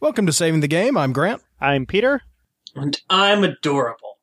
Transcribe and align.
Welcome 0.00 0.26
to 0.26 0.32
Saving 0.32 0.60
the 0.60 0.68
Game. 0.68 0.96
I'm 0.96 1.12
Grant. 1.12 1.42
I'm 1.60 1.86
Peter. 1.86 2.22
And 2.74 3.00
I'm 3.08 3.44
adorable. 3.44 4.18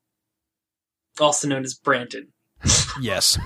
Also 1.20 1.48
known 1.48 1.64
as 1.64 1.74
Brandon. 1.74 2.28
yes. 3.00 3.38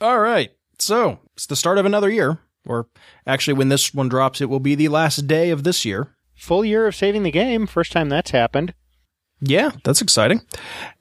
All 0.00 0.18
right. 0.18 0.50
So, 0.78 1.20
it's 1.34 1.46
the 1.46 1.56
start 1.56 1.78
of 1.78 1.86
another 1.86 2.10
year. 2.10 2.38
Or 2.66 2.88
actually, 3.26 3.54
when 3.54 3.68
this 3.68 3.94
one 3.94 4.08
drops, 4.08 4.40
it 4.40 4.48
will 4.48 4.60
be 4.60 4.74
the 4.74 4.88
last 4.88 5.26
day 5.26 5.50
of 5.50 5.62
this 5.64 5.84
year. 5.84 6.16
Full 6.36 6.64
year 6.64 6.86
of 6.86 6.94
saving 6.94 7.22
the 7.22 7.30
game. 7.30 7.66
First 7.66 7.92
time 7.92 8.08
that's 8.08 8.30
happened. 8.30 8.74
Yeah, 9.40 9.72
that's 9.84 10.00
exciting. 10.00 10.42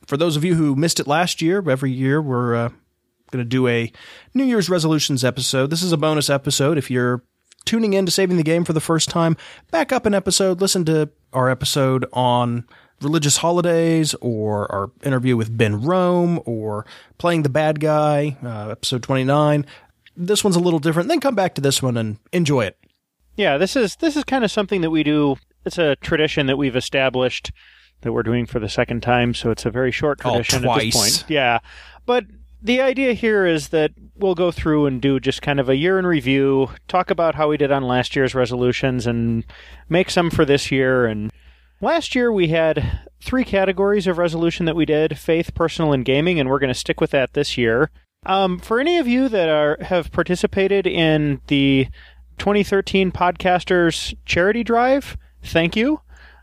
For 0.07 0.17
those 0.17 0.35
of 0.35 0.43
you 0.43 0.55
who 0.55 0.75
missed 0.75 0.99
it 0.99 1.07
last 1.07 1.41
year, 1.41 1.67
every 1.69 1.91
year 1.91 2.21
we're 2.21 2.55
uh, 2.55 2.69
going 3.31 3.43
to 3.43 3.49
do 3.49 3.67
a 3.67 3.91
New 4.33 4.43
Year's 4.43 4.69
resolutions 4.69 5.23
episode. 5.23 5.69
This 5.69 5.83
is 5.83 5.91
a 5.91 5.97
bonus 5.97 6.29
episode. 6.29 6.77
If 6.77 6.91
you're 6.91 7.23
tuning 7.65 7.93
in 7.93 8.05
to 8.05 8.11
Saving 8.11 8.37
the 8.37 8.43
Game 8.43 8.63
for 8.63 8.73
the 8.73 8.79
first 8.79 9.09
time, 9.09 9.35
back 9.71 9.91
up 9.91 10.05
an 10.05 10.13
episode, 10.13 10.61
listen 10.61 10.85
to 10.85 11.09
our 11.33 11.49
episode 11.49 12.05
on 12.13 12.65
religious 13.01 13.37
holidays 13.37 14.13
or 14.21 14.71
our 14.71 14.91
interview 15.03 15.35
with 15.35 15.55
Ben 15.55 15.81
Rome 15.81 16.39
or 16.45 16.85
playing 17.17 17.43
the 17.43 17.49
bad 17.49 17.79
guy, 17.79 18.37
uh, 18.43 18.69
episode 18.69 19.03
29. 19.03 19.65
This 20.15 20.43
one's 20.43 20.55
a 20.55 20.61
little 20.61 20.79
different. 20.79 21.09
Then 21.09 21.19
come 21.19 21.35
back 21.35 21.55
to 21.55 21.61
this 21.61 21.81
one 21.81 21.97
and 21.97 22.17
enjoy 22.31 22.65
it. 22.65 22.77
Yeah, 23.35 23.57
this 23.57 23.75
is 23.75 23.97
this 23.97 24.15
is 24.15 24.23
kind 24.23 24.45
of 24.45 24.51
something 24.51 24.79
that 24.79 24.91
we 24.91 25.03
do. 25.03 25.35
It's 25.65 25.77
a 25.77 25.97
tradition 25.97 26.47
that 26.47 26.57
we've 26.57 26.75
established 26.75 27.51
that 28.01 28.13
we're 28.13 28.23
doing 28.23 28.45
for 28.45 28.59
the 28.59 28.69
second 28.69 29.01
time, 29.01 29.33
so 29.33 29.51
it's 29.51 29.65
a 29.65 29.71
very 29.71 29.91
short 29.91 30.19
tradition 30.19 30.65
oh, 30.65 30.71
at 30.71 30.79
this 30.79 30.95
point. 30.95 31.25
Yeah. 31.27 31.59
But 32.05 32.25
the 32.61 32.81
idea 32.81 33.13
here 33.13 33.45
is 33.45 33.69
that 33.69 33.91
we'll 34.15 34.35
go 34.35 34.51
through 34.51 34.85
and 34.85 35.01
do 35.01 35.19
just 35.19 35.41
kind 35.41 35.59
of 35.59 35.69
a 35.69 35.75
year 35.75 35.99
in 35.99 36.05
review, 36.05 36.69
talk 36.87 37.09
about 37.09 37.35
how 37.35 37.49
we 37.49 37.57
did 37.57 37.71
on 37.71 37.83
last 37.83 38.15
year's 38.15 38.33
resolutions 38.33 39.05
and 39.05 39.43
make 39.89 40.09
some 40.09 40.29
for 40.29 40.45
this 40.45 40.71
year 40.71 41.05
and 41.05 41.31
Last 41.81 42.15
year 42.15 42.31
we 42.31 42.47
had 42.47 43.01
three 43.21 43.43
categories 43.43 44.07
of 44.07 44.17
resolution 44.17 44.65
that 44.65 44.75
we 44.75 44.85
did 44.85 45.17
faith, 45.17 45.53
personal, 45.53 45.91
and 45.91 46.05
gaming, 46.05 46.39
and 46.39 46.49
we're 46.49 46.59
going 46.59 46.73
to 46.73 46.73
stick 46.73 47.01
with 47.01 47.11
that 47.11 47.33
this 47.33 47.57
year. 47.57 47.91
Um, 48.25 48.59
for 48.59 48.79
any 48.79 48.97
of 48.97 49.07
you 49.07 49.29
that 49.29 49.49
are 49.49 49.77
have 49.81 50.11
participated 50.11 50.87
in 50.87 51.41
the 51.47 51.87
2013 52.37 53.11
Podcasters 53.11 54.15
Charity 54.25 54.63
Drive, 54.63 55.17
thank 55.43 55.75
you. 55.75 55.99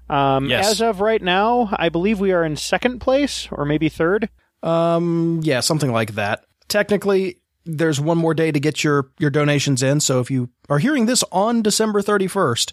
Um, 0.08 0.48
yes. 0.48 0.68
As 0.68 0.82
of 0.82 1.00
right 1.00 1.22
now, 1.22 1.74
I 1.76 1.88
believe 1.88 2.20
we 2.20 2.32
are 2.32 2.44
in 2.44 2.56
second 2.56 3.00
place 3.00 3.48
or 3.50 3.64
maybe 3.64 3.88
third. 3.88 4.28
Um, 4.62 5.40
yeah, 5.42 5.60
something 5.60 5.92
like 5.92 6.14
that. 6.14 6.44
Technically, 6.68 7.38
there's 7.64 8.00
one 8.00 8.18
more 8.18 8.34
day 8.34 8.50
to 8.52 8.60
get 8.60 8.82
your 8.82 9.10
your 9.18 9.30
donations 9.30 9.82
in. 9.82 10.00
So 10.00 10.20
if 10.20 10.30
you 10.30 10.50
are 10.68 10.78
hearing 10.78 11.06
this 11.06 11.24
on 11.32 11.62
December 11.62 12.02
31st, 12.02 12.72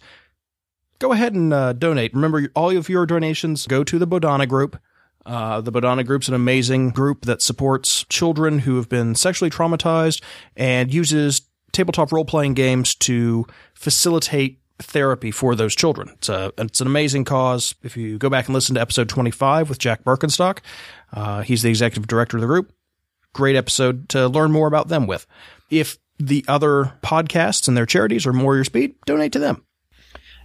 go 0.99 1.11
ahead 1.11 1.33
and 1.33 1.53
uh, 1.53 1.73
donate. 1.73 2.13
Remember, 2.13 2.49
all 2.55 2.75
of 2.75 2.89
your 2.89 3.05
donations 3.05 3.67
go 3.67 3.83
to 3.83 3.99
the 3.99 4.07
Bodhana 4.07 4.47
Group. 4.47 4.79
Uh, 5.25 5.61
the 5.61 5.71
Bodhana 5.71 6.03
Group's 6.03 6.27
an 6.27 6.33
amazing 6.33 6.89
group 6.89 7.25
that 7.25 7.41
supports 7.41 8.05
children 8.09 8.59
who 8.59 8.77
have 8.77 8.89
been 8.89 9.15
sexually 9.15 9.51
traumatized 9.51 10.23
and 10.55 10.93
uses 10.93 11.41
tabletop 11.71 12.11
role 12.11 12.25
playing 12.25 12.53
games 12.53 12.95
to 12.95 13.45
facilitate 13.75 14.59
therapy 14.79 15.29
for 15.29 15.55
those 15.55 15.75
children. 15.75 16.09
It's 16.13 16.29
a 16.29 16.51
it's 16.57 16.81
an 16.81 16.87
amazing 16.87 17.25
cause. 17.25 17.75
If 17.83 17.97
you 17.97 18.17
go 18.17 18.29
back 18.29 18.47
and 18.47 18.53
listen 18.55 18.75
to 18.75 18.81
episode 18.81 19.09
25 19.09 19.69
with 19.69 19.77
Jack 19.77 20.03
Berkenstock, 20.03 20.59
uh, 21.13 21.41
he's 21.41 21.61
the 21.61 21.69
executive 21.69 22.07
director 22.07 22.38
of 22.38 22.41
the 22.41 22.47
group. 22.47 22.71
Great 23.33 23.55
episode 23.55 24.09
to 24.09 24.27
learn 24.27 24.52
more 24.52 24.67
about 24.67 24.88
them 24.88 25.07
with. 25.07 25.25
If 25.69 25.97
the 26.17 26.43
other 26.47 26.93
podcasts 27.02 27.67
and 27.67 27.77
their 27.77 27.85
charities 27.85 28.25
are 28.25 28.33
more 28.33 28.55
your 28.55 28.65
speed, 28.65 28.95
donate 29.05 29.31
to 29.33 29.39
them. 29.39 29.65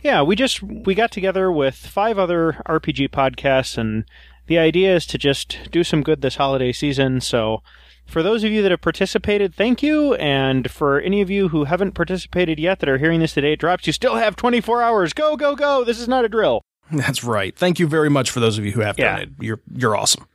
Yeah, 0.03 0.23
we 0.23 0.37
just 0.37 0.63
we 0.63 0.95
got 0.95 1.11
together 1.11 1.51
with 1.51 1.75
five 1.75 2.19
other 2.19 2.63
RPG 2.67 3.09
podcasts 3.09 3.79
and 3.79 4.05
the 4.47 4.59
idea 4.59 4.95
is 4.95 5.07
to 5.07 5.19
just 5.19 5.59
do 5.71 5.83
some 5.83 6.03
good 6.03 6.21
this 6.21 6.37
holiday 6.37 6.73
season. 6.73 7.23
So 7.23 7.63
for 8.07 8.23
those 8.23 8.45
of 8.45 8.53
you 8.53 8.63
that 8.63 8.71
have 8.71 8.83
participated, 8.83 9.55
thank 9.55 9.83
you. 9.83 10.15
And 10.15 10.71
for 10.71 11.01
any 11.01 11.23
of 11.23 11.31
you 11.31 11.49
who 11.49 11.65
haven't 11.65 11.93
participated 11.93 12.59
yet 12.59 12.81
that 12.81 12.89
are 12.89 12.99
hearing 12.99 13.21
this 13.21 13.33
today, 13.33 13.55
it 13.55 13.61
drops, 13.61 13.87
you 13.87 13.93
still 13.95 14.17
have 14.17 14.37
24 14.37 14.83
hours. 14.83 15.13
Go, 15.15 15.37
go, 15.37 15.57
go. 15.57 15.85
This 15.85 15.99
is 15.99 16.09
not 16.09 16.25
a 16.25 16.29
drill. 16.29 16.63
That's 16.93 17.25
right. 17.25 17.57
Thank 17.57 17.79
you 17.79 17.87
very 17.87 18.11
much 18.11 18.31
for 18.31 18.41
those 18.41 18.59
of 18.59 18.67
you 18.67 18.73
who 18.73 18.83
have 18.83 18.99
yeah. 18.99 19.13
donated. 19.13 19.37
You're 19.41 19.61
you're 19.75 19.97
awesome. 19.97 20.27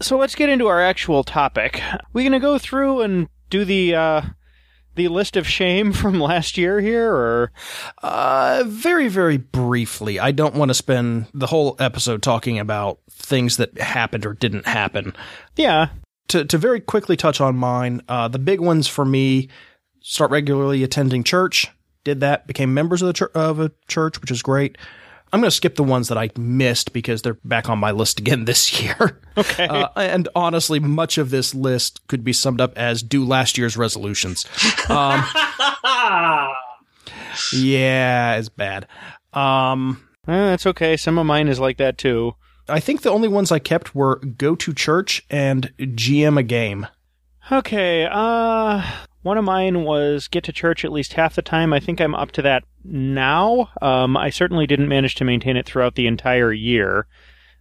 So 0.00 0.18
let's 0.18 0.34
get 0.34 0.50
into 0.50 0.66
our 0.66 0.80
actual 0.80 1.24
topic. 1.24 1.80
We're 2.12 2.22
going 2.22 2.32
to 2.32 2.38
go 2.38 2.58
through 2.58 3.00
and 3.00 3.28
do 3.48 3.64
the 3.64 3.94
uh, 3.94 4.22
the 4.94 5.08
list 5.08 5.36
of 5.36 5.46
shame 5.46 5.92
from 5.94 6.20
last 6.20 6.58
year 6.58 6.80
here, 6.80 7.12
or 7.12 7.52
uh, 8.02 8.64
very 8.66 9.08
very 9.08 9.38
briefly. 9.38 10.18
I 10.20 10.32
don't 10.32 10.54
want 10.54 10.70
to 10.70 10.74
spend 10.74 11.26
the 11.32 11.46
whole 11.46 11.76
episode 11.78 12.22
talking 12.22 12.58
about 12.58 12.98
things 13.10 13.56
that 13.56 13.78
happened 13.78 14.26
or 14.26 14.34
didn't 14.34 14.66
happen. 14.66 15.14
Yeah. 15.56 15.88
To 16.28 16.44
to 16.44 16.58
very 16.58 16.80
quickly 16.80 17.16
touch 17.16 17.40
on 17.40 17.56
mine, 17.56 18.02
uh, 18.08 18.28
the 18.28 18.38
big 18.38 18.60
ones 18.60 18.88
for 18.88 19.04
me: 19.04 19.48
start 20.00 20.30
regularly 20.30 20.82
attending 20.82 21.22
church. 21.22 21.68
Did 22.04 22.20
that, 22.20 22.46
became 22.46 22.74
members 22.74 23.02
of 23.02 23.14
the 23.14 23.30
of 23.34 23.60
a 23.60 23.72
church, 23.88 24.20
which 24.20 24.30
is 24.30 24.42
great. 24.42 24.76
I'm 25.36 25.42
going 25.42 25.50
to 25.50 25.54
skip 25.54 25.74
the 25.74 25.84
ones 25.84 26.08
that 26.08 26.16
I 26.16 26.30
missed 26.38 26.94
because 26.94 27.20
they're 27.20 27.36
back 27.44 27.68
on 27.68 27.78
my 27.78 27.90
list 27.90 28.18
again 28.18 28.46
this 28.46 28.82
year. 28.82 29.20
Okay. 29.38 29.68
Uh, 29.68 29.88
and 29.96 30.30
honestly, 30.34 30.80
much 30.80 31.18
of 31.18 31.28
this 31.28 31.54
list 31.54 32.00
could 32.08 32.24
be 32.24 32.32
summed 32.32 32.58
up 32.58 32.72
as 32.74 33.02
do 33.02 33.22
last 33.22 33.58
year's 33.58 33.76
resolutions. 33.76 34.46
Um, 34.88 35.22
yeah, 37.52 38.36
it's 38.36 38.48
bad. 38.48 38.88
Um, 39.34 40.08
eh, 40.26 40.32
that's 40.32 40.64
okay. 40.64 40.96
Some 40.96 41.18
of 41.18 41.26
mine 41.26 41.48
is 41.48 41.60
like 41.60 41.76
that 41.76 41.98
too. 41.98 42.34
I 42.66 42.80
think 42.80 43.02
the 43.02 43.10
only 43.10 43.28
ones 43.28 43.52
I 43.52 43.58
kept 43.58 43.94
were 43.94 44.16
go 44.16 44.54
to 44.56 44.72
church 44.72 45.22
and 45.28 45.70
GM 45.78 46.38
a 46.38 46.42
game. 46.42 46.86
Okay. 47.52 48.08
Uh, 48.10 48.90
one 49.26 49.36
of 49.36 49.44
mine 49.44 49.82
was 49.82 50.28
get 50.28 50.44
to 50.44 50.52
church 50.52 50.84
at 50.84 50.92
least 50.92 51.14
half 51.14 51.34
the 51.34 51.42
time. 51.42 51.72
I 51.72 51.80
think 51.80 52.00
I'm 52.00 52.14
up 52.14 52.30
to 52.32 52.42
that 52.42 52.62
now. 52.84 53.70
Um, 53.82 54.16
I 54.16 54.30
certainly 54.30 54.68
didn't 54.68 54.88
manage 54.88 55.16
to 55.16 55.24
maintain 55.24 55.56
it 55.56 55.66
throughout 55.66 55.96
the 55.96 56.06
entire 56.06 56.52
year. 56.52 57.08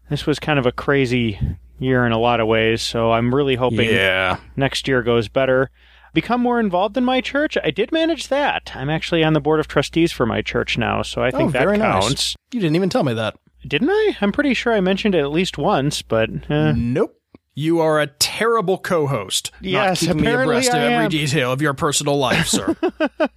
This 0.09 0.27
was 0.27 0.37
kind 0.37 0.59
of 0.59 0.67
a 0.67 0.71
crazy 0.71 1.39
year 1.79 2.05
in 2.05 2.11
a 2.11 2.19
lot 2.19 2.39
of 2.39 2.47
ways, 2.47 2.83
so 2.83 3.11
I'm 3.11 3.33
really 3.33 3.55
hoping 3.55 3.89
yeah. 3.89 4.37
next 4.55 4.87
year 4.87 5.01
goes 5.01 5.27
better. 5.27 5.71
Become 6.13 6.39
more 6.39 6.59
involved 6.59 6.97
in 6.97 7.03
my 7.03 7.19
church. 7.19 7.57
I 7.61 7.71
did 7.71 7.91
manage 7.91 8.27
that. 8.27 8.71
I'm 8.75 8.91
actually 8.91 9.23
on 9.23 9.33
the 9.33 9.41
board 9.41 9.59
of 9.59 9.67
trustees 9.67 10.11
for 10.11 10.27
my 10.27 10.43
church 10.43 10.77
now, 10.77 11.01
so 11.01 11.23
I 11.23 11.31
think 11.31 11.49
oh, 11.49 11.51
that 11.51 11.79
counts. 11.79 12.09
Nice. 12.09 12.35
You 12.51 12.59
didn't 12.59 12.75
even 12.75 12.89
tell 12.89 13.03
me 13.03 13.15
that. 13.15 13.37
Didn't 13.67 13.89
I? 13.89 14.17
I'm 14.21 14.31
pretty 14.31 14.53
sure 14.53 14.71
I 14.71 14.81
mentioned 14.81 15.15
it 15.15 15.21
at 15.21 15.31
least 15.31 15.57
once, 15.57 16.03
but 16.03 16.29
uh, 16.49 16.73
nope. 16.73 17.19
You 17.55 17.79
are 17.79 18.01
a 18.01 18.07
terrible 18.07 18.77
co-host. 18.77 19.51
Yes, 19.61 20.03
not 20.03 20.15
keeping 20.15 20.25
me 20.25 20.33
abreast 20.33 20.73
I 20.73 20.77
of 20.77 20.83
every 20.83 21.05
am. 21.05 21.09
detail 21.09 21.53
of 21.53 21.61
your 21.61 21.73
personal 21.73 22.17
life, 22.17 22.47
sir. 22.47 22.75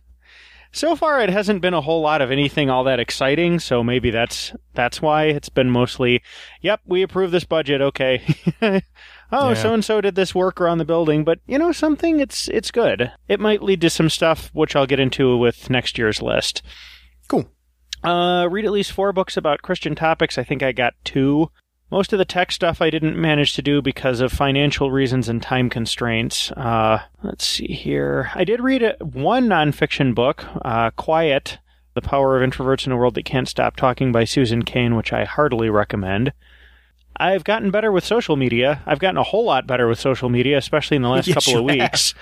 so 0.73 0.97
far, 0.97 1.21
it 1.21 1.31
hasn't 1.31 1.63
been 1.63 1.73
a 1.73 1.81
whole 1.81 2.01
lot 2.01 2.21
of 2.21 2.33
anything 2.33 2.69
all 2.69 2.83
that 2.83 2.99
exciting. 2.99 3.61
So 3.61 3.85
maybe 3.85 4.11
that's 4.11 4.53
that's 4.75 5.01
why 5.01 5.27
it's 5.27 5.49
been 5.49 5.71
mostly, 5.71 6.21
"Yep, 6.63 6.81
we 6.85 7.03
approve 7.03 7.31
this 7.31 7.45
budget. 7.45 7.81
Okay." 7.81 8.21
oh, 9.31 9.55
so 9.55 9.73
and 9.73 9.85
so 9.85 10.01
did 10.01 10.17
this 10.17 10.35
work 10.35 10.61
around 10.61 10.79
the 10.79 10.85
building, 10.85 11.23
but 11.23 11.39
you 11.47 11.57
know 11.57 11.71
something, 11.71 12.19
it's 12.19 12.49
it's 12.49 12.73
good. 12.73 13.13
It 13.29 13.39
might 13.39 13.63
lead 13.63 13.81
to 13.83 13.91
some 13.91 14.11
stuff 14.11 14.51
which 14.53 14.75
I'll 14.75 14.87
get 14.87 14.99
into 14.99 15.37
with 15.37 15.71
next 15.71 15.97
year's 15.97 16.21
list. 16.21 16.63
Cool. 17.29 17.49
Uh, 18.03 18.49
read 18.51 18.65
at 18.65 18.73
least 18.73 18.93
four 18.93 19.13
books 19.13 19.37
about 19.37 19.63
Christian 19.63 19.95
topics. 19.95 20.39
I 20.39 20.45
think 20.45 20.65
I 20.65 20.73
got 20.73 20.95
two. 21.05 21.51
Most 21.91 22.13
of 22.13 22.19
the 22.19 22.25
tech 22.27 22.53
stuff 22.53 22.83
I 22.83 22.91
didn't 22.91 23.17
manage 23.17 23.55
to 23.55 23.63
do 23.63 23.81
because 23.81 24.21
of 24.21 24.31
financial 24.31 24.91
reasons 24.91 25.29
and 25.29 25.43
time 25.43 25.71
constraints. 25.71 26.53
Uh, 26.53 27.03
let's 27.23 27.47
see 27.47 27.69
here. 27.69 28.31
I 28.35 28.45
did 28.45 28.61
read 28.61 28.83
a, 28.83 28.97
one 29.01 29.49
nonfiction 29.49 30.15
book, 30.15 30.45
uh, 30.63 30.91
Quiet, 30.91 31.59
The 31.95 32.03
Power 32.03 32.37
of 32.37 32.49
Introverts 32.49 32.87
in 32.87 32.93
a 32.93 32.97
World 32.97 33.15
That 33.15 33.25
Can't 33.25 33.49
Stop 33.49 33.77
Talking 33.77 34.13
by 34.13 34.25
Susan 34.25 34.65
Cain, 34.65 34.97
which 34.97 35.15
I 35.15 35.25
heartily 35.25 35.71
recommend. 35.71 36.35
I've 37.17 37.43
gotten 37.43 37.71
better 37.71 37.91
with 37.91 38.05
social 38.05 38.37
media. 38.37 38.83
I've 38.85 39.01
gotten 39.01 39.17
a 39.17 39.23
whole 39.23 39.45
lot 39.45 39.67
better 39.67 39.89
with 39.89 39.99
social 39.99 40.29
media, 40.29 40.59
especially 40.59 40.97
in 40.97 41.03
the 41.03 41.09
last 41.09 41.27
yes, 41.29 41.35
couple 41.35 41.59
of 41.59 41.65
weeks. 41.65 42.13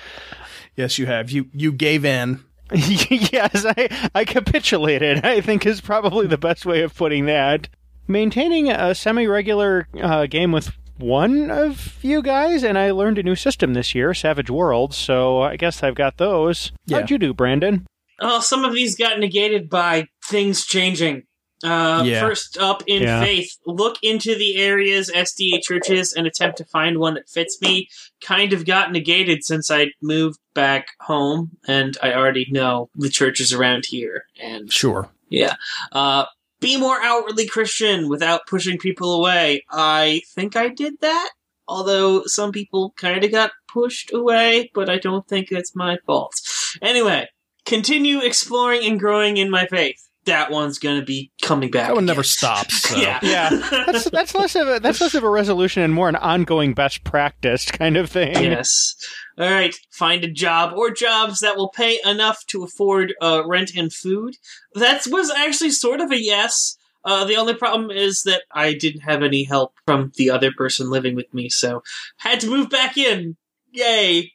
yes, 0.76 0.96
you 0.96 1.06
have. 1.06 1.31
You 1.31 1.50
you 1.52 1.73
gave 1.73 2.05
in. 2.05 2.44
yes, 2.73 3.64
I, 3.64 4.11
I 4.14 4.25
capitulated, 4.25 5.25
I 5.25 5.41
think 5.41 5.67
is 5.67 5.81
probably 5.81 6.26
the 6.26 6.38
best 6.38 6.64
way 6.67 6.82
of 6.82 6.94
putting 6.94 7.26
that 7.26 7.69
maintaining 8.08 8.70
a 8.70 8.94
semi-regular 8.94 9.88
uh, 10.00 10.26
game 10.26 10.53
with 10.53 10.73
one 10.99 11.50
of 11.50 11.99
you 12.03 12.23
guys, 12.23 12.62
and 12.62 12.79
I 12.79 12.91
learned 12.91 13.19
a 13.19 13.23
new 13.23 13.37
system 13.37 13.75
this 13.75 13.94
year, 13.94 14.14
Savage 14.14 14.50
Worlds. 14.50 14.97
So 14.97 15.43
I 15.43 15.56
guess 15.56 15.82
I've 15.82 15.94
got 15.94 16.17
those. 16.17 16.73
Yeah. 16.87 16.99
How'd 17.00 17.11
you 17.11 17.19
do, 17.19 17.35
Brandon? 17.35 17.87
Oh, 18.20 18.41
some 18.41 18.64
of 18.64 18.73
these 18.73 18.97
got 18.97 19.19
negated 19.20 19.69
by 19.69 20.08
things 20.25 20.64
changing. 20.64 21.25
Uh, 21.64 22.03
Yeah. 22.06 22.20
First 22.20 22.56
up 22.58 22.82
in 22.87 23.03
Yeah. 23.03 23.23
faith, 23.23 23.50
look 23.67 23.97
into 24.03 24.35
the 24.35 24.56
areas 24.56 25.11
SDA 25.14 25.61
churches 25.62 26.12
and 26.12 26.26
attempt 26.26 26.58
to 26.58 26.64
find 26.64 26.99
one 26.99 27.14
that 27.14 27.29
fits 27.29 27.58
me. 27.61 27.88
Kind 28.23 28.53
of 28.55 28.64
got 28.67 28.93
negated 28.93 29.43
since 29.44 29.70
I 29.70 29.88
moved 30.03 30.38
back 30.55 30.88
home, 31.00 31.50
and 31.67 31.97
I 32.03 32.12
already 32.14 32.47
know 32.50 32.88
the 32.94 33.08
churches 33.11 33.53
around 33.53 33.87
here. 33.87 34.25
And 34.41 34.73
Sure. 34.73 35.11
yeah. 35.29 35.56
Uh, 35.93 36.25
be 36.61 36.76
more 36.76 37.00
outwardly 37.00 37.47
Christian 37.47 38.08
without 38.08 38.47
pushing 38.47 38.79
people 38.79 39.14
away. 39.14 39.64
I 39.70 40.23
think 40.35 40.56
I 40.56 40.69
did 40.69 40.94
that, 41.00 41.31
although 41.69 42.25
some 42.25 42.53
people 42.53 42.94
kind 42.97 43.23
of 43.25 43.31
got 43.31 43.53
pushed 43.73 44.12
away, 44.12 44.70
but 44.75 44.88
I 44.88 44.99
don't 44.99 45.26
think 45.29 45.50
it's 45.50 45.76
my 45.76 45.99
fault. 46.06 46.35
Anyway, 46.81 47.29
continue 47.64 48.20
exploring 48.20 48.85
and 48.85 48.99
growing 48.99 49.37
in 49.37 49.50
my 49.50 49.67
faith. 49.67 50.06
That 50.26 50.50
one's 50.50 50.78
gonna 50.78 51.05
be 51.05 51.31
coming 51.40 51.70
back. 51.70 51.88
That 51.88 51.94
one 51.94 52.05
never 52.06 52.20
again. 52.20 52.25
stops. 52.28 52.82
So. 52.82 52.96
Yeah. 52.96 53.19
Yeah, 53.23 53.49
that's 53.87 54.11
that's 54.11 54.34
less 54.34 54.55
of 54.55 54.69
a 54.69 54.81
that's 54.81 55.00
less 55.00 55.14
of 55.14 55.23
a 55.25 55.28
resolution 55.31 55.82
and 55.82 55.93
more 55.94 56.08
an 56.08 56.17
ongoing 56.17 56.75
best 56.75 57.05
practice 57.05 57.70
kind 57.70 57.96
of 57.96 58.11
thing. 58.11 58.34
yes. 58.43 58.94
All 59.38 59.50
right. 59.50 59.75
Find 59.90 60.25
a 60.25 60.31
job 60.31 60.73
or 60.76 60.90
jobs 60.90 61.40
that 61.40 61.56
will 61.56 61.69
pay 61.70 61.99
enough 62.05 62.44
to 62.49 62.62
afford 62.64 63.14
uh, 63.20 63.43
rent 63.46 63.73
and 63.76 63.93
food. 63.93 64.37
That 64.75 65.06
was 65.06 65.31
actually 65.31 65.70
sort 65.70 66.00
of 66.00 66.11
a 66.11 66.20
yes. 66.20 66.76
Uh, 67.05 67.25
the 67.25 67.37
only 67.37 67.55
problem 67.55 67.90
is 67.90 68.22
that 68.25 68.43
I 68.52 68.75
didn't 68.75 69.02
have 69.02 69.22
any 69.22 69.44
help 69.44 69.75
from 69.87 70.11
the 70.17 70.31
other 70.31 70.50
person 70.56 70.90
living 70.90 71.14
with 71.14 71.32
me, 71.32 71.49
so 71.49 71.82
had 72.17 72.40
to 72.40 72.49
move 72.50 72.69
back 72.69 72.96
in. 72.96 73.37
Yay! 73.70 74.32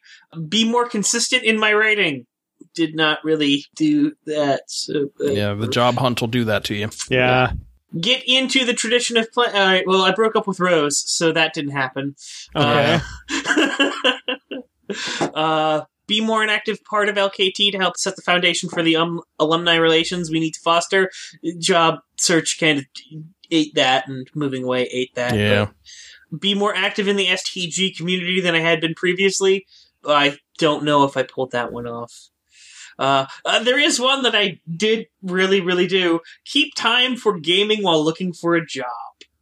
Be 0.48 0.64
more 0.68 0.88
consistent 0.88 1.42
in 1.42 1.58
my 1.58 1.70
rating. 1.70 2.26
Did 2.74 2.94
not 2.94 3.18
really 3.24 3.66
do 3.76 4.12
that. 4.26 4.62
So, 4.66 5.10
uh, 5.20 5.30
Yeah, 5.30 5.54
the 5.54 5.68
job 5.68 5.96
hunt 5.96 6.20
will 6.20 6.28
do 6.28 6.44
that 6.44 6.64
to 6.64 6.74
you. 6.74 6.88
Yeah. 7.08 7.52
Get 8.00 8.22
into 8.26 8.64
the 8.64 8.72
tradition 8.72 9.16
of 9.18 9.30
play. 9.32 9.48
All 9.48 9.66
right. 9.66 9.86
Well, 9.86 10.02
I 10.02 10.12
broke 10.12 10.34
up 10.36 10.46
with 10.46 10.60
Rose, 10.60 10.98
so 10.98 11.32
that 11.32 11.52
didn't 11.52 11.72
happen. 11.72 12.16
Okay. 12.56 13.00
Uh, 13.34 14.20
uh, 15.34 15.84
be 16.06 16.20
more 16.20 16.42
an 16.42 16.48
active 16.48 16.82
part 16.84 17.08
of 17.08 17.16
LKT 17.16 17.72
to 17.72 17.78
help 17.78 17.96
set 17.96 18.16
the 18.16 18.22
foundation 18.22 18.68
for 18.68 18.82
the 18.82 18.96
um, 18.96 19.20
alumni 19.38 19.76
relations 19.76 20.30
we 20.30 20.40
need 20.40 20.52
to 20.52 20.60
foster. 20.60 21.10
Job 21.58 22.00
search 22.18 22.58
kind 22.58 22.78
of 22.78 22.84
ate 23.50 23.74
that, 23.74 24.08
and 24.08 24.28
moving 24.34 24.64
away 24.64 24.88
ate 24.92 25.14
that. 25.14 25.34
Yeah. 25.34 25.66
But 26.30 26.40
be 26.40 26.54
more 26.54 26.74
active 26.74 27.08
in 27.08 27.16
the 27.16 27.26
STG 27.26 27.96
community 27.96 28.40
than 28.40 28.54
I 28.54 28.60
had 28.60 28.80
been 28.80 28.94
previously. 28.94 29.66
I 30.06 30.38
don't 30.58 30.84
know 30.84 31.04
if 31.04 31.16
I 31.16 31.22
pulled 31.22 31.52
that 31.52 31.72
one 31.72 31.86
off. 31.86 32.30
Uh, 32.98 33.26
uh, 33.44 33.62
there 33.62 33.78
is 33.78 34.00
one 34.00 34.22
that 34.22 34.34
I 34.34 34.60
did 34.74 35.06
really, 35.22 35.60
really 35.60 35.86
do. 35.86 36.20
Keep 36.44 36.74
time 36.74 37.16
for 37.16 37.38
gaming 37.38 37.82
while 37.82 38.04
looking 38.04 38.32
for 38.32 38.54
a 38.54 38.64
job. 38.64 38.86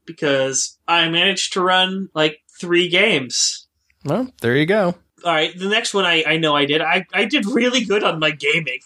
Because 0.06 0.79
I 0.88 1.08
managed 1.08 1.52
to 1.52 1.61
run 1.61 2.08
like 2.14 2.41
three 2.61 2.88
games. 2.88 3.69
Well, 4.05 4.29
there 4.41 4.56
you 4.56 4.67
go. 4.67 4.94
All 5.25 5.32
right, 5.32 5.56
the 5.56 5.69
next 5.69 5.93
one 5.93 6.05
I, 6.05 6.25
I 6.26 6.37
know 6.38 6.56
I 6.56 6.64
did. 6.64 6.81
I, 6.81 7.05
I 7.12 7.26
did 7.26 7.47
really 7.47 7.85
good 7.85 8.02
on 8.02 8.19
my 8.19 8.31
gaming. 8.31 8.81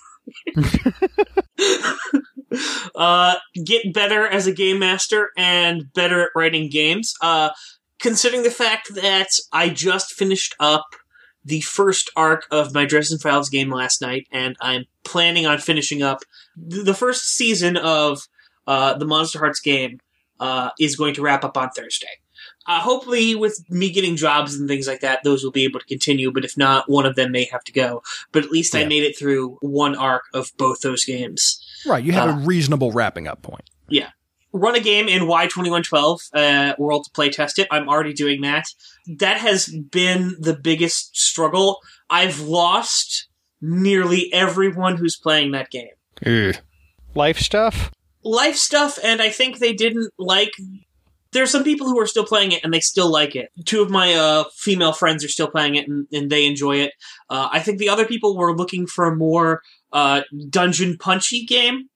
uh, 2.95 3.37
get 3.65 3.93
better 3.93 4.27
as 4.27 4.47
a 4.47 4.53
game 4.53 4.79
master 4.79 5.31
and 5.37 5.93
better 5.93 6.23
at 6.23 6.31
writing 6.35 6.69
games. 6.69 7.15
Uh, 7.21 7.51
considering 8.01 8.43
the 8.43 8.51
fact 8.51 8.95
that 8.95 9.29
I 9.53 9.69
just 9.69 10.13
finished 10.13 10.55
up 10.59 10.85
the 11.45 11.61
first 11.61 12.11
arc 12.17 12.47
of 12.51 12.73
my 12.75 12.85
Dresden 12.85 13.19
Files 13.19 13.49
game 13.51 13.71
last 13.71 14.01
night, 14.01 14.27
and 14.33 14.57
I'm 14.61 14.85
planning 15.05 15.47
on 15.47 15.59
finishing 15.59 16.03
up 16.03 16.21
the 16.57 16.95
first 16.95 17.29
season 17.29 17.77
of 17.77 18.27
uh, 18.67 18.95
the 18.95 19.05
Monsterhearts 19.05 19.63
game 19.63 20.01
uh, 20.41 20.71
is 20.81 20.97
going 20.97 21.15
to 21.15 21.23
wrap 21.23 21.45
up 21.45 21.57
on 21.57 21.71
Thursday. 21.71 22.07
Uh, 22.67 22.81
hopefully, 22.81 23.35
with 23.35 23.63
me 23.69 23.91
getting 23.91 24.17
jobs 24.17 24.55
and 24.55 24.67
things 24.69 24.87
like 24.87 25.01
that, 25.01 25.23
those 25.23 25.45
will 25.45 25.51
be 25.51 25.65
able 25.65 25.79
to 25.81 25.87
continue. 25.87 26.33
But 26.33 26.45
if 26.47 26.57
not, 26.57 26.89
one 26.89 27.05
of 27.05 27.15
them 27.15 27.31
may 27.31 27.45
have 27.53 27.63
to 27.65 27.73
go. 27.73 28.03
But 28.33 28.45
at 28.45 28.51
least 28.51 28.75
I 28.75 28.87
made 28.87 29.03
it 29.03 29.19
through 29.19 29.59
one 29.61 29.95
arc 29.95 30.23
of 30.33 30.51
both 30.57 30.81
those 30.81 31.05
games. 31.05 31.63
Right, 31.87 32.03
you 32.03 32.13
have 32.13 32.31
Uh, 32.31 32.33
a 32.41 32.45
reasonable 32.47 32.91
wrapping 32.91 33.29
up 33.29 33.43
point. 33.43 33.69
Run 34.57 34.77
a 34.77 34.81
game 34.81 35.09
in 35.09 35.23
Y2112 35.23 36.19
uh, 36.33 36.75
World 36.79 37.05
to 37.05 37.11
play 37.11 37.29
test 37.29 37.59
it. 37.59 37.67
I'm 37.73 37.89
already 37.89 38.13
doing 38.13 38.41
that. 38.43 38.69
That 39.19 39.39
has 39.39 39.67
been 39.67 40.37
the 40.39 40.55
biggest 40.55 41.17
struggle. 41.17 41.81
I've 42.09 42.41
lost 42.41 43.27
nearly 43.61 44.33
everyone 44.33 44.97
who's 44.97 45.17
playing 45.17 45.51
that 45.53 45.71
game. 45.71 45.89
Life 47.15 47.39
stuff. 47.41 47.91
life 48.23 48.57
stuff, 48.57 48.99
and 49.03 49.21
I 49.21 49.31
think 49.31 49.59
they 49.59 49.73
didn't 49.73 50.13
like. 50.19 50.53
There's 51.33 51.51
some 51.51 51.65
people 51.65 51.89
who 51.89 51.99
are 51.99 52.07
still 52.07 52.25
playing 52.25 52.53
it 52.53 52.63
and 52.63 52.73
they 52.73 52.79
still 52.79 53.11
like 53.11 53.35
it. 53.35 53.51
Two 53.65 53.83
of 53.83 53.91
my 53.91 54.15
uh, 54.15 54.45
female 54.55 54.93
friends 54.93 55.25
are 55.25 55.29
still 55.29 55.49
playing 55.49 55.75
it 55.75 55.89
and, 55.89 56.07
and 56.13 56.31
they 56.31 56.47
enjoy 56.47 56.77
it. 56.77 56.93
Uh, 57.29 57.49
I 57.51 57.59
think 57.59 57.79
the 57.79 57.89
other 57.89 58.07
people 58.07 58.37
were 58.37 58.55
looking 58.57 58.87
for 58.87 59.07
a 59.07 59.17
more 59.17 59.61
uh, 59.93 60.23
dungeon 60.49 60.97
punchy 60.97 61.45
game 61.45 61.89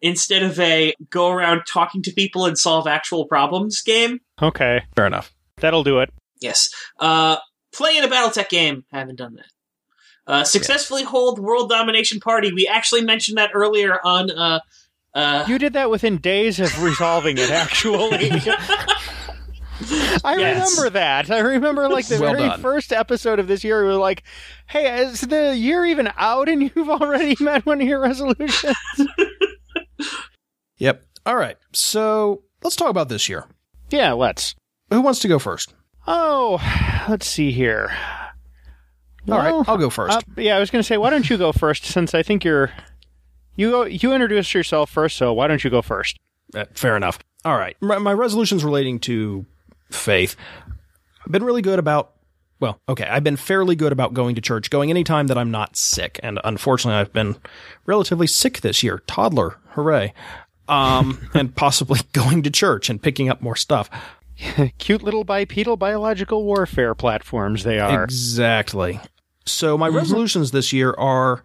instead 0.00 0.42
of 0.42 0.58
a 0.60 0.94
go 1.10 1.30
around 1.30 1.62
talking 1.66 2.02
to 2.02 2.12
people 2.12 2.46
and 2.46 2.58
solve 2.58 2.86
actual 2.86 3.26
problems 3.26 3.80
game. 3.82 4.20
Okay, 4.42 4.82
Fair 4.96 5.06
enough. 5.06 5.32
that'll 5.58 5.84
do 5.84 5.98
it. 6.00 6.10
Yes. 6.40 6.68
Uh, 6.98 7.36
play 7.72 7.96
in 7.96 8.04
a 8.04 8.08
BattleTech 8.08 8.48
game. 8.48 8.84
Haven't 8.92 9.16
done 9.16 9.34
that. 9.36 9.46
Uh, 10.26 10.44
successfully 10.44 11.02
hold 11.04 11.38
world 11.38 11.68
domination 11.68 12.18
party. 12.20 12.52
We 12.52 12.66
actually 12.66 13.02
mentioned 13.02 13.36
that 13.38 13.50
earlier 13.54 13.98
on. 14.04 14.30
Uh, 14.30 14.60
uh, 15.14 15.44
You 15.46 15.58
did 15.58 15.74
that 15.74 15.90
within 15.90 16.16
days 16.18 16.58
of 16.60 16.82
resolving 16.82 17.36
it. 17.38 17.50
Actually, 17.50 18.30
I 20.24 20.36
Yes. 20.38 20.70
remember 20.78 20.90
that. 20.90 21.30
I 21.30 21.40
remember 21.40 21.88
like 21.88 22.06
the 22.06 22.18
Well 22.18 22.32
very 22.34 22.48
done. 22.48 22.60
first 22.60 22.92
episode 22.92 23.38
of 23.38 23.48
this 23.48 23.64
year. 23.64 23.82
We 23.82 23.88
were 23.88 23.94
like, 23.96 24.22
"Hey, 24.66 25.02
is 25.02 25.20
the 25.22 25.54
year 25.56 25.84
even 25.84 26.10
out, 26.16 26.48
and 26.48 26.62
you've 26.62 26.88
already 26.88 27.36
met 27.40 27.66
one 27.66 27.80
of 27.82 27.86
your 27.86 28.00
resolutions?" 28.00 28.76
Yep. 30.84 31.02
All 31.24 31.36
right. 31.36 31.56
So 31.72 32.42
let's 32.62 32.76
talk 32.76 32.90
about 32.90 33.08
this 33.08 33.28
year. 33.28 33.46
yeah, 33.90 34.12
let's. 34.12 34.54
Who 34.90 35.00
wants 35.00 35.20
to 35.20 35.28
go 35.28 35.38
first? 35.38 35.72
Oh, 36.06 36.60
let's 37.08 37.26
see 37.26 37.52
here. 37.52 37.90
All 39.26 39.38
right, 39.38 39.50
Well, 39.50 39.64
I'll 39.66 39.78
go 39.78 39.88
first. 39.88 40.18
Uh, 40.18 40.20
yeah, 40.36 40.56
I 40.56 40.60
was 40.60 40.70
going 40.70 40.82
to 40.82 40.86
say, 40.86 40.98
why 40.98 41.08
don't 41.08 41.28
you 41.30 41.38
go 41.38 41.50
first? 41.52 41.84
Since 41.86 42.14
I 42.14 42.22
think 42.22 42.44
you're 42.44 42.70
you 43.56 43.70
go, 43.70 43.84
you 43.84 44.12
introduced 44.12 44.52
yourself 44.52 44.90
first, 44.90 45.16
so 45.16 45.32
why 45.32 45.46
don't 45.46 45.64
you 45.64 45.70
go 45.70 45.80
first? 45.80 46.18
Uh, 46.54 46.66
fair 46.74 46.96
enough. 46.98 47.18
All 47.46 47.56
right. 47.56 47.76
My, 47.80 47.96
my 47.96 48.12
resolutions 48.12 48.62
relating 48.62 48.98
to 49.00 49.46
faith. 49.90 50.36
I've 51.24 51.32
been 51.32 51.44
really 51.44 51.62
good 51.62 51.78
about, 51.78 52.12
well, 52.60 52.78
okay, 52.86 53.04
I've 53.06 53.24
been 53.24 53.36
fairly 53.36 53.76
good 53.76 53.92
about 53.92 54.12
going 54.12 54.34
to 54.34 54.42
church, 54.42 54.68
going 54.68 54.90
anytime 54.90 55.28
that 55.28 55.38
I'm 55.38 55.50
not 55.50 55.76
sick. 55.76 56.20
And 56.22 56.38
unfortunately, 56.44 57.00
I've 57.00 57.12
been 57.14 57.36
relatively 57.86 58.26
sick 58.26 58.60
this 58.60 58.82
year. 58.82 59.02
Toddler. 59.06 59.56
Hooray. 59.70 60.12
Um, 60.68 61.28
and 61.34 61.54
possibly 61.54 62.00
going 62.12 62.42
to 62.42 62.50
church 62.50 62.88
and 62.88 63.02
picking 63.02 63.28
up 63.28 63.42
more 63.42 63.56
stuff. 63.56 63.90
Cute 64.78 65.02
little 65.02 65.24
bipedal 65.24 65.76
biological 65.76 66.44
warfare 66.44 66.94
platforms 66.94 67.64
they 67.64 67.78
are. 67.78 68.02
Exactly. 68.04 69.00
So 69.46 69.76
my 69.76 69.88
resolutions 69.88 70.50
this 70.50 70.72
year 70.72 70.94
are 70.98 71.44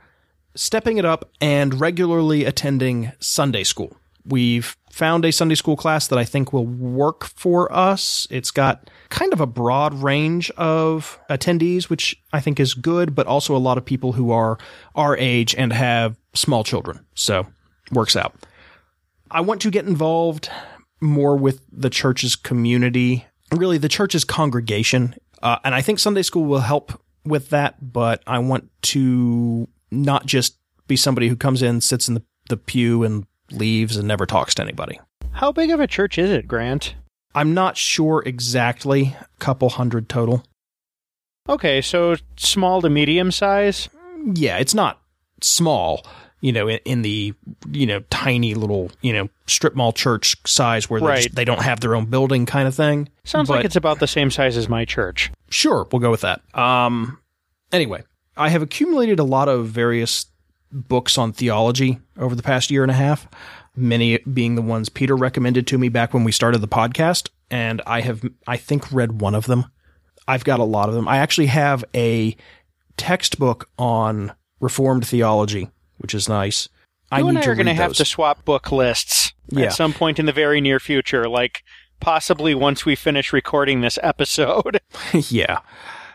stepping 0.56 0.98
it 0.98 1.06
up 1.06 1.30
and 1.42 1.80
regularly 1.80 2.46
attending 2.46 3.12
Sunday 3.20 3.64
school. 3.64 3.96
We've 4.26 4.76
found 4.92 5.26
a 5.26 5.32
Sunday 5.32 5.56
school 5.56 5.76
class 5.76 6.08
that 6.08 6.20
I 6.20 6.26
think 6.26 6.52
will 6.52 6.66
work 6.66 7.26
for 7.26 7.72
us. 7.72 8.28
It's 8.30 8.52
got 8.52 8.90
kind 9.10 9.34
of 9.34 9.42
a 9.42 9.46
broad 9.48 9.94
range 9.94 10.52
of 10.52 11.20
attendees, 11.30 11.86
which 11.86 12.22
I 12.34 12.40
think 12.40 12.60
is 12.60 12.74
good, 12.74 13.16
but 13.16 13.28
also 13.28 13.56
a 13.56 13.58
lot 13.58 13.78
of 13.78 13.86
people 13.86 14.14
who 14.14 14.32
are 14.32 14.58
our 14.96 15.18
age 15.18 15.56
and 15.56 15.74
have 15.74 16.18
small 16.34 16.64
children. 16.64 17.06
So 17.16 17.48
works 17.92 18.16
out. 18.16 18.36
I 19.32 19.42
want 19.42 19.62
to 19.62 19.72
get 19.72 19.86
involved 19.86 20.50
more 21.02 21.36
with 21.36 21.62
the 21.72 21.90
church's 21.90 22.36
community, 22.36 23.26
really 23.54 23.78
the 23.78 23.90
church's 23.90 24.24
congregation. 24.24 25.16
Uh, 25.42 25.58
and 25.64 25.74
I 25.74 25.82
think 25.82 26.00
Sunday 26.00 26.24
school 26.24 26.46
will 26.46 26.60
help 26.60 27.02
with 27.26 27.50
that, 27.50 27.94
but 27.94 28.22
I 28.28 28.40
want 28.40 28.70
to 28.84 29.68
not 29.92 30.26
just 30.26 30.58
be 30.88 30.96
somebody 30.96 31.28
who 31.28 31.36
comes 31.36 31.62
in, 31.62 31.82
sits 31.82 32.08
in 32.08 32.16
the, 32.16 32.24
the 32.50 32.58
pew 32.58 33.04
and 33.04 33.26
leaves 33.52 33.96
and 33.96 34.08
never 34.08 34.26
talks 34.26 34.56
to 34.56 34.62
anybody. 34.62 35.00
How 35.32 35.52
big 35.52 35.72
of 35.72 35.80
a 35.80 35.88
church 35.88 36.18
is 36.18 36.32
it, 36.32 36.48
Grant? 36.48 36.96
I'm 37.36 37.54
not 37.54 37.78
sure 37.78 38.24
exactly, 38.26 39.16
a 39.22 39.28
couple 39.40 39.70
hundred 39.70 40.10
total. 40.10 40.44
Okay, 41.48 41.82
so 41.82 42.16
small 42.38 42.82
to 42.82 42.90
medium 42.90 43.32
size. 43.32 43.90
Yeah, 44.34 44.58
it's 44.58 44.74
not 44.74 45.02
small, 45.42 46.06
you 46.42 46.52
know, 46.52 46.68
in, 46.68 46.80
in 46.86 47.02
the, 47.02 47.34
you 47.72 47.86
know, 47.86 48.00
tiny 48.10 48.54
little, 48.54 48.92
you 49.02 49.12
know, 49.14 49.30
strip 49.46 49.76
mall 49.76 49.92
church 49.92 50.36
size 50.46 50.90
where 50.90 51.00
they, 51.02 51.06
Right. 51.08 51.24
just, 51.24 51.36
they 51.36 51.46
don't 51.46 51.62
have 51.62 51.80
their 51.82 51.96
own 51.96 52.06
building 52.06 52.46
kind 52.46 52.68
of 52.68 52.74
thing. 52.76 53.10
Sounds 53.24 53.48
But- 53.50 53.56
like 53.58 53.66
it's 53.66 53.76
about 53.76 54.00
the 54.00 54.08
same 54.08 54.32
size 54.32 54.56
as 54.58 54.70
my 54.70 54.86
church. 54.86 55.32
Sure, 55.50 55.88
we'll 55.92 56.00
go 56.00 56.12
with 56.12 56.22
that. 56.22 56.42
Um, 56.58 57.18
anyway, 57.72 58.04
I 58.38 58.50
have 58.50 58.62
accumulated 58.62 59.20
a 59.20 59.24
lot 59.24 59.50
of 59.50 59.68
various 59.68 60.28
books 60.72 61.18
on 61.18 61.34
theology 61.34 62.00
over 62.18 62.36
the 62.36 62.44
past 62.44 62.70
year 62.72 62.84
and 62.84 62.92
a 62.92 62.96
half, 62.96 63.28
many 63.76 64.20
being 64.20 64.56
the 64.56 64.62
ones 64.62 64.88
Peter 64.88 65.16
recommended 65.16 65.66
to 65.68 65.78
me 65.78 65.90
back 65.90 66.14
when 66.14 66.24
we 66.24 66.32
started 66.32 66.60
the 66.60 66.68
podcast, 66.68 67.30
and 67.52 67.82
I 67.88 68.02
have, 68.02 68.24
I 68.48 68.56
think, 68.58 68.92
read 68.92 69.20
one 69.20 69.34
of 69.36 69.46
them. 69.48 69.66
I've 70.28 70.44
got 70.44 70.60
a 70.60 70.64
lot 70.64 70.88
of 70.90 70.96
them. 70.96 71.08
I 71.08 71.18
actually 71.18 71.48
have 71.48 71.84
a 71.96 72.36
textbook 72.98 73.70
on 73.78 74.32
Reformed 74.60 75.08
theology, 75.08 75.70
which 76.00 76.14
is 76.14 76.28
nice. 76.28 76.68
I 77.12 77.20
you 77.20 77.28
and 77.28 77.38
I 77.38 77.46
are 77.46 77.56
going 77.56 77.68
to 77.68 77.74
have 77.74 77.94
to 77.94 78.06
swap 78.06 78.46
book 78.46 78.72
lists. 78.72 79.34
Yeah. 79.52 79.66
at 79.66 79.74
some 79.74 79.94
point 79.94 80.20
in 80.20 80.26
the 80.26 80.32
very 80.32 80.62
near 80.62 80.80
future, 80.80 81.28
like 81.28 81.64
possibly 82.00 82.54
once 82.54 82.86
we 82.86 82.96
finish 82.96 83.34
recording 83.34 83.82
this 83.82 83.98
episode. 84.04 84.80
yeah. 85.14 85.60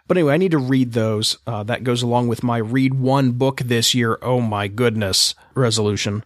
But 0.06 0.16
anyway, 0.18 0.34
I 0.34 0.38
need 0.38 0.52
to 0.52 0.58
read 0.58 0.92
those. 0.92 1.38
Uh, 1.46 1.62
that 1.64 1.84
goes 1.84 2.02
along 2.02 2.28
with 2.28 2.42
my 2.42 2.58
read 2.58 2.94
one 2.94 3.32
book 3.32 3.60
this 3.60 3.94
year. 3.94 4.18
Oh 4.22 4.40
my 4.40 4.68
goodness 4.68 5.34
resolution. 5.54 6.24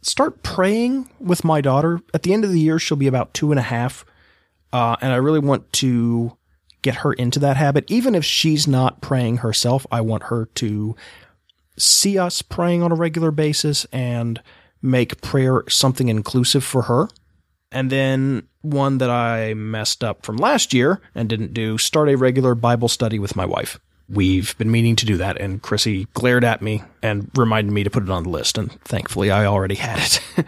Start 0.00 0.42
praying 0.42 1.10
with 1.20 1.44
my 1.44 1.60
daughter. 1.60 2.00
At 2.12 2.22
the 2.22 2.32
end 2.32 2.44
of 2.44 2.52
the 2.52 2.60
year, 2.60 2.78
she'll 2.78 2.96
be 2.96 3.06
about 3.06 3.34
two 3.34 3.52
and 3.52 3.58
a 3.58 3.64
half. 3.64 4.04
Uh, 4.72 4.96
and 5.00 5.12
I 5.12 5.16
really 5.16 5.38
want 5.38 5.72
to 5.74 6.36
get 6.82 6.96
her 6.96 7.12
into 7.12 7.38
that 7.40 7.56
habit. 7.56 7.84
Even 7.88 8.14
if 8.14 8.24
she's 8.24 8.66
not 8.66 9.00
praying 9.00 9.38
herself, 9.38 9.86
I 9.90 10.00
want 10.00 10.24
her 10.24 10.46
to 10.56 10.96
see 11.76 12.18
us 12.18 12.42
praying 12.42 12.82
on 12.82 12.92
a 12.92 12.96
regular 12.96 13.30
basis 13.30 13.84
and 13.86 14.42
make 14.82 15.20
prayer 15.20 15.64
something 15.68 16.08
inclusive 16.08 16.64
for 16.64 16.82
her. 16.82 17.08
And 17.72 17.90
then 17.90 18.46
one 18.62 18.98
that 18.98 19.10
I 19.10 19.54
messed 19.54 20.04
up 20.04 20.24
from 20.24 20.36
last 20.36 20.72
year 20.72 21.00
and 21.14 21.28
didn't 21.28 21.54
do 21.54 21.76
start 21.78 22.08
a 22.08 22.16
regular 22.16 22.54
Bible 22.54 22.88
study 22.88 23.18
with 23.18 23.34
my 23.34 23.44
wife. 23.44 23.80
We've 24.08 24.56
been 24.58 24.70
meaning 24.70 24.96
to 24.96 25.06
do 25.06 25.16
that, 25.16 25.40
and 25.40 25.62
Chrissy 25.62 26.06
glared 26.12 26.44
at 26.44 26.60
me 26.60 26.82
and 27.02 27.30
reminded 27.34 27.72
me 27.72 27.84
to 27.84 27.90
put 27.90 28.02
it 28.02 28.10
on 28.10 28.24
the 28.24 28.28
list. 28.28 28.58
And 28.58 28.70
thankfully, 28.82 29.30
I 29.30 29.46
already 29.46 29.76
had 29.76 29.98
it. 29.98 30.46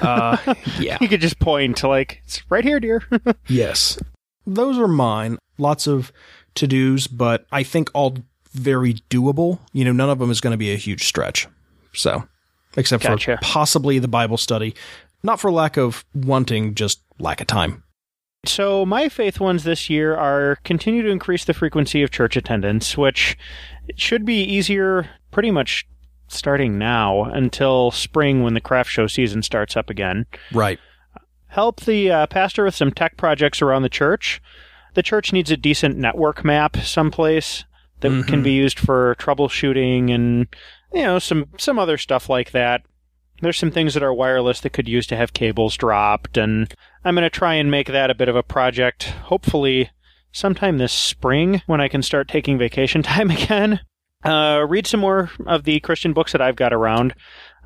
uh, 0.02 0.36
yeah. 0.78 0.98
You 1.00 1.08
could 1.08 1.20
just 1.20 1.40
point 1.40 1.78
to 1.78 1.88
like 1.88 2.22
it's 2.24 2.48
right 2.48 2.64
here, 2.64 2.78
dear. 2.78 3.02
Yes. 3.48 3.98
Those 4.46 4.78
are 4.78 4.88
mine. 4.88 5.38
Lots 5.58 5.86
of 5.86 6.12
to 6.54 6.66
dos, 6.66 7.06
but 7.06 7.46
I 7.50 7.64
think 7.64 7.90
all 7.92 8.18
very 8.52 8.94
doable. 9.10 9.58
You 9.72 9.84
know, 9.84 9.92
none 9.92 10.10
of 10.10 10.18
them 10.18 10.30
is 10.30 10.40
going 10.40 10.52
to 10.52 10.58
be 10.58 10.72
a 10.72 10.76
huge 10.76 11.04
stretch. 11.04 11.48
So, 11.92 12.26
except 12.76 13.02
Gotcha. 13.02 13.36
for 13.36 13.42
possibly 13.42 13.98
the 13.98 14.08
Bible 14.08 14.36
study. 14.36 14.74
Not 15.22 15.40
for 15.40 15.52
lack 15.52 15.76
of 15.76 16.04
wanting, 16.14 16.74
just 16.74 17.00
lack 17.18 17.40
of 17.40 17.46
time. 17.46 17.84
So 18.44 18.84
my 18.84 19.08
faith 19.08 19.38
ones 19.38 19.62
this 19.62 19.88
year 19.88 20.16
are 20.16 20.56
continue 20.64 21.02
to 21.02 21.10
increase 21.10 21.44
the 21.44 21.54
frequency 21.54 22.02
of 22.02 22.10
church 22.10 22.36
attendance, 22.36 22.98
which 22.98 23.38
should 23.96 24.24
be 24.24 24.42
easier 24.42 25.08
pretty 25.30 25.52
much 25.52 25.86
starting 26.26 26.76
now 26.76 27.24
until 27.24 27.92
spring 27.92 28.42
when 28.42 28.54
the 28.54 28.60
craft 28.60 28.90
show 28.90 29.06
season 29.06 29.42
starts 29.42 29.76
up 29.76 29.90
again. 29.90 30.26
Right. 30.52 30.80
Help 31.48 31.82
the 31.82 32.10
uh, 32.10 32.26
pastor 32.26 32.64
with 32.64 32.74
some 32.74 32.90
tech 32.90 33.16
projects 33.16 33.62
around 33.62 33.82
the 33.82 33.88
church. 33.88 34.42
The 34.94 35.02
church 35.02 35.32
needs 35.32 35.50
a 35.50 35.56
decent 35.56 35.96
network 35.96 36.44
map 36.44 36.78
someplace 36.78 37.64
that 38.02 38.26
can 38.26 38.40
Mhm. 38.40 38.44
be 38.44 38.52
used 38.52 38.78
for 38.78 39.16
troubleshooting 39.16 40.14
and 40.14 40.46
you 40.92 41.02
know 41.02 41.18
some 41.18 41.46
some 41.58 41.78
other 41.78 41.96
stuff 41.98 42.28
like 42.28 42.50
that. 42.52 42.82
There's 43.40 43.56
some 43.58 43.72
things 43.72 43.94
that 43.94 44.02
are 44.04 44.14
wireless 44.14 44.60
that 44.60 44.72
could 44.72 44.86
use 44.88 45.06
to 45.08 45.16
have 45.16 45.32
cables 45.32 45.76
dropped, 45.76 46.36
and 46.36 46.72
I'm 47.04 47.14
going 47.16 47.24
to 47.24 47.30
try 47.30 47.54
and 47.54 47.70
make 47.70 47.88
that 47.88 48.08
a 48.10 48.14
bit 48.14 48.28
of 48.28 48.36
a 48.36 48.42
project. 48.44 49.04
Hopefully, 49.24 49.90
sometime 50.30 50.78
this 50.78 50.92
spring 50.92 51.60
when 51.66 51.80
I 51.80 51.88
can 51.88 52.02
start 52.02 52.28
taking 52.28 52.56
vacation 52.58 53.02
time 53.14 53.30
again. 53.30 53.80
Uh, 54.24 54.64
read 54.68 54.86
some 54.86 55.00
more 55.00 55.30
of 55.46 55.64
the 55.64 55.80
Christian 55.80 56.12
books 56.12 56.30
that 56.30 56.40
I've 56.40 56.54
got 56.54 56.72
around. 56.72 57.14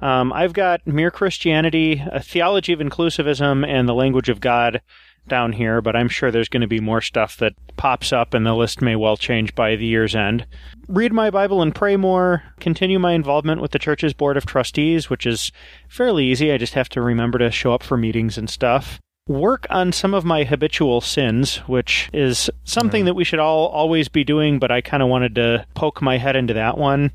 Um, 0.00 0.32
I've 0.32 0.54
got 0.54 0.86
Mere 0.86 1.10
Christianity, 1.10 2.02
a 2.10 2.22
theology 2.22 2.72
of 2.72 2.80
inclusivism, 2.80 3.66
and 3.66 3.86
the 3.86 3.94
language 3.94 4.30
of 4.30 4.40
God 4.40 4.80
down 5.28 5.52
here, 5.52 5.80
but 5.80 5.96
I'm 5.96 6.08
sure 6.08 6.30
there's 6.30 6.48
going 6.48 6.62
to 6.62 6.66
be 6.66 6.80
more 6.80 7.00
stuff 7.00 7.36
that 7.38 7.54
pops 7.76 8.12
up, 8.12 8.34
and 8.34 8.46
the 8.46 8.54
list 8.54 8.80
may 8.80 8.96
well 8.96 9.16
change 9.16 9.54
by 9.54 9.76
the 9.76 9.86
year's 9.86 10.14
end. 10.14 10.46
Read 10.88 11.12
my 11.12 11.30
Bible 11.30 11.62
and 11.62 11.74
pray 11.74 11.96
more. 11.96 12.42
Continue 12.60 12.98
my 12.98 13.12
involvement 13.12 13.60
with 13.60 13.72
the 13.72 13.78
church's 13.78 14.12
board 14.12 14.36
of 14.36 14.46
trustees, 14.46 15.10
which 15.10 15.26
is 15.26 15.52
fairly 15.88 16.26
easy. 16.26 16.52
I 16.52 16.58
just 16.58 16.74
have 16.74 16.88
to 16.90 17.02
remember 17.02 17.38
to 17.38 17.50
show 17.50 17.72
up 17.72 17.82
for 17.82 17.96
meetings 17.96 18.38
and 18.38 18.48
stuff. 18.48 19.00
Work 19.28 19.66
on 19.70 19.92
some 19.92 20.14
of 20.14 20.24
my 20.24 20.44
habitual 20.44 21.00
sins, 21.00 21.56
which 21.66 22.08
is 22.12 22.48
something 22.62 23.06
that 23.06 23.14
we 23.14 23.24
should 23.24 23.40
all 23.40 23.66
always 23.66 24.08
be 24.08 24.22
doing, 24.22 24.60
but 24.60 24.70
I 24.70 24.80
kind 24.80 25.02
of 25.02 25.08
wanted 25.08 25.34
to 25.34 25.66
poke 25.74 26.00
my 26.00 26.18
head 26.18 26.36
into 26.36 26.54
that 26.54 26.78
one. 26.78 27.10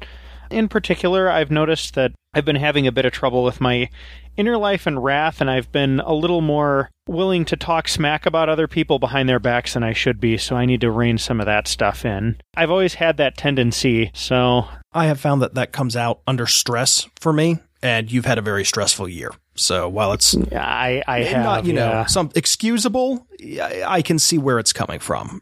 In 0.49 0.67
particular, 0.67 1.31
I've 1.31 1.49
noticed 1.49 1.93
that 1.95 2.11
I've 2.33 2.43
been 2.43 2.57
having 2.57 2.85
a 2.85 2.91
bit 2.91 3.05
of 3.05 3.13
trouble 3.13 3.45
with 3.45 3.61
my 3.61 3.89
inner 4.37 4.57
life 4.57 4.87
and 4.87 5.03
wrath, 5.03 5.41
and 5.41 5.49
I've 5.49 5.71
been 5.71 5.99
a 5.99 6.13
little 6.13 6.41
more 6.41 6.89
willing 7.07 7.45
to 7.45 7.55
talk 7.55 7.87
smack 7.87 8.25
about 8.25 8.49
other 8.49 8.67
people 8.67 8.99
behind 8.99 9.27
their 9.27 9.39
backs 9.39 9.73
than 9.73 9.83
I 9.83 9.93
should 9.93 10.19
be, 10.19 10.37
so 10.37 10.55
I 10.55 10.65
need 10.65 10.81
to 10.81 10.91
rein 10.91 11.17
some 11.17 11.39
of 11.39 11.45
that 11.45 11.67
stuff 11.67 12.05
in. 12.05 12.37
I've 12.55 12.71
always 12.71 12.95
had 12.95 13.17
that 13.17 13.37
tendency, 13.37 14.11
so 14.13 14.65
I 14.93 15.05
have 15.07 15.19
found 15.19 15.41
that 15.41 15.55
that 15.55 15.71
comes 15.71 15.95
out 15.95 16.21
under 16.27 16.47
stress 16.47 17.07
for 17.19 17.33
me, 17.33 17.57
and 17.81 18.11
you've 18.11 18.25
had 18.25 18.37
a 18.37 18.41
very 18.41 18.63
stressful 18.63 19.09
year. 19.09 19.31
So 19.55 19.89
while 19.89 20.13
it's 20.13 20.35
I, 20.53 21.03
I 21.07 21.23
have, 21.23 21.43
not, 21.43 21.65
you 21.65 21.73
yeah. 21.73 21.89
know, 22.01 22.05
some 22.07 22.31
excusable, 22.35 23.27
I, 23.41 23.83
I 23.85 24.01
can 24.01 24.17
see 24.17 24.37
where 24.37 24.59
it's 24.59 24.71
coming 24.73 24.99
from. 24.99 25.41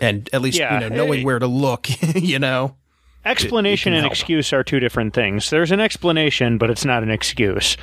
And 0.00 0.30
at 0.32 0.40
least, 0.40 0.58
Yeah. 0.58 0.74
you 0.80 0.88
know, 0.88 0.96
knowing 0.96 1.20
eh, 1.20 1.24
where 1.24 1.38
to 1.38 1.46
look, 1.46 1.88
you 2.14 2.38
know. 2.38 2.76
Explanation 3.24 3.92
it 3.92 3.96
can 3.96 3.98
and 3.98 4.04
help. 4.04 4.12
excuse 4.12 4.52
are 4.52 4.64
two 4.64 4.80
different 4.80 5.12
things. 5.14 5.50
There's 5.50 5.70
an 5.70 5.80
explanation, 5.80 6.56
but 6.58 6.70
it's 6.70 6.84
not 6.84 7.02
an 7.02 7.10
excuse. 7.10 7.76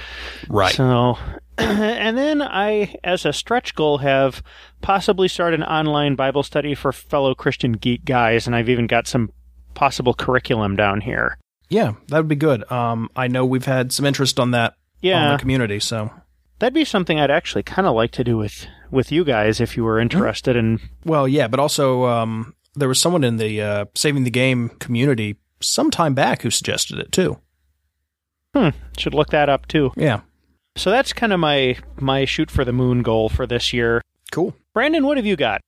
Right. 0.49 0.73
So, 0.73 1.17
and 1.57 2.17
then 2.17 2.41
I, 2.41 2.95
as 3.03 3.25
a 3.25 3.33
stretch 3.33 3.75
goal, 3.75 3.99
have 3.99 4.41
possibly 4.81 5.27
started 5.27 5.59
an 5.59 5.65
online 5.65 6.15
Bible 6.15 6.43
study 6.43 6.73
for 6.75 6.91
fellow 6.91 7.35
Christian 7.35 7.73
geek 7.73 8.03
guys, 8.05 8.47
and 8.47 8.55
I've 8.55 8.69
even 8.69 8.87
got 8.87 9.07
some 9.07 9.31
possible 9.73 10.13
curriculum 10.13 10.75
down 10.75 11.01
here. 11.01 11.37
yeah, 11.69 11.93
that 12.07 12.17
would 12.17 12.27
be 12.27 12.35
good. 12.35 12.69
Um, 12.71 13.09
I 13.15 13.27
know 13.27 13.45
we've 13.45 13.65
had 13.65 13.91
some 13.91 14.05
interest 14.05 14.39
on 14.39 14.51
that 14.51 14.71
on 14.71 14.77
Yeah, 15.01 15.31
the 15.33 15.37
community, 15.39 15.79
so 15.79 16.11
that'd 16.59 16.73
be 16.73 16.83
something 16.85 17.19
I'd 17.19 17.29
actually 17.29 17.61
kind 17.63 17.87
of 17.87 17.93
like 17.93 18.09
to 18.13 18.23
do 18.23 18.37
with 18.37 18.65
with 18.89 19.11
you 19.11 19.23
guys 19.23 19.59
if 19.61 19.77
you 19.77 19.83
were 19.83 19.99
interested. 19.99 20.55
And 20.55 20.79
well, 21.05 21.27
yeah, 21.27 21.47
but 21.47 21.59
also 21.59 22.05
um, 22.05 22.55
there 22.77 22.87
was 22.87 22.99
someone 22.99 23.23
in 23.23 23.37
the 23.37 23.61
uh, 23.61 23.85
saving 23.95 24.23
the 24.23 24.31
game 24.31 24.69
community 24.79 25.37
some 25.59 25.89
time 25.89 26.13
back 26.13 26.43
who 26.43 26.51
suggested 26.51 26.99
it 26.99 27.11
too. 27.11 27.39
Hmm. 28.55 28.69
Should 28.97 29.13
look 29.13 29.29
that 29.29 29.49
up 29.49 29.67
too. 29.67 29.91
Yeah, 29.95 30.21
So 30.75 30.89
that's 30.89 31.13
kind 31.13 31.33
of 31.33 31.39
my 31.39 31.77
my 31.99 32.25
shoot 32.25 32.49
for 32.51 32.63
the 32.63 32.73
moon 32.73 33.01
goal 33.01 33.29
for 33.29 33.45
this 33.45 33.73
year. 33.73 34.01
cool. 34.31 34.55
Brandon, 34.73 35.05
what 35.05 35.17
have 35.17 35.25
you 35.25 35.35
got? 35.35 35.61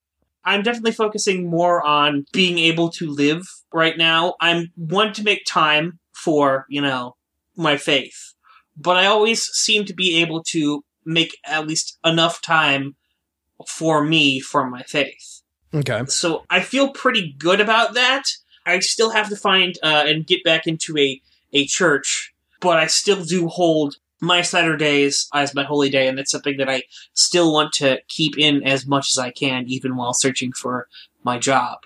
I'm 0.46 0.64
definitely 0.64 0.94
focusing 0.94 1.50
more 1.50 1.86
on 1.86 2.26
being 2.32 2.58
able 2.60 2.90
to 2.92 3.10
live 3.10 3.44
right 3.74 3.98
now. 3.98 4.36
I'm 4.40 4.72
one 4.76 5.14
to 5.14 5.24
make 5.24 5.46
time 5.46 6.00
for, 6.14 6.66
you 6.70 6.82
know, 6.82 7.16
my 7.56 7.78
faith. 7.78 8.34
But 8.78 8.98
I 8.98 9.06
always 9.06 9.44
seem 9.44 9.86
to 9.86 9.94
be 9.94 10.22
able 10.22 10.44
to 10.46 10.84
make 11.06 11.38
at 11.46 11.68
least 11.68 11.98
enough 12.06 12.42
time 12.42 12.96
for 13.68 14.04
me 14.04 14.40
for 14.40 14.70
my 14.70 14.84
faith. 14.84 15.39
Okay. 15.74 16.02
So 16.08 16.46
I 16.50 16.62
feel 16.62 16.90
pretty 16.92 17.34
good 17.38 17.62
about 17.62 17.94
that. 17.94 18.24
I 18.66 18.80
still 18.80 19.12
have 19.12 19.30
to 19.30 19.36
find 19.36 19.78
uh, 19.84 20.04
and 20.08 20.26
get 20.26 20.44
back 20.44 20.68
into 20.68 20.98
a, 20.98 21.22
a 21.54 21.66
church, 21.66 22.34
but 22.60 22.78
I 22.78 22.88
still 22.88 23.24
do 23.24 23.48
hold 23.48 23.96
my 24.22 24.42
Saturdays 24.42 25.30
as 25.34 25.56
my 25.56 25.64
holy 25.64 25.90
day, 25.90 26.08
and 26.08 26.18
that's 26.18 26.32
something 26.32 26.58
that 26.58 26.70
I 26.70 26.84
still 27.14 27.54
want 27.54 27.72
to 27.74 28.00
keep 28.08 28.38
in 28.38 28.64
as 28.64 28.86
much 28.86 29.12
as 29.12 29.18
I 29.18 29.32
can, 29.32 29.66
even 29.68 29.96
while 29.96 30.14
searching 30.14 30.52
for 30.52 30.88
my 31.24 31.38
job. 31.40 31.80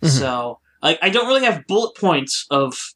Mhm. 0.00 0.10
So, 0.10 0.60
like, 0.82 0.98
I 1.02 1.10
don't 1.10 1.26
really 1.26 1.44
have 1.44 1.66
bullet 1.66 1.96
points 1.96 2.46
of 2.50 2.94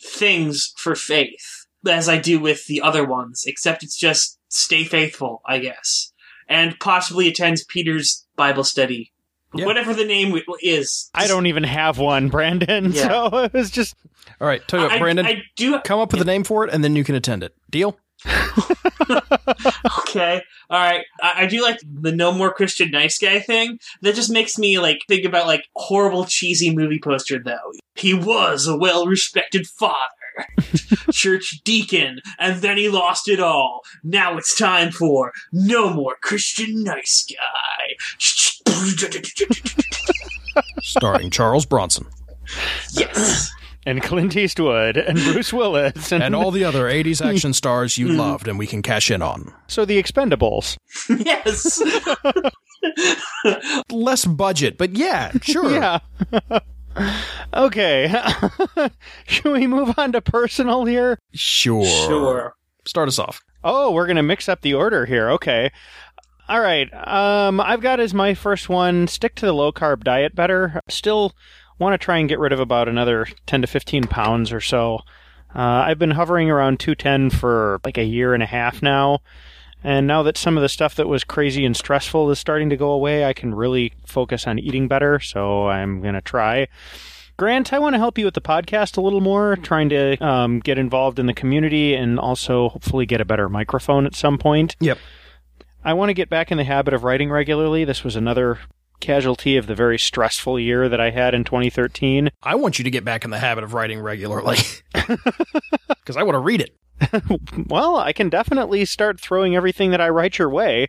things 0.00 0.74
for 0.76 0.94
faith 0.94 1.66
as 1.88 2.08
I 2.08 2.18
do 2.18 2.38
with 2.38 2.66
the 2.66 2.82
other 2.82 3.04
ones, 3.04 3.44
except 3.46 3.82
it's 3.82 3.96
just 3.96 4.38
stay 4.48 4.84
faithful, 4.84 5.40
I 5.46 5.58
guess, 5.58 6.12
and 6.48 6.78
possibly 6.78 7.28
attend 7.28 7.62
Peter's 7.68 8.26
Bible 8.36 8.64
study, 8.64 9.12
Yeah. 9.54 9.64
whatever 9.66 9.94
the 9.94 10.04
name 10.04 10.38
is. 10.60 11.10
I 11.14 11.26
don't 11.26 11.46
even 11.46 11.62
have 11.64 11.98
one, 11.98 12.28
Brandon. 12.30 12.92
Yeah. 12.92 13.08
So 13.08 13.38
it 13.44 13.52
was 13.52 13.70
just 13.70 13.94
All 14.40 14.46
right. 14.46 14.66
Tell 14.68 14.80
you 14.80 14.86
what, 14.86 14.94
I, 14.94 14.98
Brandon, 14.98 15.26
I 15.26 15.42
do. 15.56 15.78
come 15.80 15.98
up 16.00 16.12
with 16.12 16.20
a 16.20 16.24
name 16.24 16.44
for 16.44 16.64
it, 16.66 16.72
and 16.72 16.82
then 16.84 16.96
you 16.96 17.04
can 17.04 17.14
attend 17.14 17.42
it. 17.42 17.54
Deal? 17.70 17.96
Okay, 20.08 20.42
all 20.70 20.80
right. 20.80 21.04
I, 21.22 21.42
I 21.42 21.46
do 21.46 21.62
like 21.62 21.78
the 21.84 22.10
no 22.12 22.32
more 22.32 22.52
Christian 22.52 22.90
nice 22.90 23.18
guy 23.18 23.38
thing. 23.38 23.78
That 24.02 24.14
just 24.14 24.30
makes 24.30 24.58
me 24.58 24.78
like 24.78 25.00
think 25.08 25.24
about 25.24 25.46
like 25.46 25.64
horrible 25.76 26.24
cheesy 26.24 26.74
movie 26.74 27.00
poster 27.02 27.38
though. 27.38 27.72
He 27.94 28.14
was 28.14 28.66
a 28.66 28.76
well 28.76 29.06
respected 29.06 29.66
father, 29.66 30.46
church 31.12 31.60
deacon, 31.64 32.20
and 32.38 32.62
then 32.62 32.76
he 32.78 32.88
lost 32.88 33.28
it 33.28 33.40
all. 33.40 33.82
Now 34.02 34.36
it's 34.38 34.56
time 34.56 34.90
for 34.90 35.32
no 35.52 35.92
more 35.92 36.16
Christian 36.22 36.82
nice 36.82 37.26
guy. 37.28 37.94
Starring 40.82 41.30
Charles 41.30 41.66
Bronson 41.66 42.06
yes. 42.92 43.50
and 43.84 44.02
Clint 44.02 44.36
Eastwood 44.36 44.96
and 44.96 45.18
Bruce 45.18 45.52
Willis 45.52 46.12
and, 46.12 46.22
and 46.22 46.34
all 46.34 46.50
the 46.50 46.64
other 46.64 46.84
'80s 46.84 47.24
action 47.24 47.52
stars 47.54 47.98
you 47.98 48.08
loved, 48.08 48.48
and 48.48 48.58
we 48.58 48.66
can 48.66 48.82
cash 48.82 49.10
in 49.10 49.22
on. 49.22 49.52
so 49.68 49.84
the 49.84 50.02
Expendables. 50.02 50.76
yes. 51.08 51.82
Less 53.90 54.24
budget, 54.24 54.78
but 54.78 54.96
yeah, 54.96 55.32
sure. 55.42 55.70
Yeah. 55.70 55.98
okay. 57.54 58.14
Should 59.26 59.52
we 59.52 59.66
move 59.66 59.98
on 59.98 60.12
to 60.12 60.20
personal 60.20 60.84
here? 60.84 61.18
Sure. 61.32 61.84
Sure. 61.84 62.54
Start 62.86 63.08
us 63.08 63.18
off. 63.18 63.40
Oh, 63.64 63.90
we're 63.90 64.06
going 64.06 64.16
to 64.16 64.22
mix 64.22 64.48
up 64.48 64.60
the 64.60 64.74
order 64.74 65.06
here. 65.06 65.30
Okay. 65.30 65.72
All 66.48 66.60
right. 66.60 66.88
Um, 67.06 67.60
I've 67.60 67.80
got 67.80 67.98
as 67.98 68.14
my 68.14 68.34
first 68.34 68.68
one 68.68 69.08
stick 69.08 69.34
to 69.36 69.46
the 69.46 69.52
low 69.52 69.72
carb 69.72 70.04
diet 70.04 70.34
better. 70.34 70.80
Still 70.88 71.32
want 71.78 71.94
to 71.94 72.04
try 72.04 72.18
and 72.18 72.28
get 72.28 72.38
rid 72.38 72.52
of 72.52 72.60
about 72.60 72.88
another 72.88 73.26
10 73.46 73.62
to 73.62 73.66
15 73.66 74.04
pounds 74.04 74.52
or 74.52 74.60
so. 74.60 75.00
Uh, 75.54 75.84
I've 75.86 75.98
been 75.98 76.12
hovering 76.12 76.50
around 76.50 76.78
210 76.78 77.30
for 77.30 77.80
like 77.84 77.98
a 77.98 78.04
year 78.04 78.32
and 78.34 78.42
a 78.42 78.46
half 78.46 78.80
now. 78.80 79.20
And 79.82 80.06
now 80.06 80.22
that 80.22 80.36
some 80.36 80.56
of 80.56 80.62
the 80.62 80.68
stuff 80.68 80.94
that 80.96 81.08
was 81.08 81.24
crazy 81.24 81.64
and 81.64 81.76
stressful 81.76 82.30
is 82.30 82.38
starting 82.38 82.70
to 82.70 82.76
go 82.76 82.90
away, 82.90 83.24
I 83.24 83.32
can 83.32 83.54
really 83.54 83.92
focus 84.04 84.46
on 84.46 84.58
eating 84.58 84.88
better. 84.88 85.20
So 85.20 85.68
I'm 85.68 86.00
going 86.00 86.14
to 86.14 86.20
try. 86.20 86.68
Grant, 87.36 87.72
I 87.72 87.78
want 87.78 87.94
to 87.94 87.98
help 87.98 88.18
you 88.18 88.24
with 88.24 88.34
the 88.34 88.40
podcast 88.40 88.96
a 88.96 89.00
little 89.00 89.20
more, 89.20 89.56
trying 89.56 89.90
to 89.90 90.16
um, 90.24 90.60
get 90.60 90.78
involved 90.78 91.18
in 91.18 91.26
the 91.26 91.34
community 91.34 91.94
and 91.94 92.18
also 92.18 92.70
hopefully 92.70 93.04
get 93.04 93.20
a 93.20 93.26
better 93.26 93.48
microphone 93.48 94.06
at 94.06 94.14
some 94.14 94.38
point. 94.38 94.74
Yep. 94.80 94.98
I 95.86 95.92
want 95.92 96.10
to 96.10 96.14
get 96.14 96.28
back 96.28 96.50
in 96.50 96.58
the 96.58 96.64
habit 96.64 96.94
of 96.94 97.04
writing 97.04 97.30
regularly. 97.30 97.84
This 97.84 98.02
was 98.02 98.16
another 98.16 98.58
casualty 98.98 99.56
of 99.56 99.68
the 99.68 99.74
very 99.76 100.00
stressful 100.00 100.58
year 100.58 100.88
that 100.88 101.00
I 101.00 101.10
had 101.10 101.32
in 101.32 101.44
2013. 101.44 102.28
I 102.42 102.56
want 102.56 102.80
you 102.80 102.82
to 102.82 102.90
get 102.90 103.04
back 103.04 103.24
in 103.24 103.30
the 103.30 103.38
habit 103.38 103.62
of 103.62 103.72
writing 103.72 104.00
regularly 104.00 104.56
because 104.92 106.16
I 106.16 106.24
want 106.24 106.34
to 106.34 106.40
read 106.40 106.60
it. 106.60 106.76
well, 107.68 107.98
I 107.98 108.12
can 108.12 108.28
definitely 108.28 108.84
start 108.84 109.20
throwing 109.20 109.54
everything 109.54 109.92
that 109.92 110.00
I 110.00 110.08
write 110.08 110.38
your 110.38 110.50
way. 110.50 110.88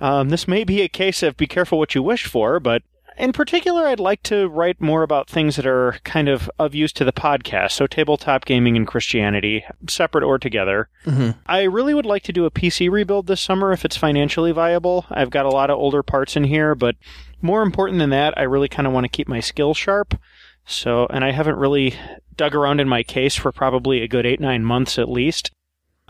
Um, 0.00 0.30
this 0.30 0.48
may 0.48 0.64
be 0.64 0.80
a 0.80 0.88
case 0.88 1.22
of 1.22 1.36
be 1.36 1.46
careful 1.46 1.78
what 1.78 1.94
you 1.94 2.02
wish 2.02 2.24
for, 2.24 2.58
but 2.58 2.80
in 3.18 3.32
particular, 3.32 3.86
I'd 3.86 4.00
like 4.00 4.22
to 4.24 4.48
write 4.48 4.80
more 4.80 5.02
about 5.02 5.28
things 5.28 5.56
that 5.56 5.66
are 5.66 5.98
kind 6.04 6.28
of 6.28 6.50
of 6.58 6.74
use 6.74 6.92
to 6.94 7.04
the 7.04 7.12
podcast, 7.12 7.72
so 7.72 7.86
tabletop 7.86 8.44
gaming 8.44 8.76
and 8.76 8.86
Christianity, 8.86 9.64
separate 9.88 10.24
or 10.24 10.38
together. 10.38 10.88
Mm-hmm. 11.04 11.38
I 11.46 11.62
really 11.62 11.94
would 11.94 12.06
like 12.06 12.22
to 12.24 12.32
do 12.32 12.46
a 12.46 12.50
PC 12.50 12.90
rebuild 12.90 13.26
this 13.26 13.40
summer 13.40 13.72
if 13.72 13.84
it's 13.84 13.96
financially 13.96 14.52
viable. 14.52 15.06
I've 15.10 15.30
got 15.30 15.46
a 15.46 15.50
lot 15.50 15.70
of 15.70 15.78
older 15.78 16.02
parts 16.02 16.36
in 16.36 16.44
here, 16.44 16.74
but 16.74 16.96
more 17.42 17.62
important 17.62 17.98
than 17.98 18.10
that, 18.10 18.34
I 18.36 18.42
really 18.42 18.68
kind 18.68 18.86
of 18.86 18.92
want 18.92 19.04
to 19.04 19.08
keep 19.08 19.28
my 19.28 19.40
skills 19.40 19.76
sharp. 19.76 20.18
So, 20.64 21.06
and 21.10 21.24
I 21.24 21.32
haven't 21.32 21.56
really 21.56 21.94
dug 22.36 22.54
around 22.54 22.80
in 22.80 22.88
my 22.88 23.02
case 23.02 23.34
for 23.34 23.52
probably 23.52 24.02
a 24.02 24.08
good 24.08 24.26
eight, 24.26 24.40
nine 24.40 24.64
months 24.64 24.98
at 24.98 25.08
least. 25.08 25.50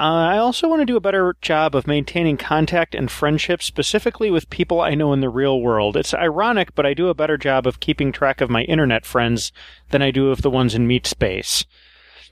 Uh, 0.01 0.05
I 0.05 0.39
also 0.39 0.69
want 0.69 0.81
to 0.81 0.87
do 0.87 0.97
a 0.97 1.01
better 1.01 1.35
job 1.41 1.75
of 1.75 1.89
maintaining 1.89 2.37
contact 2.37 2.95
and 2.95 3.11
friendship, 3.11 3.63
specifically 3.63 4.31
with 4.31 4.49
people 4.49 4.81
I 4.81 4.95
know 4.95 5.13
in 5.13 5.21
the 5.21 5.29
real 5.29 5.61
world. 5.61 5.97
It's 5.97 6.15
ironic, 6.15 6.75
but 6.77 6.87
I 6.87 6.95
do 6.95 7.09
a 7.09 7.15
better 7.15 7.37
job 7.37 7.67
of 7.67 7.81
keeping 7.81 8.13
track 8.13 8.41
of 8.41 8.49
my 8.49 8.63
internet 8.63 9.05
friends 9.05 9.51
than 9.91 10.01
I 10.01 10.13
do 10.13 10.31
of 10.31 10.43
the 10.43 10.51
ones 10.51 10.77
in 10.77 10.87
meat 10.87 11.07
space. 11.07 11.65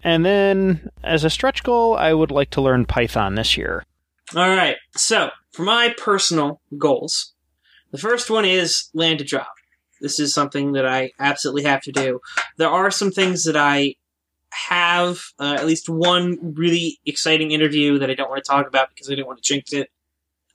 And 0.05 0.25
then, 0.25 0.91
as 1.03 1.25
a 1.25 1.31
stretch 1.31 1.65
goal, 1.65 1.97
I 1.97 2.13
would 2.13 2.31
like 2.31 2.51
to 2.51 2.61
learn 2.61 2.85
Python 2.85 3.35
this 3.35 3.57
year. 3.57 3.85
All 4.37 4.49
right. 4.49 4.77
So, 4.97 5.31
for 5.51 5.65
my 5.65 5.93
personal 5.99 6.61
goals, 6.79 7.35
the 7.91 7.99
first 7.99 8.31
one 8.31 8.45
is 8.45 8.91
land 8.95 9.21
a 9.21 9.25
job. 9.25 9.47
This 10.01 10.21
is 10.21 10.33
something 10.33 10.73
that 10.73 10.87
I 10.87 11.11
absolutely 11.19 11.65
have 11.65 11.83
to 11.83 11.93
do. 11.93 12.21
There 12.59 12.69
are 12.69 12.93
some 12.93 13.11
things 13.11 13.45
that 13.45 13.57
I 13.57 13.95
have, 14.69 15.19
uh, 15.39 15.55
at 15.59 15.67
least 15.67 15.89
one 15.89 16.39
really 16.57 16.99
exciting 17.07 17.51
interview 17.51 17.99
that 17.99 18.11
I 18.11 18.15
don't 18.15 18.31
want 18.31 18.43
to 18.45 18.51
talk 18.51 18.67
about 18.67 18.89
because 18.91 19.11
I 19.11 19.15
don't 19.15 19.27
want 19.27 19.43
to 19.43 19.47
jinx 19.55 19.73
it. 19.73 19.91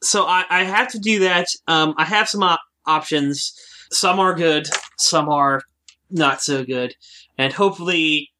So 0.03 0.25
I, 0.25 0.46
I 0.50 0.63
have 0.63 0.88
to 0.89 1.00
do 1.00 1.20
that. 1.20 1.48
Um, 1.67 1.93
I 1.98 2.05
have 2.05 2.27
some 2.27 2.43
op- 2.43 2.62
options. 2.86 3.53
Some 3.91 4.20
are 4.20 4.34
good, 4.34 4.67
some 4.98 5.27
are 5.29 5.62
not 6.10 6.41
so 6.41 6.63
good, 6.63 6.96
and 7.38 7.51
hopefully, 7.53 8.31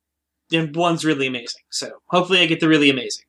and 0.52 0.74
one's 0.76 1.04
really 1.06 1.28
amazing. 1.28 1.62
So 1.70 1.90
hopefully, 2.08 2.40
I 2.40 2.46
get 2.46 2.60
the 2.62 2.70
really 2.70 2.90
amazing. 2.90 3.26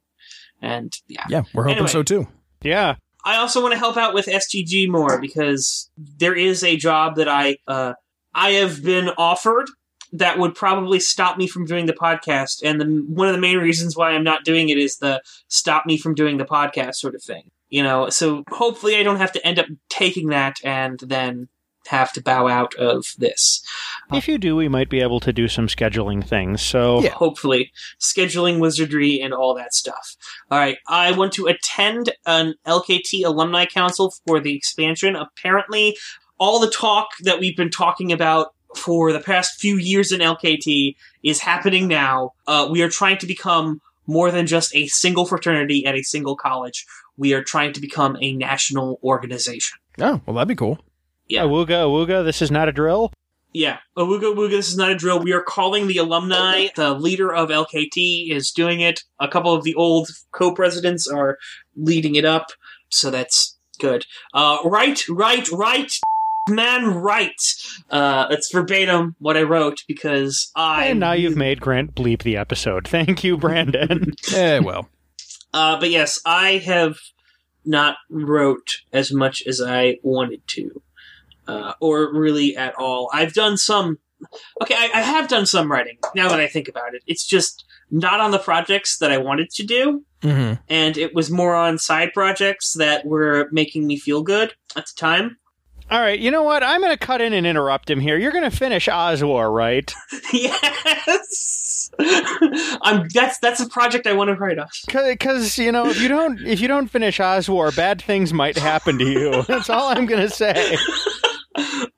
And 0.60 0.92
yeah, 1.08 1.24
Yeah, 1.28 1.42
we're 1.52 1.64
hoping 1.64 1.78
Anyway. 1.78 1.90
so 1.90 2.02
too. 2.04 2.28
Yeah. 2.62 2.94
I 3.24 3.36
also 3.36 3.60
want 3.60 3.72
to 3.72 3.78
help 3.78 3.96
out 3.96 4.14
with 4.14 4.26
SGG 4.26 4.88
more 4.88 5.20
because 5.20 5.90
there 5.96 6.34
is 6.34 6.62
a 6.64 6.76
job 6.76 7.16
that 7.16 7.28
I 7.28 7.58
uh, 7.66 7.94
I 8.34 8.52
have 8.52 8.82
been 8.84 9.10
offered 9.18 9.68
that 10.12 10.38
would 10.38 10.54
probably 10.54 11.00
stop 11.00 11.38
me 11.38 11.46
from 11.46 11.64
doing 11.64 11.86
the 11.86 11.92
podcast, 11.92 12.62
and 12.62 12.80
the, 12.80 12.84
one 13.08 13.28
of 13.28 13.34
the 13.34 13.40
main 13.40 13.58
reasons 13.58 13.96
why 13.96 14.10
I'm 14.10 14.24
not 14.24 14.44
doing 14.44 14.68
it 14.68 14.78
is 14.78 14.98
the 14.98 15.22
stop 15.48 15.86
me 15.86 15.96
from 15.98 16.14
doing 16.14 16.36
the 16.36 16.44
podcast 16.44 16.96
sort 16.96 17.14
of 17.14 17.22
thing. 17.22 17.50
You 17.70 17.82
know, 17.82 18.10
so 18.10 18.44
hopefully 18.50 18.96
I 18.96 19.02
don't 19.02 19.16
have 19.16 19.32
to 19.32 19.46
end 19.46 19.58
up 19.58 19.66
taking 19.88 20.28
that 20.28 20.56
and 20.62 20.98
then 21.00 21.48
have 21.88 22.12
to 22.12 22.22
bow 22.22 22.46
out 22.46 22.74
of 22.76 23.06
this. 23.18 23.60
If 24.12 24.28
you 24.28 24.38
do, 24.38 24.54
we 24.54 24.68
might 24.68 24.88
be 24.88 25.00
able 25.00 25.18
to 25.20 25.32
do 25.32 25.48
some 25.48 25.66
scheduling 25.66 26.22
things. 26.24 26.62
So, 26.62 27.00
Yeah. 27.02 27.10
hopefully 27.10 27.72
scheduling 28.00 28.60
wizardry 28.60 29.20
and 29.20 29.32
all 29.34 29.54
that 29.54 29.74
stuff 29.74 30.16
all 30.50 30.58
right 30.58 30.78
i 30.86 31.10
want 31.12 31.32
to 31.32 31.46
attend 31.46 32.12
an 32.26 32.54
lkt 32.66 33.24
alumni 33.24 33.64
council 33.64 34.12
for 34.26 34.38
the 34.40 34.54
expansion 34.54 35.16
apparently 35.16 35.96
all 36.38 36.58
the 36.60 36.70
talk 36.70 37.08
that 37.22 37.38
we've 37.40 37.56
been 37.56 37.70
talking 37.70 38.12
about 38.12 38.48
for 38.76 39.12
the 39.12 39.20
past 39.20 39.60
few 39.60 39.76
years 39.76 40.12
in 40.12 40.20
lkt 40.20 40.96
is 41.22 41.40
happening 41.40 41.88
now 41.88 42.32
uh, 42.46 42.66
we 42.70 42.82
are 42.82 42.88
trying 42.88 43.18
to 43.18 43.26
become 43.26 43.80
more 44.06 44.30
than 44.30 44.46
just 44.46 44.74
a 44.74 44.86
single 44.88 45.24
fraternity 45.24 45.86
at 45.86 45.94
a 45.94 46.02
single 46.02 46.36
college 46.36 46.86
we 47.16 47.34
are 47.34 47.42
trying 47.42 47.72
to 47.72 47.80
become 47.80 48.16
a 48.20 48.32
national 48.32 48.98
organization 49.02 49.78
Oh, 50.00 50.22
well, 50.24 50.36
that'd 50.36 50.48
be 50.48 50.54
cool. 50.54 50.78
Yeah. 51.28 51.42
awooga, 51.42 51.84
awooga, 51.84 52.24
this 52.24 52.40
is 52.40 52.50
not 52.50 52.66
a 52.66 52.72
drill. 52.72 53.12
Yeah, 53.52 53.78
Awooga 53.98 54.34
Wooga, 54.34 54.52
this 54.52 54.70
is 54.70 54.78
not 54.78 54.90
a 54.90 54.94
drill. 54.94 55.20
We 55.20 55.32
are 55.34 55.42
calling 55.42 55.86
the 55.86 55.98
alumni. 55.98 56.68
The 56.74 56.94
leader 56.94 57.30
of 57.30 57.50
LKT 57.50 58.30
is 58.30 58.50
doing 58.50 58.80
it. 58.80 59.00
A 59.20 59.28
couple 59.28 59.52
of 59.52 59.62
the 59.64 59.74
old 59.74 60.08
co-presidents 60.30 61.06
are 61.06 61.36
leading 61.76 62.14
it 62.14 62.24
up, 62.24 62.46
so 62.88 63.10
that's 63.10 63.58
good. 63.78 64.06
Uh, 64.32 64.56
right, 64.64 65.06
right, 65.10 65.46
right, 65.52 65.92
man, 66.48 66.94
right. 66.94 67.40
Uh, 67.90 68.28
that's 68.28 68.52
verbatim 68.52 69.16
what 69.18 69.36
I 69.36 69.42
wrote 69.42 69.82
because 69.86 70.50
I. 70.56 70.86
and 70.86 71.00
now 71.00 71.12
you've 71.12 71.36
made 71.36 71.60
Grant 71.60 71.94
bleep 71.94 72.22
the 72.22 72.36
episode. 72.36 72.86
Thank 72.92 73.24
you, 73.24 73.36
Brandon. 73.36 74.12
Eh, 74.34 74.60
well. 74.60 74.88
Uh, 75.52 75.78
but 75.78 75.90
yes, 75.90 76.20
I 76.24 76.52
have 76.58 76.96
not 77.64 77.96
wrote 78.08 78.78
as 78.92 79.12
much 79.12 79.42
as 79.46 79.60
I 79.60 79.98
wanted 80.02 80.46
to, 80.48 80.82
uh, 81.46 81.74
or 81.80 82.12
really 82.12 82.56
at 82.56 82.74
all. 82.76 83.10
I've 83.12 83.34
done 83.34 83.56
some. 83.56 83.98
Okay, 84.62 84.74
I, 84.74 84.90
I 84.94 85.00
have 85.02 85.28
done 85.28 85.46
some 85.46 85.70
writing. 85.70 85.98
Now 86.14 86.28
that 86.28 86.40
I 86.40 86.46
think 86.46 86.68
about 86.68 86.94
it, 86.94 87.02
it's 87.06 87.26
just 87.26 87.64
not 87.90 88.20
on 88.20 88.30
the 88.30 88.38
projects 88.38 88.98
that 88.98 89.12
I 89.12 89.18
wanted 89.18 89.50
to 89.50 89.64
do, 89.64 90.04
hmm 90.22 90.54
and 90.68 90.96
it 90.96 91.14
was 91.14 91.30
more 91.30 91.54
on 91.54 91.78
side 91.78 92.12
projects 92.14 92.74
that 92.74 93.04
were 93.04 93.48
making 93.52 93.86
me 93.86 93.98
feel 93.98 94.22
good 94.22 94.54
at 94.76 94.86
the 94.86 94.92
time. 94.96 95.36
All 95.92 96.00
right, 96.00 96.18
you 96.18 96.30
know 96.30 96.42
what? 96.42 96.62
I'm 96.64 96.80
going 96.80 96.90
to 96.90 96.96
cut 96.96 97.20
in 97.20 97.34
and 97.34 97.46
interrupt 97.46 97.90
him 97.90 98.00
here. 98.00 98.16
You're 98.16 98.32
going 98.32 98.50
to 98.50 98.56
finish 98.56 98.86
Oswar, 98.88 99.52
right? 99.54 99.92
yes, 100.32 101.90
I'm. 102.80 103.06
That's 103.12 103.38
that's 103.40 103.60
a 103.60 103.68
project 103.68 104.06
I 104.06 104.14
want 104.14 104.28
to 104.28 104.34
write 104.36 104.58
on. 104.58 104.68
Because 104.86 105.58
you 105.58 105.70
know, 105.70 105.88
if 105.90 106.00
you 106.00 106.08
don't, 106.08 106.40
if 106.40 106.60
you 106.60 106.68
don't 106.68 106.88
finish 106.88 107.18
Oswar, 107.18 107.76
bad 107.76 108.00
things 108.00 108.32
might 108.32 108.56
happen 108.56 108.98
to 109.00 109.04
you. 109.04 109.42
That's 109.46 109.68
all 109.68 109.88
I'm 109.88 110.06
going 110.06 110.22
to 110.22 110.30
say. 110.34 110.78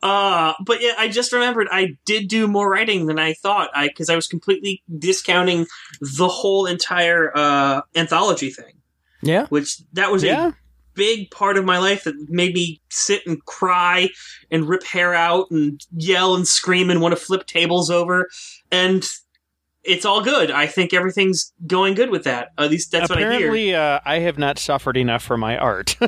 Uh, 0.03 0.53
but 0.67 0.83
yeah, 0.83 0.95
I 0.99 1.07
just 1.09 1.33
remembered 1.33 1.69
I 1.71 1.97
did 2.05 2.27
do 2.29 2.49
more 2.49 2.69
writing 2.69 3.07
than 3.07 3.21
I 3.21 3.35
thought. 3.35 3.71
I 3.73 3.87
because 3.87 4.11
I 4.11 4.17
was 4.17 4.27
completely 4.27 4.83
discounting 4.99 5.67
the 6.01 6.27
whole 6.27 6.67
entire 6.67 7.31
uh, 7.35 7.83
anthology 7.95 8.51
thing, 8.51 8.75
Yeah. 9.23 9.47
which 9.47 9.79
that 9.93 10.11
was 10.11 10.25
Yeah. 10.25 10.49
a 10.49 10.53
big 10.95 11.31
part 11.31 11.57
of 11.57 11.65
my 11.65 11.79
life 11.79 12.05
that 12.05 12.15
made 12.29 12.55
me 12.55 12.81
sit 12.91 13.23
and 13.27 13.45
cry 13.45 14.09
and 14.51 14.69
rip 14.69 14.85
hair 14.85 15.15
out 15.15 15.51
and 15.51 15.85
yell 15.93 16.35
and 16.35 16.47
scream 16.47 16.91
and 16.91 17.01
want 17.01 17.13
to 17.13 17.21
flip 17.21 17.47
tables 17.47 17.91
over. 17.91 18.29
And 18.71 19.07
it's 19.83 20.05
all 20.05 20.23
good. 20.23 20.51
I 20.51 20.67
think 20.67 20.95
everything's 20.95 21.53
going 21.67 21.95
good 21.95 22.11
with 22.11 22.25
that. 22.25 22.49
At 22.57 22.71
least 22.71 22.91
that's 22.91 23.11
what 23.11 23.19
I 23.19 23.23
hear. 23.23 23.31
Apparently, 23.33 23.75
uh, 23.75 24.01
I 24.05 24.21
have 24.21 24.39
not 24.39 24.59
suffered 24.59 24.97
enough 24.97 25.23
for 25.23 25.37
my 25.37 25.57
art. 25.57 25.97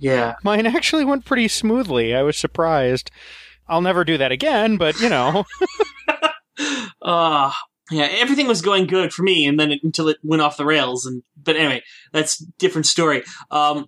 Yeah. 0.00 0.36
Mine 0.44 0.64
actually 0.64 1.04
went 1.04 1.24
pretty 1.24 1.48
smoothly. 1.48 2.14
I 2.14 2.22
was 2.22 2.36
surprised. 2.36 3.10
I'll 3.66 3.80
never 3.80 4.04
do 4.04 4.16
that 4.16 4.30
again, 4.30 4.76
but 4.76 5.00
you 5.00 5.08
know. 5.08 5.44
uh 7.02 7.50
yeah, 7.90 8.08
everything 8.10 8.46
was 8.46 8.62
going 8.62 8.86
good 8.86 9.12
for 9.12 9.22
me, 9.22 9.46
and 9.46 9.58
then 9.58 9.72
it, 9.72 9.80
until 9.82 10.08
it 10.08 10.18
went 10.22 10.42
off 10.42 10.56
the 10.56 10.64
rails. 10.64 11.06
And 11.06 11.22
but 11.42 11.56
anyway, 11.56 11.82
that's 12.12 12.40
a 12.40 12.44
different 12.58 12.86
story. 12.86 13.24
Um, 13.50 13.86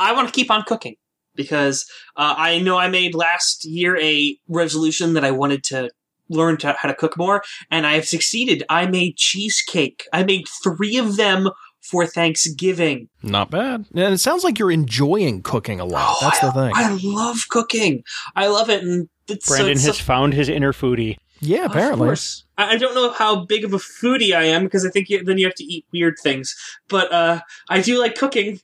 I 0.00 0.12
want 0.12 0.28
to 0.28 0.32
keep 0.32 0.50
on 0.50 0.64
cooking 0.64 0.96
because 1.36 1.86
uh, 2.16 2.34
I 2.36 2.58
know 2.58 2.78
I 2.78 2.88
made 2.88 3.14
last 3.14 3.64
year 3.64 3.96
a 3.98 4.36
resolution 4.48 5.14
that 5.14 5.24
I 5.24 5.30
wanted 5.30 5.62
to 5.64 5.90
learn 6.28 6.56
to, 6.58 6.72
how 6.72 6.88
to 6.88 6.94
cook 6.94 7.18
more, 7.18 7.42
and 7.70 7.86
I 7.86 7.94
have 7.94 8.06
succeeded. 8.06 8.64
I 8.68 8.86
made 8.86 9.16
cheesecake. 9.16 10.06
I 10.12 10.22
made 10.22 10.46
three 10.62 10.96
of 10.96 11.16
them 11.16 11.50
for 11.80 12.06
Thanksgiving. 12.06 13.08
Not 13.22 13.50
bad. 13.50 13.86
And 13.94 14.14
it 14.14 14.18
sounds 14.18 14.44
like 14.44 14.58
you're 14.58 14.70
enjoying 14.70 15.42
cooking 15.42 15.80
a 15.80 15.84
lot. 15.84 16.18
That's 16.20 16.42
I, 16.42 16.46
the 16.46 16.52
thing. 16.52 16.72
I 16.74 16.98
love 17.02 17.48
cooking. 17.48 18.04
I 18.36 18.46
love 18.48 18.70
it, 18.70 18.82
and 18.82 19.08
it's, 19.28 19.46
so 19.46 19.54
Brandon 19.54 19.72
it's 19.72 19.86
has 19.86 20.00
found 20.00 20.34
his 20.34 20.48
inner 20.48 20.72
foodie. 20.72 21.16
Yeah, 21.40 21.64
apparently. 21.64 22.06
Of 22.06 22.10
course. 22.10 22.44
I 22.58 22.74
I 22.74 22.76
don't 22.76 22.94
know 22.94 23.10
how 23.10 23.44
big 23.46 23.64
of 23.64 23.72
a 23.72 23.78
foodie 23.78 24.36
I 24.36 24.44
am 24.44 24.64
because 24.64 24.84
I 24.84 24.90
think 24.90 25.08
you, 25.08 25.24
then 25.24 25.38
you 25.38 25.46
have 25.46 25.54
to 25.54 25.64
eat 25.64 25.86
weird 25.92 26.16
things. 26.22 26.54
But 26.88 27.10
uh, 27.12 27.40
I 27.68 27.80
do 27.80 27.98
like 27.98 28.14
cooking, 28.14 28.60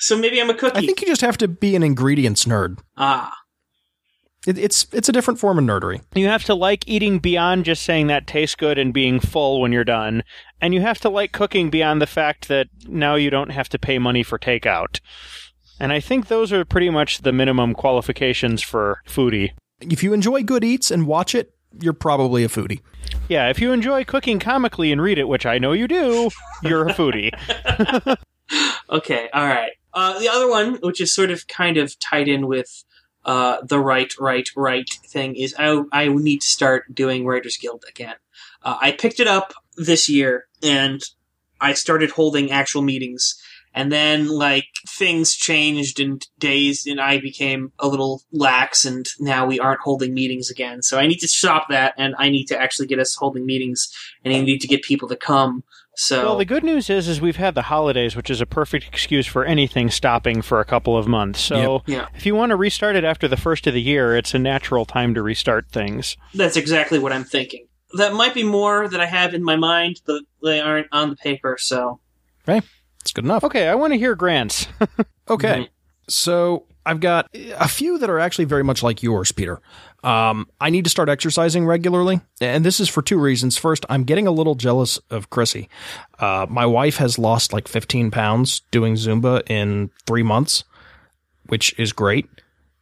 so 0.00 0.18
maybe 0.18 0.40
I'm 0.40 0.50
a 0.50 0.54
cookie. 0.54 0.78
I 0.78 0.80
think 0.86 1.00
you 1.00 1.06
just 1.06 1.20
have 1.20 1.38
to 1.38 1.48
be 1.48 1.76
an 1.76 1.82
ingredients 1.82 2.44
nerd. 2.44 2.78
ah, 2.96 3.32
It, 4.46 4.58
it's 4.58 4.86
it's 4.92 5.08
a 5.08 5.12
different 5.12 5.38
form 5.38 5.58
of 5.58 5.64
nerdery. 5.64 6.00
You 6.14 6.26
have 6.28 6.44
to 6.44 6.54
like 6.54 6.88
eating 6.88 7.18
beyond 7.18 7.64
just 7.66 7.82
saying 7.82 8.06
that 8.08 8.26
tastes 8.26 8.56
good 8.56 8.78
and 8.78 8.92
being 8.92 9.20
full 9.20 9.60
when 9.60 9.70
you're 9.72 9.84
done. 9.84 10.22
And 10.60 10.72
you 10.74 10.80
have 10.80 10.98
to 11.00 11.08
like 11.10 11.32
cooking 11.32 11.70
beyond 11.70 12.00
the 12.00 12.06
fact 12.06 12.48
that 12.48 12.68
now 12.86 13.14
you 13.16 13.30
don't 13.30 13.50
have 13.50 13.68
to 13.70 13.78
pay 13.78 13.98
money 13.98 14.22
for 14.22 14.38
takeout. 14.38 15.00
And 15.78 15.92
I 15.92 16.00
think 16.00 16.28
those 16.28 16.52
are 16.52 16.64
pretty 16.64 16.90
much 16.90 17.18
the 17.22 17.32
minimum 17.32 17.74
qualifications 17.74 18.62
for 18.62 19.00
foodie. 19.06 19.50
If 19.80 20.02
you 20.02 20.12
enjoy 20.12 20.42
good 20.42 20.62
eats 20.64 20.90
and 20.90 21.06
watch 21.06 21.34
it, 21.34 21.54
you're 21.80 21.94
probably 21.94 22.44
a 22.44 22.48
foodie. 22.48 22.80
Yeah, 23.28 23.48
if 23.48 23.60
you 23.60 23.72
enjoy 23.72 24.04
cooking 24.04 24.38
comically 24.38 24.92
and 24.92 25.00
read 25.00 25.18
it, 25.18 25.28
which 25.28 25.46
I 25.46 25.58
know 25.58 25.72
you 25.72 25.88
do, 25.88 26.28
you're 26.62 26.86
a 26.88 26.92
foodie. 26.92 27.30
okay, 28.90 29.28
all 29.32 29.46
right. 29.46 29.72
Uh, 29.92 30.18
the 30.18 30.28
other 30.28 30.48
one, 30.48 30.76
which 30.76 31.00
is 31.00 31.12
sort 31.12 31.30
of 31.30 31.48
kind 31.48 31.76
of 31.76 31.98
tied 31.98 32.28
in 32.28 32.46
with 32.46 32.84
uh, 33.24 33.58
the 33.62 33.78
right, 33.78 34.12
right, 34.18 34.48
right 34.56 34.88
thing, 35.06 35.36
is 35.36 35.54
I 35.58 35.82
I 35.92 36.08
need 36.08 36.40
to 36.40 36.46
start 36.46 36.94
doing 36.94 37.26
Writers 37.26 37.56
Guild 37.56 37.84
again. 37.88 38.16
Uh, 38.62 38.78
I 38.80 38.92
picked 38.92 39.20
it 39.20 39.26
up 39.26 39.52
this 39.76 40.08
year 40.08 40.46
and 40.62 41.02
I 41.60 41.74
started 41.74 42.10
holding 42.10 42.50
actual 42.50 42.82
meetings. 42.82 43.40
And 43.72 43.92
then, 43.92 44.28
like, 44.28 44.66
things 44.88 45.34
changed 45.34 46.00
in 46.00 46.18
days, 46.38 46.86
and 46.86 47.00
I 47.00 47.20
became 47.20 47.72
a 47.78 47.86
little 47.86 48.22
lax, 48.32 48.84
and 48.84 49.06
now 49.20 49.46
we 49.46 49.60
aren't 49.60 49.80
holding 49.80 50.12
meetings 50.12 50.50
again. 50.50 50.82
So 50.82 50.98
I 50.98 51.06
need 51.06 51.18
to 51.20 51.28
stop 51.28 51.68
that, 51.70 51.94
and 51.96 52.14
I 52.18 52.30
need 52.30 52.46
to 52.46 52.60
actually 52.60 52.88
get 52.88 52.98
us 52.98 53.14
holding 53.14 53.46
meetings, 53.46 53.88
and 54.24 54.34
I 54.34 54.40
need 54.40 54.60
to 54.62 54.66
get 54.66 54.82
people 54.82 55.08
to 55.08 55.16
come. 55.16 55.62
So 55.94 56.24
Well, 56.24 56.38
the 56.38 56.44
good 56.44 56.64
news 56.64 56.88
is, 56.88 57.08
is 57.08 57.20
we've 57.20 57.36
had 57.36 57.54
the 57.54 57.62
holidays, 57.62 58.16
which 58.16 58.30
is 58.30 58.40
a 58.40 58.46
perfect 58.46 58.86
excuse 58.86 59.26
for 59.26 59.44
anything 59.44 59.90
stopping 59.90 60.40
for 60.40 60.58
a 60.58 60.64
couple 60.64 60.96
of 60.96 61.06
months. 61.06 61.40
So 61.40 61.56
Yep. 61.56 61.82
Yeah. 61.86 62.06
if 62.14 62.24
you 62.24 62.34
want 62.34 62.50
to 62.50 62.56
restart 62.56 62.96
it 62.96 63.04
after 63.04 63.28
the 63.28 63.36
first 63.36 63.66
of 63.66 63.74
the 63.74 63.82
year, 63.82 64.16
it's 64.16 64.32
a 64.32 64.38
natural 64.38 64.86
time 64.86 65.14
to 65.14 65.22
restart 65.22 65.70
things. 65.70 66.16
That's 66.32 66.56
exactly 66.56 66.98
what 66.98 67.12
I'm 67.12 67.24
thinking. 67.24 67.66
That 67.98 68.14
might 68.14 68.34
be 68.34 68.44
more 68.44 68.88
that 68.88 69.00
I 69.00 69.06
have 69.06 69.34
in 69.34 69.42
my 69.42 69.56
mind, 69.56 70.00
but 70.06 70.22
they 70.42 70.60
aren't 70.60 70.86
on 70.92 71.10
the 71.10 71.16
paper, 71.16 71.56
so. 71.60 72.00
It's 73.00 73.12
good 73.12 73.24
enough. 73.24 73.44
Okay, 73.44 73.68
I 73.68 73.74
want 73.74 73.92
to 73.92 73.98
hear 73.98 74.14
grants. 74.14 74.66
Okay. 75.30 75.68
So 76.08 76.66
I've 76.84 76.98
got 76.98 77.28
a 77.32 77.68
few 77.68 77.98
that 77.98 78.10
are 78.10 78.18
actually 78.18 78.46
very 78.46 78.64
much 78.64 78.82
like 78.82 79.00
yours, 79.00 79.30
Peter. 79.30 79.60
Um, 80.02 80.48
I 80.60 80.70
need 80.70 80.82
to 80.84 80.90
start 80.90 81.08
exercising 81.08 81.66
regularly, 81.66 82.20
and 82.40 82.64
this 82.64 82.80
is 82.80 82.88
for 82.88 83.00
two 83.00 83.18
reasons. 83.20 83.56
First, 83.56 83.86
I'm 83.88 84.02
getting 84.02 84.26
a 84.26 84.32
little 84.32 84.56
jealous 84.56 84.98
of 85.08 85.30
Chrissy. 85.30 85.68
Uh, 86.18 86.46
my 86.50 86.66
wife 86.66 86.96
has 86.96 87.16
lost 87.16 87.52
like 87.52 87.68
15 87.68 88.10
pounds 88.10 88.62
doing 88.72 88.94
Zumba 88.94 89.48
in 89.48 89.90
three 90.04 90.24
months, 90.24 90.64
which 91.46 91.78
is 91.78 91.92
great. 91.92 92.28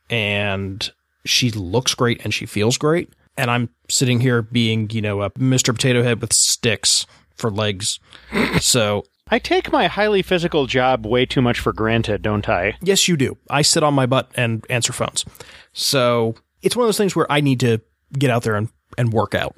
And 0.09 0.90
she 1.26 1.50
looks 1.50 1.94
great 1.94 2.22
and 2.24 2.33
she 2.33 2.46
feels 2.46 2.78
great. 2.78 3.12
And 3.37 3.50
I'm 3.50 3.68
sitting 3.90 4.20
here 4.20 4.40
being, 4.40 4.88
you 4.90 5.02
know, 5.02 5.20
a 5.22 5.31
Mr. 5.33 5.74
Potato 5.74 6.02
Head 6.02 6.22
with 6.22 6.33
sticks 6.33 7.04
for 7.35 7.50
legs. 7.50 8.00
So 8.61 9.04
I 9.31 9.38
take 9.38 9.73
my 9.73 9.87
highly 9.87 10.23
physical 10.23 10.67
job 10.67 11.07
way 11.07 11.27
too 11.27 11.43
much 11.43 11.61
for 11.61 11.73
granted, 11.73 12.23
don't 12.23 12.49
I? 12.49 12.77
Yes, 12.81 13.09
you 13.09 13.17
do. 13.17 13.37
I 13.51 13.62
sit 13.62 13.83
on 13.83 13.95
my 13.95 14.07
butt 14.07 14.31
and 14.37 14.64
answer 14.71 14.93
phones. 14.93 15.25
So 15.73 16.35
it's 16.62 16.77
one 16.77 16.85
of 16.85 16.88
those 16.88 16.99
things 16.99 17.14
where 17.14 17.31
I 17.31 17.41
need 17.41 17.61
to 17.61 17.81
get 18.19 18.31
out 18.31 18.43
there 18.43 18.57
and, 18.57 18.69
and 18.97 19.12
work 19.12 19.35
out. 19.35 19.57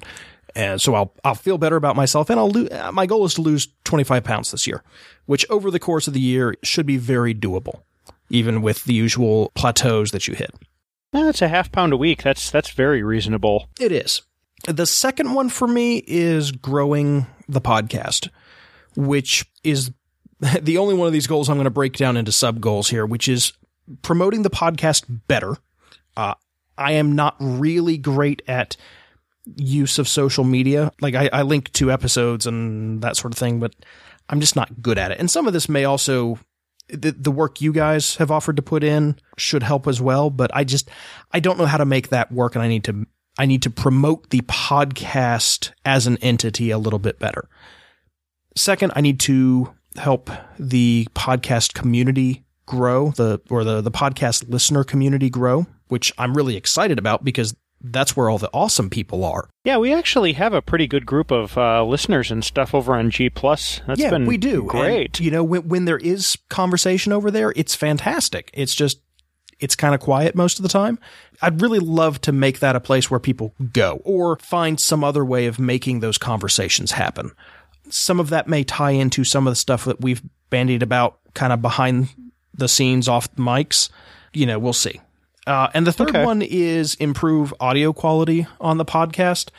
And 0.55 0.81
so 0.81 0.93
I'll, 0.95 1.13
I'll 1.23 1.35
feel 1.35 1.57
better 1.57 1.77
about 1.77 1.95
myself 1.95 2.29
and 2.29 2.39
I'll 2.39 2.49
lose, 2.49 2.69
uh, 2.71 2.91
my 2.91 3.05
goal 3.05 3.23
is 3.25 3.35
to 3.35 3.41
lose 3.41 3.69
25 3.85 4.23
pounds 4.23 4.51
this 4.51 4.67
year, 4.67 4.83
which 5.25 5.49
over 5.49 5.71
the 5.71 5.79
course 5.79 6.07
of 6.07 6.13
the 6.13 6.19
year 6.19 6.55
should 6.63 6.85
be 6.85 6.97
very 6.97 7.33
doable, 7.33 7.81
even 8.29 8.61
with 8.61 8.83
the 8.83 8.93
usual 8.93 9.51
plateaus 9.55 10.11
that 10.11 10.27
you 10.27 10.33
hit. 10.33 10.53
That's 11.13 11.41
a 11.41 11.47
half 11.47 11.71
pound 11.71 11.93
a 11.93 11.97
week. 11.97 12.23
That's 12.23 12.49
that's 12.49 12.69
very 12.71 13.03
reasonable. 13.03 13.67
It 13.79 13.91
is. 13.91 14.21
The 14.67 14.85
second 14.85 15.33
one 15.33 15.49
for 15.49 15.67
me 15.67 16.03
is 16.07 16.51
growing 16.51 17.25
the 17.49 17.61
podcast, 17.61 18.29
which 18.95 19.45
is 19.63 19.91
the 20.61 20.77
only 20.77 20.93
one 20.93 21.07
of 21.07 21.13
these 21.13 21.27
goals 21.27 21.49
I'm 21.49 21.57
going 21.57 21.65
to 21.65 21.69
break 21.69 21.97
down 21.97 22.17
into 22.17 22.31
sub 22.31 22.61
goals 22.61 22.89
here, 22.89 23.05
which 23.05 23.27
is 23.27 23.53
promoting 24.01 24.41
the 24.41 24.49
podcast 24.49 25.05
better. 25.27 25.55
Uh, 26.15 26.35
I 26.77 26.93
am 26.93 27.15
not 27.15 27.35
really 27.39 27.97
great 27.97 28.41
at 28.47 28.75
use 29.55 29.99
of 29.99 30.07
social 30.07 30.43
media. 30.43 30.91
Like 31.01 31.15
I, 31.15 31.29
I 31.31 31.41
link 31.43 31.71
to 31.73 31.91
episodes 31.91 32.45
and 32.45 33.01
that 33.01 33.17
sort 33.17 33.33
of 33.33 33.37
thing, 33.37 33.59
but 33.59 33.73
I'm 34.29 34.39
just 34.39 34.55
not 34.55 34.81
good 34.81 34.97
at 34.97 35.11
it. 35.11 35.19
And 35.19 35.29
some 35.29 35.47
of 35.47 35.53
this 35.53 35.67
may 35.69 35.85
also 35.85 36.39
the, 36.89 37.11
the 37.11 37.31
work 37.31 37.61
you 37.61 37.71
guys 37.71 38.17
have 38.17 38.31
offered 38.31 38.57
to 38.57 38.61
put 38.61 38.83
in 38.83 39.17
should 39.37 39.63
help 39.63 39.87
as 39.87 40.01
well, 40.01 40.29
but 40.29 40.51
I 40.53 40.63
just 40.63 40.89
I 41.31 41.39
don't 41.39 41.57
know 41.57 41.65
how 41.65 41.77
to 41.77 41.85
make 41.85 42.09
that 42.09 42.31
work 42.31 42.55
and 42.55 42.63
I 42.63 42.67
need 42.67 42.83
to 42.85 43.05
I 43.37 43.45
need 43.45 43.61
to 43.63 43.69
promote 43.69 44.29
the 44.29 44.41
podcast 44.41 45.71
as 45.85 46.05
an 46.05 46.17
entity 46.17 46.69
a 46.69 46.77
little 46.77 46.99
bit 46.99 47.17
better. 47.19 47.47
Second, 48.55 48.93
I 48.95 49.01
need 49.01 49.19
to 49.21 49.73
help 49.97 50.29
the 50.59 51.07
podcast 51.15 51.73
community 51.73 52.43
grow, 52.65 53.11
the 53.11 53.41
or 53.49 53.63
the 53.63 53.81
the 53.81 53.91
podcast 53.91 54.49
listener 54.49 54.83
community 54.83 55.29
grow, 55.29 55.65
which 55.87 56.13
I'm 56.17 56.35
really 56.35 56.55
excited 56.55 56.99
about 56.99 57.23
because 57.23 57.55
that's 57.83 58.15
where 58.15 58.29
all 58.29 58.37
the 58.37 58.49
awesome 58.53 58.89
people 58.89 59.25
are. 59.25 59.49
Yeah, 59.63 59.77
we 59.77 59.93
actually 59.93 60.33
have 60.33 60.53
a 60.53 60.61
pretty 60.61 60.87
good 60.87 61.05
group 61.05 61.31
of 61.31 61.57
uh, 61.57 61.83
listeners 61.83 62.31
and 62.31 62.45
stuff 62.45 62.75
over 62.75 62.95
on 62.95 63.09
G 63.09 63.29
Plus. 63.29 63.81
That's 63.87 63.99
yeah, 63.99 64.11
been 64.11 64.25
we 64.25 64.37
do. 64.37 64.63
great. 64.63 65.19
And, 65.19 65.25
you 65.25 65.31
know, 65.31 65.43
when 65.43 65.67
when 65.67 65.85
there 65.85 65.97
is 65.97 66.37
conversation 66.49 67.11
over 67.11 67.31
there, 67.31 67.53
it's 67.55 67.75
fantastic. 67.75 68.49
It's 68.53 68.75
just 68.75 69.01
it's 69.59 69.75
kind 69.75 69.93
of 69.93 70.01
quiet 70.01 70.35
most 70.35 70.59
of 70.59 70.63
the 70.63 70.69
time. 70.69 70.99
I'd 71.41 71.61
really 71.61 71.79
love 71.79 72.19
to 72.21 72.31
make 72.31 72.59
that 72.59 72.75
a 72.75 72.79
place 72.79 73.11
where 73.11 73.19
people 73.19 73.53
go 73.73 74.01
or 74.03 74.37
find 74.39 74.79
some 74.79 75.03
other 75.03 75.23
way 75.23 75.45
of 75.45 75.59
making 75.59 75.99
those 75.99 76.17
conversations 76.17 76.91
happen. 76.91 77.31
Some 77.91 78.19
of 78.19 78.29
that 78.29 78.47
may 78.47 78.63
tie 78.63 78.91
into 78.91 79.23
some 79.23 79.45
of 79.47 79.51
the 79.51 79.55
stuff 79.55 79.85
that 79.85 80.01
we've 80.01 80.21
bandied 80.49 80.81
about 80.83 81.19
kind 81.33 81.53
of 81.53 81.61
behind 81.61 82.09
the 82.53 82.67
scenes 82.67 83.07
off 83.07 83.33
the 83.35 83.41
mics. 83.41 83.89
You 84.33 84.45
know, 84.45 84.57
we'll 84.59 84.73
see. 84.73 84.99
Uh, 85.47 85.67
and 85.73 85.85
the 85.87 85.91
third 85.91 86.09
Okay. 86.09 86.23
one 86.25 86.41
is 86.41 86.95
improve 86.95 87.53
audio 87.59 87.93
quality 87.93 88.47
on 88.59 88.77
the 88.77 88.85
podcast. 88.85 89.49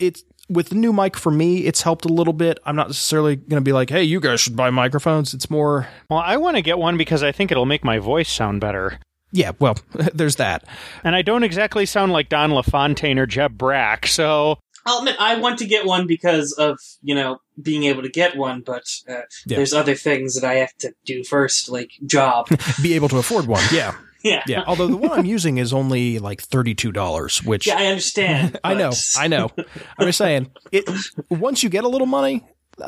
It's 0.00 0.24
with 0.48 0.68
the 0.70 0.74
new 0.74 0.92
mic 0.92 1.16
for 1.16 1.30
me, 1.30 1.58
it's 1.58 1.82
helped 1.82 2.04
a 2.04 2.08
little 2.12 2.32
bit. 2.32 2.58
I'm 2.66 2.76
not 2.76 2.88
necessarily 2.88 3.36
going 3.36 3.60
to 3.60 3.64
be 3.64 3.72
like, 3.72 3.88
hey, 3.90 4.02
you 4.02 4.20
guys 4.20 4.40
should 4.40 4.56
buy 4.56 4.70
microphones. 4.70 5.32
It's 5.34 5.48
more, 5.48 5.88
Well, 6.10 6.18
I 6.18 6.36
want 6.36 6.56
to 6.56 6.62
get 6.62 6.78
one 6.78 6.96
because 6.96 7.22
I 7.22 7.32
think 7.32 7.50
it'll 7.50 7.64
make 7.66 7.84
my 7.84 7.98
voice 7.98 8.28
sound 8.30 8.60
better. 8.60 8.98
yeah, 9.30 9.52
well, 9.60 9.76
there's 10.14 10.36
that. 10.36 10.64
And 11.04 11.14
I 11.14 11.22
don't 11.22 11.42
exactly 11.44 11.86
sound 11.86 12.12
like 12.12 12.28
Don 12.28 12.52
LaFontaine 12.52 13.18
or 13.18 13.26
Jeb 13.26 13.56
Brack, 13.56 14.06
so 14.06 14.58
I'll 14.86 14.98
admit, 14.98 15.16
I 15.18 15.36
want 15.38 15.58
to 15.60 15.66
get 15.66 15.86
one 15.86 16.06
because 16.06 16.52
of, 16.52 16.78
you 17.02 17.14
know, 17.14 17.40
being 17.60 17.84
able 17.84 18.02
to 18.02 18.08
get 18.08 18.36
one, 18.36 18.62
but 18.64 18.82
uh, 19.08 19.22
Yeah. 19.46 19.56
there's 19.58 19.72
other 19.72 19.94
things 19.94 20.34
that 20.34 20.44
I 20.48 20.54
have 20.54 20.76
to 20.78 20.92
do 21.04 21.22
first, 21.24 21.68
like 21.68 21.90
job. 22.06 22.48
Be 22.82 22.94
able 22.94 23.08
to 23.10 23.18
afford 23.18 23.46
one. 23.46 23.62
Yeah. 23.72 23.94
yeah. 24.24 24.42
Yeah. 24.46 24.64
Although 24.66 24.88
the 24.88 24.96
one 24.96 25.12
I'm 25.12 25.24
using 25.26 25.58
is 25.58 25.72
only 25.72 26.18
like 26.18 26.42
$32, 26.42 27.44
which 27.44 27.66
Yeah, 27.66 27.78
I 27.78 27.86
understand. 27.86 28.58
I 28.64 28.74
know. 28.74 28.90
I 29.16 29.28
know. 29.28 29.50
I'm 29.98 30.06
just 30.06 30.18
saying, 30.18 30.50
it, 30.70 30.88
once 31.30 31.62
you 31.62 31.68
get 31.68 31.84
a 31.84 31.88
little 31.88 32.06
money, 32.06 32.44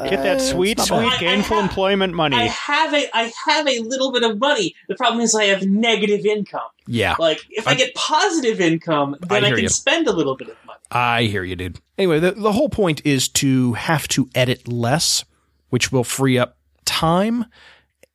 get 0.08 0.22
that 0.22 0.36
uh, 0.36 0.40
sweet, 0.40 0.78
it's 0.78 0.90
not 0.90 1.00
bad. 1.02 1.08
sweet 1.08 1.12
I- 1.12 1.16
I 1.32 1.34
gainful 1.36 1.56
have- 1.56 1.64
employment 1.70 2.14
money. 2.14 2.36
I 2.36 2.44
have 2.46 2.92
a 2.94 3.08
I 3.16 3.32
have 3.46 3.66
a 3.68 3.78
little 3.80 4.12
bit 4.12 4.22
of 4.24 4.38
money. 4.38 4.74
The 4.88 4.94
problem 4.96 5.20
is 5.20 5.34
I 5.34 5.44
have 5.44 5.62
negative 5.66 6.24
income. 6.26 6.62
Yeah. 6.86 7.16
Like 7.18 7.40
if 7.50 7.66
I, 7.66 7.72
I- 7.72 7.74
get 7.74 7.94
positive 7.94 8.60
income, 8.60 9.16
then 9.20 9.44
I 9.44 9.48
I, 9.48 9.50
can 9.50 9.58
you. 9.64 9.68
spend 9.68 10.06
a 10.08 10.12
little 10.12 10.36
bit 10.36 10.48
of 10.48 10.56
money. 10.66 10.78
I 10.90 11.24
hear 11.24 11.42
you, 11.44 11.56
dude. 11.56 11.78
Anyway, 11.98 12.18
the, 12.20 12.32
the 12.32 12.52
whole 12.52 12.68
point 12.68 13.04
is 13.06 13.28
to 13.28 13.72
have 13.74 14.06
to 14.08 14.28
edit 14.34 14.68
less, 14.68 15.24
which 15.70 15.90
will 15.90 16.04
free 16.04 16.38
up 16.38 16.56
time 16.84 17.46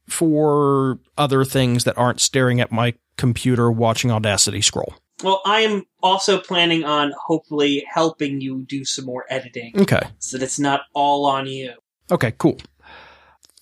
for 0.08 1.00
other 1.18 1.44
things 1.46 1.84
that 1.84 1.98
aren't 1.98 2.20
staring 2.20 2.60
at 2.62 2.72
my 2.72 2.94
computer 3.18 3.70
watching 3.72 4.12
Audacity 4.12 4.62
scroll. 4.62 4.96
Well, 5.24 5.42
I 5.46 5.62
am 5.62 5.84
also 6.02 6.40
planning 6.40 6.84
on 6.84 7.12
hopefully 7.26 7.84
helping 7.94 8.40
you 8.42 8.64
do 8.68 8.86
some 8.86 9.06
more 9.06 9.26
editing 9.30 9.74
Okay. 9.78 10.02
so 10.20 10.38
that 10.38 10.44
it's 10.44 10.60
not 10.60 10.82
all 10.94 11.26
on 11.26 11.46
you. 11.48 11.74
Okay, 12.12 12.34
cool. 12.38 12.58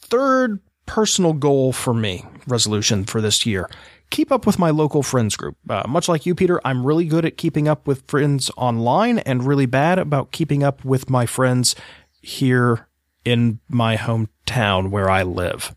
Third 0.01 0.59
personal 0.85 1.33
goal 1.33 1.73
for 1.73 1.93
me, 1.93 2.25
resolution 2.47 3.03
for 3.05 3.21
this 3.21 3.45
year. 3.45 3.69
Keep 4.09 4.31
up 4.31 4.45
with 4.45 4.57
my 4.57 4.69
local 4.69 5.03
friends 5.03 5.35
group. 5.35 5.57
Uh, 5.69 5.83
much 5.87 6.07
like 6.07 6.25
you, 6.25 6.33
Peter, 6.33 6.61
I'm 6.63 6.85
really 6.85 7.05
good 7.05 7.25
at 7.25 7.35
keeping 7.37 7.67
up 7.67 7.87
with 7.87 8.03
friends 8.07 8.49
online 8.55 9.19
and 9.19 9.43
really 9.43 9.65
bad 9.65 9.99
about 9.99 10.31
keeping 10.31 10.63
up 10.63 10.85
with 10.85 11.09
my 11.09 11.25
friends 11.25 11.75
here 12.21 12.87
in 13.25 13.59
my 13.67 13.97
hometown 13.97 14.91
where 14.91 15.09
I 15.09 15.23
live, 15.23 15.75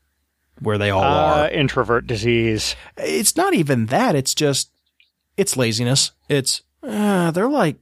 where 0.61 0.79
they 0.79 0.91
all 0.91 1.03
uh, 1.03 1.43
are. 1.47 1.49
introvert 1.51 2.07
disease. 2.07 2.77
It's 2.97 3.35
not 3.35 3.55
even 3.55 3.87
that. 3.87 4.15
It's 4.15 4.35
just, 4.35 4.71
it's 5.37 5.57
laziness. 5.57 6.13
It's, 6.29 6.63
uh, 6.83 7.31
they're 7.31 7.49
like 7.49 7.77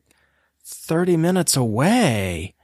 30 0.64 1.16
minutes 1.16 1.56
away. 1.56 2.54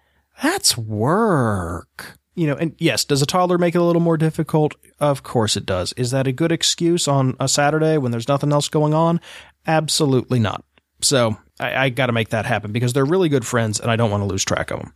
That's 0.43 0.77
work. 0.77 2.19
You 2.35 2.49
know, 2.49 2.57
and 2.57 2.75
yes, 2.79 3.05
does 3.05 3.23
a 3.23 3.27
toddler 3.27 3.59
make 3.59 3.75
it 3.75 3.81
a 3.81 3.85
little 3.85 4.03
more 4.03 4.17
difficult? 4.17 4.75
Of 4.99 5.23
course 5.23 5.57
it 5.57 5.65
does. 5.65 5.93
Is 5.93 6.11
that 6.11 6.27
a 6.27 6.33
good 6.33 6.51
excuse 6.51 7.07
on 7.07 7.37
a 7.39 7.49
Saturday 7.49 7.97
when 7.97 8.11
there's 8.11 8.29
nothing 8.29 8.53
else 8.53 8.69
going 8.69 8.93
on? 8.93 9.21
Absolutely 9.67 10.41
not. 10.41 10.65
So 11.01 11.37
I, 11.61 11.85
I 11.85 11.89
got 11.91 12.07
to 12.07 12.13
make 12.13 12.31
that 12.31 12.47
happen 12.47 12.73
because 12.73 12.93
they're 12.93 13.05
really 13.05 13.29
good 13.29 13.47
friends 13.47 13.79
and 13.79 13.91
I 13.91 13.97
don't 13.97 14.11
want 14.11 14.23
to 14.23 14.27
lose 14.27 14.45
track 14.45 14.71
of 14.71 14.81
them. 14.81 14.93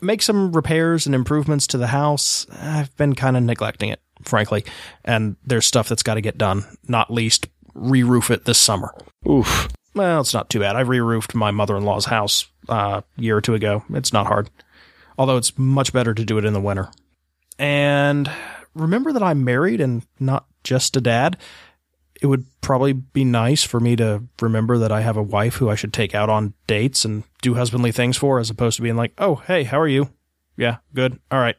Make 0.00 0.22
some 0.22 0.52
repairs 0.52 1.06
and 1.06 1.14
improvements 1.14 1.68
to 1.68 1.78
the 1.78 1.86
house. 1.86 2.46
I've 2.50 2.94
been 2.96 3.14
kind 3.14 3.36
of 3.36 3.42
neglecting 3.42 3.90
it, 3.90 4.00
frankly, 4.22 4.64
and 5.04 5.36
there's 5.44 5.66
stuff 5.66 5.88
that's 5.88 6.02
got 6.02 6.14
to 6.14 6.22
get 6.22 6.38
done, 6.38 6.64
not 6.88 7.12
least 7.12 7.48
re 7.74 8.02
roof 8.02 8.30
it 8.30 8.44
this 8.44 8.58
summer. 8.58 8.94
Oof. 9.28 9.68
Well, 9.94 10.20
it's 10.20 10.34
not 10.34 10.50
too 10.50 10.60
bad. 10.60 10.76
I 10.76 10.80
re 10.80 11.00
roofed 11.00 11.34
my 11.34 11.50
mother 11.50 11.76
in 11.76 11.84
law's 11.84 12.06
house 12.06 12.46
uh, 12.68 13.02
a 13.18 13.20
year 13.20 13.36
or 13.36 13.40
two 13.40 13.54
ago. 13.54 13.84
It's 13.90 14.12
not 14.12 14.26
hard, 14.26 14.50
although 15.18 15.36
it's 15.36 15.58
much 15.58 15.92
better 15.92 16.14
to 16.14 16.24
do 16.24 16.38
it 16.38 16.44
in 16.44 16.52
the 16.52 16.60
winter. 16.60 16.90
And 17.58 18.30
remember 18.74 19.12
that 19.12 19.22
I'm 19.22 19.44
married 19.44 19.80
and 19.80 20.06
not 20.18 20.46
just 20.62 20.96
a 20.96 21.00
dad 21.00 21.36
it 22.20 22.26
would 22.26 22.44
probably 22.60 22.92
be 22.92 23.24
nice 23.24 23.64
for 23.64 23.80
me 23.80 23.96
to 23.96 24.22
remember 24.40 24.78
that 24.78 24.92
I 24.92 25.00
have 25.00 25.16
a 25.16 25.22
wife 25.22 25.56
who 25.56 25.70
I 25.70 25.74
should 25.74 25.92
take 25.92 26.14
out 26.14 26.28
on 26.28 26.54
dates 26.66 27.04
and 27.04 27.24
do 27.40 27.54
husbandly 27.54 27.92
things 27.92 28.16
for, 28.16 28.38
as 28.38 28.50
opposed 28.50 28.76
to 28.76 28.82
being 28.82 28.96
like, 28.96 29.12
oh, 29.18 29.36
hey, 29.36 29.64
how 29.64 29.80
are 29.80 29.88
you? 29.88 30.10
Yeah, 30.56 30.78
good. 30.94 31.18
All 31.30 31.40
right, 31.40 31.56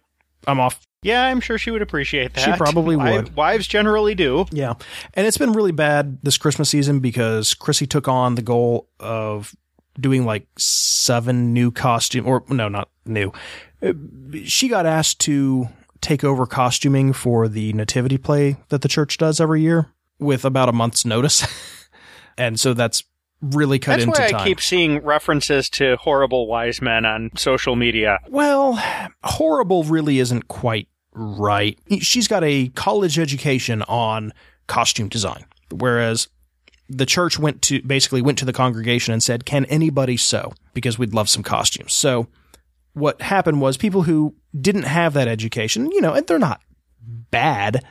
I'm 0.48 0.60
off. 0.60 0.80
Yeah, 1.04 1.24
I'm 1.24 1.40
sure 1.40 1.58
she 1.58 1.72
would 1.72 1.82
appreciate 1.82 2.36
that. 2.36 2.42
She 2.42 2.52
probably 2.58 2.96
would. 2.96 3.36
Wives 3.36 3.66
generally 3.68 4.14
do. 4.14 4.46
Yeah. 4.52 4.74
And 5.16 5.26
it's 5.26 5.38
been 5.38 5.54
really 5.54 5.72
bad 5.72 6.20
this 6.22 6.38
Christmas 6.38 6.70
season 6.70 7.00
because 7.00 7.56
Chrissy 7.56 7.88
took 7.88 8.08
on 8.08 8.36
the 8.36 8.44
goal 8.44 8.88
of 9.00 9.56
doing 10.00 10.26
like 10.26 10.48
seven 10.58 11.54
new 11.54 11.72
costume 11.72 12.28
or 12.28 12.44
no, 12.50 12.68
not 12.68 12.90
new. 13.06 13.32
She 14.46 14.68
got 14.68 14.86
asked 14.86 15.20
to 15.22 15.70
take 16.02 16.24
over 16.24 16.46
costuming 16.46 17.14
for 17.14 17.48
the 17.48 17.74
nativity 17.74 18.18
play 18.18 18.58
that 18.70 18.82
the 18.82 18.88
church 18.88 19.18
does 19.18 19.40
every 19.40 19.62
year 19.62 19.88
with 20.20 20.46
about 20.46 20.70
a 20.70 20.72
month's 20.74 21.04
notice. 21.04 21.46
and 22.38 22.60
so 22.60 22.74
that's 22.74 23.04
really 23.42 23.80
cut 23.80 23.94
That's 23.94 24.04
into 24.04 24.22
why 24.22 24.32
time. 24.32 24.42
I 24.42 24.46
keep 24.46 24.62
seeing 24.62 25.00
references 25.00 25.70
to 25.72 25.98
horrible 25.98 26.48
wise 26.48 26.82
men 26.82 27.06
on 27.06 27.32
social 27.36 27.76
media. 27.76 28.20
Well, 28.30 28.82
horrible 29.24 29.84
really 29.84 30.20
isn't 30.20 30.48
quite 30.48 30.88
right. 31.14 31.78
She's 32.00 32.28
got 32.28 32.44
a 32.44 32.70
college 32.70 33.18
education 33.20 33.82
on 33.84 34.32
costume 34.68 35.10
design, 35.10 35.46
whereas 35.72 36.28
the 36.88 37.06
church 37.06 37.40
went 37.40 37.62
to 37.64 37.82
basically 37.82 38.22
went 38.22 38.38
to 38.40 38.46
the 38.46 38.54
congregation 38.54 39.14
and 39.14 39.24
said, 39.24 39.46
"Can 39.46 39.66
anybody 39.66 40.18
sew? 40.18 40.54
Because 40.74 41.00
we'd 41.00 41.14
love 41.14 41.30
some 41.30 41.44
costumes." 41.44 41.94
So 41.94 42.28
what 42.94 43.22
happened 43.22 43.62
was 43.62 43.78
people 43.78 44.04
who 44.04 44.36
didn't 44.60 44.84
have 44.84 45.14
that 45.14 45.28
education, 45.28 45.90
you 45.92 46.02
know, 46.02 46.14
and 46.14 46.28
they're 46.28 46.40
not 46.40 46.62
bad, 47.02 47.84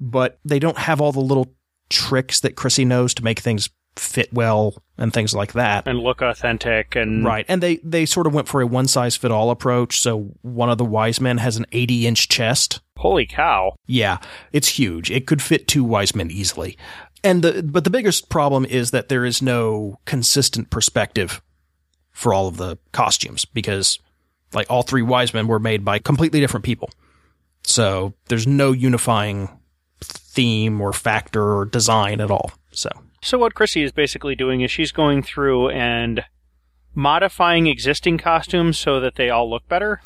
but 0.00 0.38
they 0.44 0.58
don't 0.58 0.78
have 0.78 1.00
all 1.00 1.12
the 1.12 1.20
little 1.20 1.54
tricks 1.88 2.40
that 2.40 2.56
Chrissy 2.56 2.84
knows 2.84 3.14
to 3.14 3.24
make 3.24 3.40
things 3.40 3.70
fit 3.96 4.32
well 4.32 4.82
and 4.98 5.12
things 5.12 5.34
like 5.34 5.52
that. 5.54 5.86
and 5.88 5.98
look 5.98 6.20
authentic 6.22 6.94
and 6.96 7.24
Right. 7.24 7.44
And 7.48 7.62
they, 7.62 7.76
they 7.76 8.06
sort 8.06 8.26
of 8.26 8.34
went 8.34 8.48
for 8.48 8.60
a 8.60 8.66
one 8.66 8.88
size 8.88 9.16
fit 9.16 9.30
all 9.30 9.50
approach. 9.50 10.00
So 10.00 10.34
one 10.42 10.70
of 10.70 10.78
the 10.78 10.84
wise 10.84 11.20
men 11.20 11.38
has 11.38 11.56
an 11.56 11.66
80 11.72 12.06
inch 12.06 12.28
chest. 12.28 12.80
holy 12.96 13.26
cow 13.26 13.74
Yeah, 13.86 14.18
it's 14.52 14.68
huge. 14.68 15.10
It 15.10 15.26
could 15.26 15.42
fit 15.42 15.68
two 15.68 15.84
wise 15.84 16.14
men 16.14 16.30
easily. 16.30 16.76
And 17.24 17.42
the, 17.42 17.62
but 17.62 17.84
the 17.84 17.90
biggest 17.90 18.28
problem 18.28 18.64
is 18.64 18.90
that 18.92 19.08
there 19.08 19.24
is 19.24 19.42
no 19.42 19.98
consistent 20.04 20.70
perspective 20.70 21.42
for 22.12 22.32
all 22.32 22.48
of 22.48 22.56
the 22.56 22.78
costumes 22.92 23.44
because 23.44 23.98
like 24.52 24.66
all 24.70 24.82
three 24.82 25.02
wise 25.02 25.34
men 25.34 25.46
were 25.46 25.58
made 25.58 25.84
by 25.84 25.98
completely 25.98 26.40
different 26.40 26.64
people. 26.64 26.90
So 27.64 28.14
there's 28.28 28.46
no 28.46 28.72
unifying 28.72 29.48
theme 30.00 30.80
or 30.80 30.92
factor 30.92 31.56
or 31.56 31.64
design 31.64 32.20
at 32.20 32.30
all. 32.30 32.52
So 32.70 32.90
so 33.26 33.38
what 33.38 33.54
chrissy 33.54 33.82
is 33.82 33.92
basically 33.92 34.34
doing 34.34 34.60
is 34.60 34.70
she's 34.70 34.92
going 34.92 35.22
through 35.22 35.68
and 35.70 36.24
modifying 36.94 37.66
existing 37.66 38.16
costumes 38.16 38.78
so 38.78 39.00
that 39.00 39.16
they 39.16 39.28
all 39.28 39.50
look 39.50 39.68
better 39.68 40.00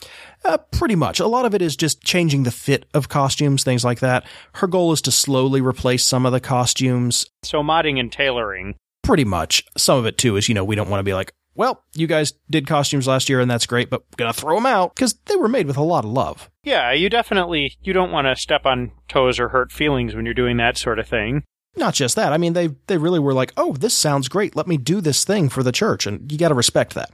Uh, 0.44 0.56
pretty 0.72 0.96
much. 0.96 1.20
A 1.20 1.26
lot 1.26 1.44
of 1.44 1.54
it 1.54 1.60
is 1.62 1.76
just 1.76 2.02
changing 2.02 2.42
the 2.44 2.50
fit 2.50 2.86
of 2.94 3.08
costumes, 3.10 3.62
things 3.62 3.84
like 3.84 4.00
that. 4.00 4.24
Her 4.54 4.66
goal 4.66 4.90
is 4.92 5.02
to 5.02 5.12
slowly 5.12 5.60
replace 5.60 6.04
some 6.04 6.24
of 6.26 6.32
the 6.32 6.40
costumes. 6.40 7.26
so 7.42 7.62
modding 7.62 8.00
and 8.00 8.10
tailoring 8.10 8.74
Pretty 9.02 9.24
much. 9.24 9.64
Some 9.76 9.98
of 9.98 10.06
it 10.06 10.18
too 10.18 10.36
is, 10.36 10.48
you 10.48 10.54
know, 10.54 10.64
we 10.64 10.74
don't 10.76 10.88
want 10.90 11.00
to 11.00 11.04
be 11.04 11.14
like, 11.14 11.32
well, 11.54 11.82
you 11.94 12.06
guys 12.06 12.32
did 12.48 12.66
costumes 12.66 13.06
last 13.06 13.28
year 13.28 13.40
and 13.40 13.50
that's 13.50 13.66
great, 13.66 13.90
but 13.90 14.02
we're 14.02 14.22
going 14.24 14.32
to 14.32 14.40
throw 14.40 14.54
them 14.56 14.66
out 14.66 14.94
because 14.94 15.14
they 15.26 15.36
were 15.36 15.48
made 15.48 15.66
with 15.66 15.76
a 15.76 15.82
lot 15.82 16.04
of 16.04 16.10
love. 16.10 16.50
yeah 16.64 16.90
you 16.92 17.08
definitely 17.10 17.76
you 17.82 17.92
don't 17.92 18.10
want 18.12 18.26
to 18.26 18.34
step 18.36 18.66
on 18.66 18.90
toes 19.08 19.38
or 19.38 19.50
hurt 19.50 19.70
feelings 19.70 20.14
when 20.14 20.24
you're 20.24 20.34
doing 20.34 20.56
that 20.56 20.76
sort 20.76 20.98
of 20.98 21.06
thing 21.06 21.42
Not 21.76 21.94
just 21.94 22.16
that. 22.16 22.32
I 22.32 22.36
mean, 22.38 22.52
they, 22.52 22.68
they 22.88 22.98
really 22.98 23.20
were 23.20 23.32
like, 23.34 23.52
oh, 23.56 23.74
this 23.74 23.94
sounds 23.94 24.28
great. 24.28 24.56
Let 24.56 24.66
me 24.66 24.76
do 24.76 25.00
this 25.00 25.24
thing 25.24 25.48
for 25.48 25.62
the 25.62 25.72
church. 25.72 26.06
And 26.06 26.30
you 26.30 26.36
got 26.38 26.48
to 26.48 26.54
respect 26.54 26.94
that. 26.94 27.10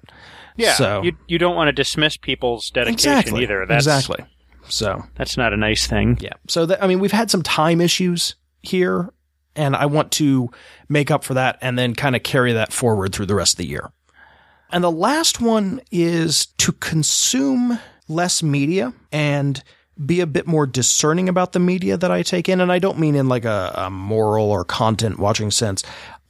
yeah 0.57 0.73
So- 0.75 1.03
you, 1.03 1.13
you 1.29 1.39
don't 1.39 1.57
want 1.57 1.69
to 1.69 1.73
dismiss 1.73 2.17
people's 2.17 2.71
dedication 2.71 3.13
Exactly. 3.13 3.43
either 3.43 3.67
that's 3.67 3.87
exactly. 3.87 4.25
So, 4.69 5.03
that's 5.15 5.37
not 5.37 5.53
a 5.53 5.57
nice 5.57 5.87
thing 5.87 6.19
Yeah. 6.21 6.33
So 6.49 6.67
that, 6.67 6.83
I 6.83 6.89
mean, 6.89 6.99
we've 6.99 7.13
had 7.13 7.31
some 7.31 7.43
time 7.43 7.81
issues 7.81 8.35
here 8.63 9.13
and 9.55 9.77
I 9.77 9.87
want 9.87 10.11
to 10.13 10.51
make 10.89 11.11
up 11.11 11.23
for 11.23 11.35
that 11.35 11.59
and 11.61 11.79
then 11.79 11.95
kind 11.95 12.17
of 12.17 12.23
carry 12.25 12.53
that 12.55 12.73
forward 12.73 13.15
through 13.15 13.27
the 13.27 13.35
rest 13.37 13.55
of 13.55 13.59
the 13.59 13.67
year. 13.69 13.93
And 14.73 14.83
the 14.83 14.91
last 14.91 15.41
one 15.41 15.81
is 15.93 16.47
to 16.59 16.73
consume 16.73 17.79
less 18.09 18.43
media 18.43 18.93
and 19.13 19.63
be 20.05 20.21
a 20.21 20.27
bit 20.27 20.47
more 20.47 20.67
discerning 20.67 21.29
about 21.29 21.53
the 21.53 21.59
media 21.59 21.97
that 21.97 22.11
I 22.11 22.23
take 22.23 22.49
in. 22.49 22.61
And 22.61 22.71
I 22.71 22.79
don't 22.79 22.99
mean 22.99 23.15
in 23.15 23.29
like 23.29 23.45
a, 23.45 23.73
a 23.75 23.91
moral 23.91 24.51
or 24.51 24.65
content 24.65 25.19
watching 25.19 25.51
sense. 25.51 25.83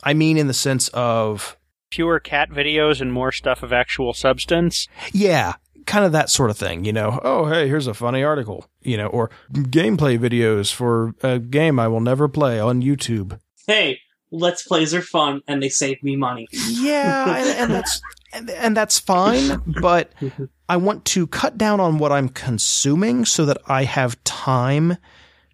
I 0.02 0.14
mean 0.14 0.36
in 0.36 0.46
the 0.46 0.54
sense 0.54 0.88
of, 0.88 1.56
fewer 1.90 2.20
cat 2.20 2.50
videos 2.50 3.00
and 3.00 3.12
more 3.12 3.30
stuff 3.30 3.62
of 3.62 3.72
actual 3.72 4.12
substance 4.12 4.88
yeah, 5.12 5.54
kind 5.86 6.04
of 6.04 6.12
that 6.12 6.28
sort 6.28 6.50
of 6.50 6.58
thing, 6.58 6.84
you 6.84 6.92
know. 6.92 7.18
Oh, 7.22 7.46
hey, 7.46 7.68
here's 7.68 7.86
a 7.86 7.94
funny 7.94 8.22
article, 8.22 8.66
you 8.82 8.96
know, 8.96 9.06
or 9.06 9.30
gameplay 9.52 10.18
videos 10.18 10.72
for 10.72 11.14
a 11.22 11.38
game 11.38 11.78
I 11.78 11.88
will 11.88 12.00
never 12.00 12.28
play 12.28 12.60
on 12.60 12.82
YouTube. 12.82 13.38
Hey, 13.66 14.00
let's 14.30 14.62
plays 14.62 14.92
are 14.94 15.02
fun 15.02 15.42
and 15.46 15.62
they 15.62 15.68
save 15.68 16.02
me 16.02 16.16
money. 16.16 16.48
Yeah, 16.68 17.36
and, 17.36 17.48
and 17.48 17.72
that's 17.72 18.02
and, 18.32 18.50
and 18.50 18.76
that's 18.76 18.98
fine, 18.98 19.62
but 19.80 20.12
I 20.68 20.76
want 20.76 21.04
to 21.06 21.26
cut 21.26 21.56
down 21.58 21.80
on 21.80 21.98
what 21.98 22.12
I'm 22.12 22.28
consuming 22.28 23.24
so 23.24 23.44
that 23.46 23.58
I 23.66 23.84
have 23.84 24.22
time 24.24 24.96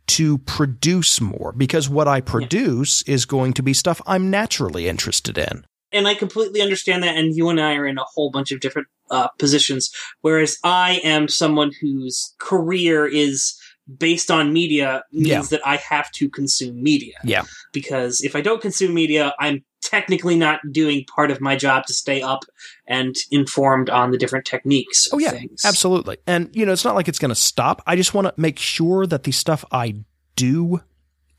to 0.09 0.39
produce 0.39 1.21
more 1.21 1.53
because 1.57 1.89
what 1.89 2.09
I 2.09 2.21
produce 2.21 3.03
is 3.03 3.25
going 3.25 3.53
to 3.55 3.63
be 3.63 3.73
stuff 3.75 4.01
I'm 4.07 4.31
naturally 4.31 4.89
interested 4.89 5.39
in. 5.39 5.65
and 5.93 6.09
I 6.09 6.15
completely 6.15 6.61
understand 6.63 7.03
that. 7.03 7.17
And 7.17 7.37
you 7.37 7.51
and 7.51 7.61
I 7.61 7.75
are 7.75 7.87
in 7.87 7.99
a 7.99 8.05
whole 8.05 8.31
bunch 8.31 8.51
of 8.51 8.61
different 8.61 8.89
uh, 9.11 9.29
positions. 9.39 9.91
Whereas 10.23 10.57
I 10.65 11.01
am 11.05 11.29
someone 11.29 11.71
whose 11.81 12.35
career 12.39 13.07
is 13.07 13.55
based 13.99 14.31
on 14.31 14.53
media 14.55 15.03
means 15.13 15.29
Yeah. 15.29 15.43
that 15.51 15.61
I 15.67 15.77
have 15.77 16.11
to 16.13 16.31
consume 16.31 16.83
media. 16.83 17.15
Yeah. 17.25 17.43
Because 17.73 18.23
if 18.23 18.35
I 18.35 18.41
don't 18.41 18.63
consume 18.63 18.95
media, 18.95 19.35
I'm 19.39 19.65
technically 19.93 20.37
not 20.37 20.61
doing 20.71 21.05
part 21.05 21.31
of 21.31 21.39
my 21.41 21.55
job 21.55 21.85
to 21.85 21.93
stay 21.93 22.23
up 22.23 22.45
and 22.87 23.15
informed 23.31 23.91
on 23.91 24.11
the 24.11 24.17
different 24.17 24.47
techniques. 24.47 25.09
Oh 25.13 25.19
yeah, 25.19 25.33
things. 25.33 25.63
absolutely. 25.67 26.17
And 26.27 26.49
you 26.55 26.65
know, 26.65 26.73
it's 26.73 26.85
not 26.85 26.95
like 26.95 27.09
it's 27.09 27.19
going 27.19 27.29
to 27.29 27.35
stop. 27.35 27.83
I 27.87 27.95
just 27.95 28.15
want 28.15 28.27
to 28.27 28.35
make 28.41 28.59
sure 28.59 29.07
that 29.07 29.25
the 29.25 29.33
stuff 29.33 29.67
I 29.71 29.97
do 30.35 30.81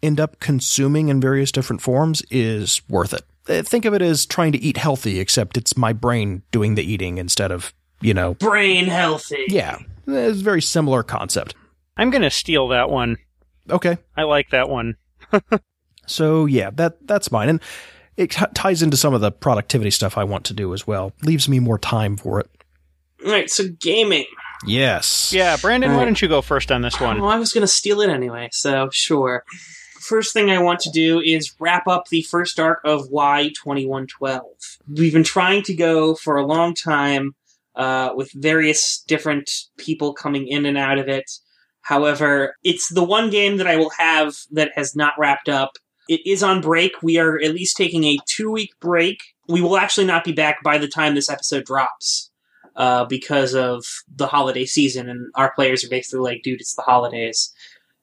end 0.04 0.20
up 0.20 0.40
consuming 0.40 1.08
in 1.10 1.20
various 1.20 1.52
different 1.52 1.82
forms 1.82 2.22
is 2.30 2.82
worth 2.88 3.14
it. 3.14 3.24
Uh, 3.50 3.64
Think 3.64 3.86
of 3.86 3.94
it 3.96 4.02
as 4.04 4.26
trying 4.28 4.52
to 4.52 4.60
eat 4.62 4.78
healthy, 4.78 5.20
except 5.20 5.58
it's 5.58 5.76
my 5.76 5.92
brain 5.92 6.44
doing 6.52 6.76
the 6.76 6.84
eating 6.84 7.18
instead 7.18 7.52
of, 7.52 7.74
you 8.02 8.14
know, 8.14 8.36
Brain 8.36 8.86
healthy. 8.86 9.46
yeah. 9.48 9.80
It's 10.06 10.42
a 10.42 10.44
very 10.44 10.62
similar 10.62 11.02
concept. 11.02 11.56
I'm 11.98 12.12
going 12.12 12.22
to 12.22 12.30
steal 12.30 12.68
that 12.68 12.90
one. 12.90 13.18
Okay. 13.70 13.98
I 14.16 14.24
like 14.24 14.50
that 14.52 14.70
one. 14.70 14.98
So 16.06 16.46
yeah, 16.48 16.70
that 16.72 17.08
that's 17.08 17.32
mine, 17.32 17.48
and 17.48 17.62
it 18.18 18.32
ties 18.54 18.82
into 18.82 18.98
some 18.98 19.14
of 19.14 19.22
the 19.22 19.32
productivity 19.32 19.92
stuff 19.92 20.18
I 20.18 20.24
want 20.24 20.46
to 20.46 20.54
do 20.54 20.74
as 20.74 20.86
well. 20.86 21.14
Leaves 21.24 21.50
me 21.50 21.60
more 21.60 21.78
time 21.78 22.18
for 22.18 22.40
it. 22.40 22.50
All 23.26 23.32
right. 23.32 23.50
So 23.50 23.66
gaming. 23.80 24.26
Yes. 24.66 25.34
Yeah, 25.34 25.58
Brandon, 25.58 25.96
why 25.96 26.06
don't 26.06 26.22
you 26.22 26.28
go 26.28 26.42
first 26.42 26.72
on 26.72 26.82
this 26.82 27.00
one? 27.00 27.22
Well, 27.22 27.30
I 27.30 27.38
was 27.38 27.52
going 27.52 27.64
to 27.64 27.68
steal 27.68 28.02
it 28.02 28.10
anyway, 28.10 28.50
so 28.52 28.90
sure. 28.92 29.44
First 30.00 30.34
thing 30.34 30.52
I 30.52 30.62
want 30.62 30.80
to 30.82 30.90
do 30.90 31.20
is 31.20 31.54
wrap 31.60 31.88
up 31.88 32.08
the 32.10 32.24
first 32.24 32.60
arc 32.60 32.80
of 32.84 33.10
Y2112. 33.10 34.42
We've 34.88 35.14
been 35.14 35.24
trying 35.24 35.64
to 35.64 35.74
go 35.74 36.16
for 36.16 36.38
a 36.38 36.46
long 36.46 36.74
time 36.76 37.36
uh, 37.76 38.12
with 38.16 38.32
various 38.34 39.04
different 39.08 39.50
people 39.78 40.14
coming 40.14 40.48
in 40.48 40.66
and 40.66 40.78
out 40.78 40.98
of 40.98 41.08
it. 41.08 41.30
However, 41.82 42.56
it's 42.64 42.90
the 42.90 43.04
one 43.04 43.30
game 43.30 43.58
that 43.58 43.68
I 43.68 43.76
will 43.76 43.92
have 43.92 44.36
that 44.52 44.72
has 44.76 44.96
not 44.96 45.14
wrapped 45.18 45.50
up 45.50 45.72
It 46.10 46.22
is 46.26 46.44
on 46.44 46.62
break. 46.62 47.02
We 47.02 47.18
are 47.18 47.38
at 47.42 47.54
least 47.54 47.78
taking 47.78 48.04
a 48.04 48.18
two 48.26 48.52
week 48.52 48.72
break. 48.80 49.22
We 49.48 49.62
will 49.62 49.78
actually 49.78 50.08
not 50.08 50.24
be 50.24 50.32
back 50.32 50.64
by 50.64 50.78
the 50.78 50.88
time 50.88 51.16
this 51.16 51.30
episode 51.30 51.66
drops 51.66 52.30
uh, 52.76 53.06
because 53.06 53.56
of 53.56 53.86
the 54.14 54.28
holiday 54.28 54.66
season, 54.66 55.10
and 55.10 55.32
our 55.36 55.54
players 55.54 55.84
are 55.84 55.90
basically 55.90 56.20
like, 56.22 56.44
dude, 56.44 56.62
it's 56.62 56.76
the 56.76 56.82
holidays. 56.82 57.54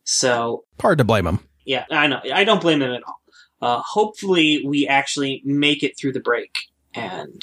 So, 0.04 0.64
Hard 0.80 0.98
to 0.98 1.04
blame 1.04 1.24
them. 1.24 1.40
yeah, 1.64 1.84
I 1.90 2.06
know. 2.06 2.20
I 2.32 2.44
don't 2.44 2.60
blame 2.60 2.78
them 2.80 2.92
at 2.92 3.02
all. 3.06 3.20
Uh, 3.62 3.82
hopefully, 3.84 4.62
we 4.66 4.86
actually 4.88 5.42
make 5.44 5.82
it 5.82 5.98
through 5.98 6.12
the 6.12 6.20
break 6.20 6.52
and 6.94 7.42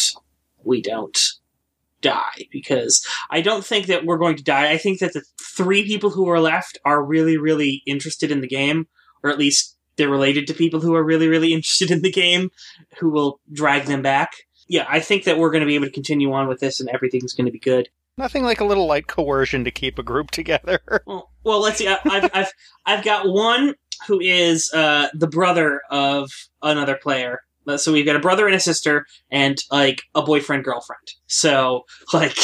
we 0.64 0.82
don't 0.82 1.18
die 2.02 2.48
because 2.52 3.06
I 3.30 3.42
don't 3.42 3.64
think 3.66 3.86
that 3.88 4.06
we're 4.06 4.18
going 4.18 4.36
to 4.36 4.44
die. 4.44 4.72
I 4.72 4.78
think 4.78 5.00
that 5.00 5.14
the 5.14 5.24
three 5.40 5.86
people 5.86 6.10
who 6.10 6.28
are 6.30 6.40
left 6.40 6.78
are 6.84 7.04
really, 7.04 7.38
really 7.38 7.84
interested 7.86 8.32
in 8.32 8.42
the 8.42 8.48
game, 8.48 8.88
or 9.24 9.30
at 9.30 9.38
least 9.38 9.77
they're 9.98 10.10
related 10.10 10.48
to 10.48 10.54
people 10.54 10.80
who 10.80 10.96
are 10.96 11.04
really, 11.04 11.28
really 11.28 11.54
interested 11.54 11.92
in 11.92 12.02
the 12.02 12.12
game 12.12 12.50
who 13.00 13.10
will 13.10 13.40
drag 13.52 13.86
them 13.86 14.02
back. 14.02 14.32
Yeah, 14.68 14.86
I 14.90 15.00
think 15.00 15.24
that 15.24 15.38
we're 15.38 15.52
going 15.52 15.62
to 15.62 15.68
be 15.68 15.76
able 15.76 15.86
to 15.86 15.92
continue 15.92 16.32
on 16.34 16.48
with 16.48 16.60
this 16.60 16.80
and 16.80 16.90
everything's 16.90 17.34
going 17.34 17.46
to 17.46 17.52
be 17.52 17.60
good. 17.60 17.90
Nothing 18.18 18.44
like 18.44 18.60
a 18.60 18.66
little 18.66 18.88
light 18.88 19.08
coercion 19.08 19.64
to 19.64 19.72
keep 19.72 20.00
a 20.00 20.04
group 20.04 20.32
together. 20.32 20.80
Well, 21.06 21.32
well 21.44 21.62
let's 21.62 21.78
see. 21.78 21.88
I, 21.88 22.00
I've, 22.04 22.30
I've, 22.34 22.52
I've 22.86 23.04
got 23.04 23.28
one 23.28 23.76
who 24.08 24.20
is 24.20 24.72
uh, 24.74 25.08
the 25.14 25.28
brother 25.28 25.82
of 25.90 26.30
another 26.62 26.96
player. 27.02 27.42
Uh, 27.68 27.78
So 27.78 27.92
we've 27.92 28.06
got 28.06 28.16
a 28.16 28.20
brother 28.20 28.46
and 28.46 28.56
a 28.56 28.60
sister, 28.60 29.06
and 29.32 29.58
like 29.72 30.02
a 30.16 30.22
boyfriend 30.22 30.64
girlfriend. 30.64 31.08
So 31.26 31.84
like, 32.14 32.38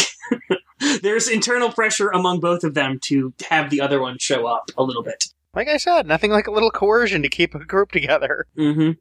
there's 1.02 1.28
internal 1.30 1.72
pressure 1.72 2.10
among 2.10 2.40
both 2.40 2.64
of 2.64 2.74
them 2.74 3.00
to 3.06 3.34
have 3.50 3.70
the 3.70 3.82
other 3.82 4.02
one 4.02 4.18
show 4.20 4.46
up 4.48 4.70
a 4.78 4.84
little 4.84 5.04
bit. 5.04 5.26
Like 5.56 5.68
I 5.68 5.78
said, 5.78 6.08
nothing 6.08 6.32
like 6.32 6.48
a 6.48 6.52
little 6.52 6.72
coercion 6.72 7.22
to 7.22 7.30
keep 7.30 7.54
a 7.54 7.60
group 7.60 7.92
together. 7.92 8.48
Mm-hmm. 8.58 8.92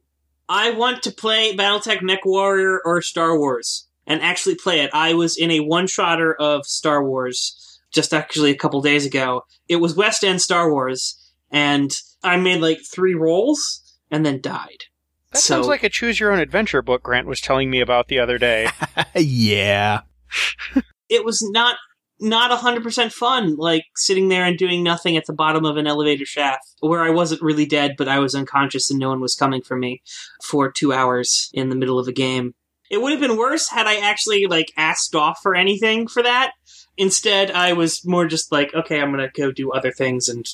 I 0.49 0.71
want 0.71 1.01
to 1.03 1.11
play 1.11 1.55
BattleTech 1.55 2.01
Mech 2.01 2.25
Warrior 2.25 2.79
or 2.85 3.01
Star 3.01 3.37
Wars 3.37 3.87
and 4.05 4.21
actually 4.21 4.55
play 4.55 4.81
it. 4.81 4.91
I 4.93 5.13
was 5.13 5.37
in 5.37 5.49
a 5.49 5.61
one-shotter 5.61 6.35
of 6.35 6.65
Star 6.65 7.03
Wars 7.03 7.79
just 7.91 8.13
actually 8.13 8.51
a 8.51 8.55
couple 8.57 8.81
days 8.81 9.05
ago. 9.05 9.45
It 9.67 9.77
was 9.77 9.95
West 9.95 10.23
End 10.23 10.41
Star 10.41 10.69
Wars, 10.71 11.15
and 11.49 11.91
I 12.23 12.37
made 12.37 12.61
like 12.61 12.79
three 12.91 13.13
rolls 13.13 13.81
and 14.11 14.25
then 14.25 14.41
died. 14.41 14.83
That 15.31 15.39
So- 15.39 15.55
sounds 15.55 15.67
like 15.67 15.83
a 15.83 15.89
choose 15.89 16.19
your 16.19 16.31
own 16.31 16.39
adventure 16.39 16.81
book 16.81 17.01
Grant 17.03 17.25
was 17.27 17.41
telling 17.41 17.69
me 17.69 17.79
about 17.79 18.07
the 18.09 18.19
other 18.19 18.37
day. 18.37 18.67
yeah. 19.15 20.01
It 21.09 21.23
was 21.25 21.41
not 21.51 21.77
not 22.23 22.57
100% 22.57 23.11
fun 23.11 23.55
like 23.57 23.85
sitting 23.95 24.29
there 24.29 24.45
and 24.45 24.57
doing 24.57 24.83
nothing 24.83 25.17
at 25.17 25.25
the 25.25 25.33
bottom 25.33 25.65
of 25.65 25.77
an 25.77 25.87
elevator 25.87 26.25
shaft 26.25 26.73
where 26.79 27.01
I 27.01 27.09
wasn't 27.09 27.41
really 27.41 27.65
dead 27.65 27.95
but 27.97 28.07
I 28.07 28.19
was 28.19 28.33
unconscious 28.33 28.89
and 28.89 28.99
no 28.99 29.09
one 29.09 29.19
was 29.19 29.35
coming 29.35 29.61
for 29.61 29.77
me 29.77 30.01
for 30.43 30.71
2 30.71 30.93
hours 30.93 31.51
in 31.53 31.69
the 31.69 31.75
middle 31.75 31.99
of 31.99 32.07
a 32.07 32.13
game. 32.13 32.55
It 32.89 33.01
would 33.01 33.11
have 33.11 33.21
been 33.21 33.37
worse 33.37 33.69
had 33.69 33.87
I 33.87 33.97
actually 33.97 34.45
like 34.45 34.71
asked 34.77 35.15
off 35.15 35.39
for 35.41 35.55
anything 35.55 36.07
for 36.07 36.23
that. 36.23 36.53
Instead, 36.97 37.49
I 37.49 37.73
was 37.73 38.05
more 38.05 38.27
just 38.27 38.51
like, 38.51 38.73
okay, 38.73 39.01
I'm 39.01 39.11
gonna 39.11 39.31
go 39.33 39.51
do 39.51 39.71
other 39.71 39.91
things, 39.91 40.29
and 40.29 40.45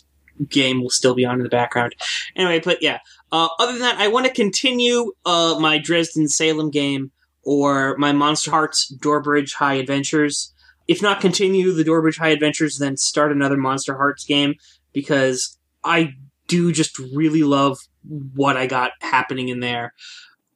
game 0.47 0.81
will 0.81 0.89
still 0.89 1.13
be 1.13 1.25
on 1.25 1.35
in 1.35 1.43
the 1.43 1.49
background. 1.49 1.95
Anyway, 2.35 2.61
but 2.63 2.81
yeah. 2.81 2.99
Uh, 3.31 3.49
other 3.59 3.73
than 3.73 3.81
that, 3.81 3.97
I 3.97 4.07
want 4.07 4.25
to 4.25 4.31
continue 4.31 5.11
uh, 5.25 5.57
my 5.59 5.77
Dresden 5.79 6.29
Salem 6.29 6.71
game 6.71 7.11
or 7.43 7.97
my 7.97 8.11
Monsterhearts 8.11 8.93
Doorbridge 8.97 9.53
High 9.53 9.75
Adventures. 9.75 10.53
If 10.89 11.03
not 11.03 11.21
continue 11.21 11.71
the 11.71 11.83
Doorbridge 11.83 12.17
High 12.17 12.29
Adventures, 12.29 12.79
then 12.79 12.97
start 12.97 13.31
another 13.31 13.57
Monsterhearts 13.57 14.25
game 14.25 14.55
because 14.91 15.59
I 15.83 16.15
do 16.47 16.71
just 16.71 16.97
really 16.97 17.43
love 17.43 17.77
what 18.33 18.57
I 18.57 18.65
got 18.65 18.93
happening 18.99 19.49
in 19.49 19.59
there. 19.59 19.93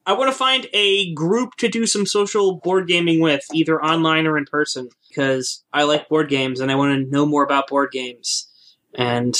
I 0.08 0.13
want 0.13 0.32
to 0.32 0.38
find 0.38 0.65
a 0.74 1.13
group 1.13 1.52
to 1.58 1.69
do 1.69 1.86
some 1.86 2.08
social 2.08 2.60
board 2.60 2.88
gaming 2.88 3.19
with, 3.22 3.46
either 3.54 3.80
online 3.80 4.26
or 4.26 4.36
in 4.36 4.46
person, 4.46 4.89
because 5.08 5.63
I 5.72 5.84
like 5.84 6.10
board 6.10 6.30
games 6.30 6.60
and 6.60 6.72
I 6.72 6.76
want 6.76 6.96
to 6.96 7.12
know 7.12 7.28
more 7.28 7.43
about 7.43 7.69
board 7.69 7.91
games 7.91 8.50
and 8.96 9.38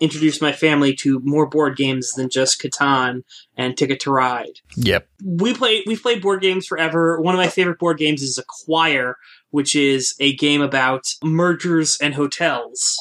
introduce 0.00 0.40
my 0.40 0.52
family 0.52 0.94
to 0.94 1.20
more 1.24 1.46
board 1.46 1.76
games 1.76 2.12
than 2.12 2.28
just 2.28 2.60
Catan 2.60 3.22
and 3.56 3.76
Ticket 3.76 4.00
to 4.00 4.10
Ride. 4.10 4.60
Yep. 4.76 5.06
We 5.22 5.54
play 5.54 5.84
we've 5.86 6.02
played 6.02 6.22
board 6.22 6.40
games 6.40 6.66
forever. 6.66 7.20
One 7.20 7.34
of 7.34 7.38
my 7.38 7.48
favorite 7.48 7.78
board 7.78 7.98
games 7.98 8.22
is 8.22 8.38
Acquire, 8.38 9.16
which 9.54 9.76
is 9.76 10.16
a 10.18 10.34
game 10.34 10.60
about 10.60 11.04
mergers 11.22 11.96
and 12.02 12.14
hotels. 12.14 12.96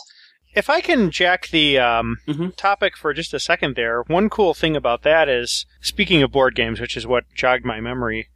If 0.56 0.70
I 0.70 0.82
can 0.82 1.10
jack 1.10 1.48
the 1.50 1.80
um, 1.80 2.18
Mhm. 2.28 2.56
topic 2.56 2.96
for 2.96 3.12
just 3.12 3.34
a 3.34 3.40
second 3.40 3.76
there, 3.76 4.04
one 4.06 4.30
cool 4.30 4.54
thing 4.54 4.76
about 4.76 5.02
that 5.02 5.28
is, 5.28 5.66
speaking 5.82 6.22
of 6.22 6.32
board 6.32 6.54
games, 6.54 6.80
which 6.80 6.96
is 6.96 7.08
what 7.08 7.24
jogged 7.34 7.66
my 7.66 7.82
memory, 7.82 8.30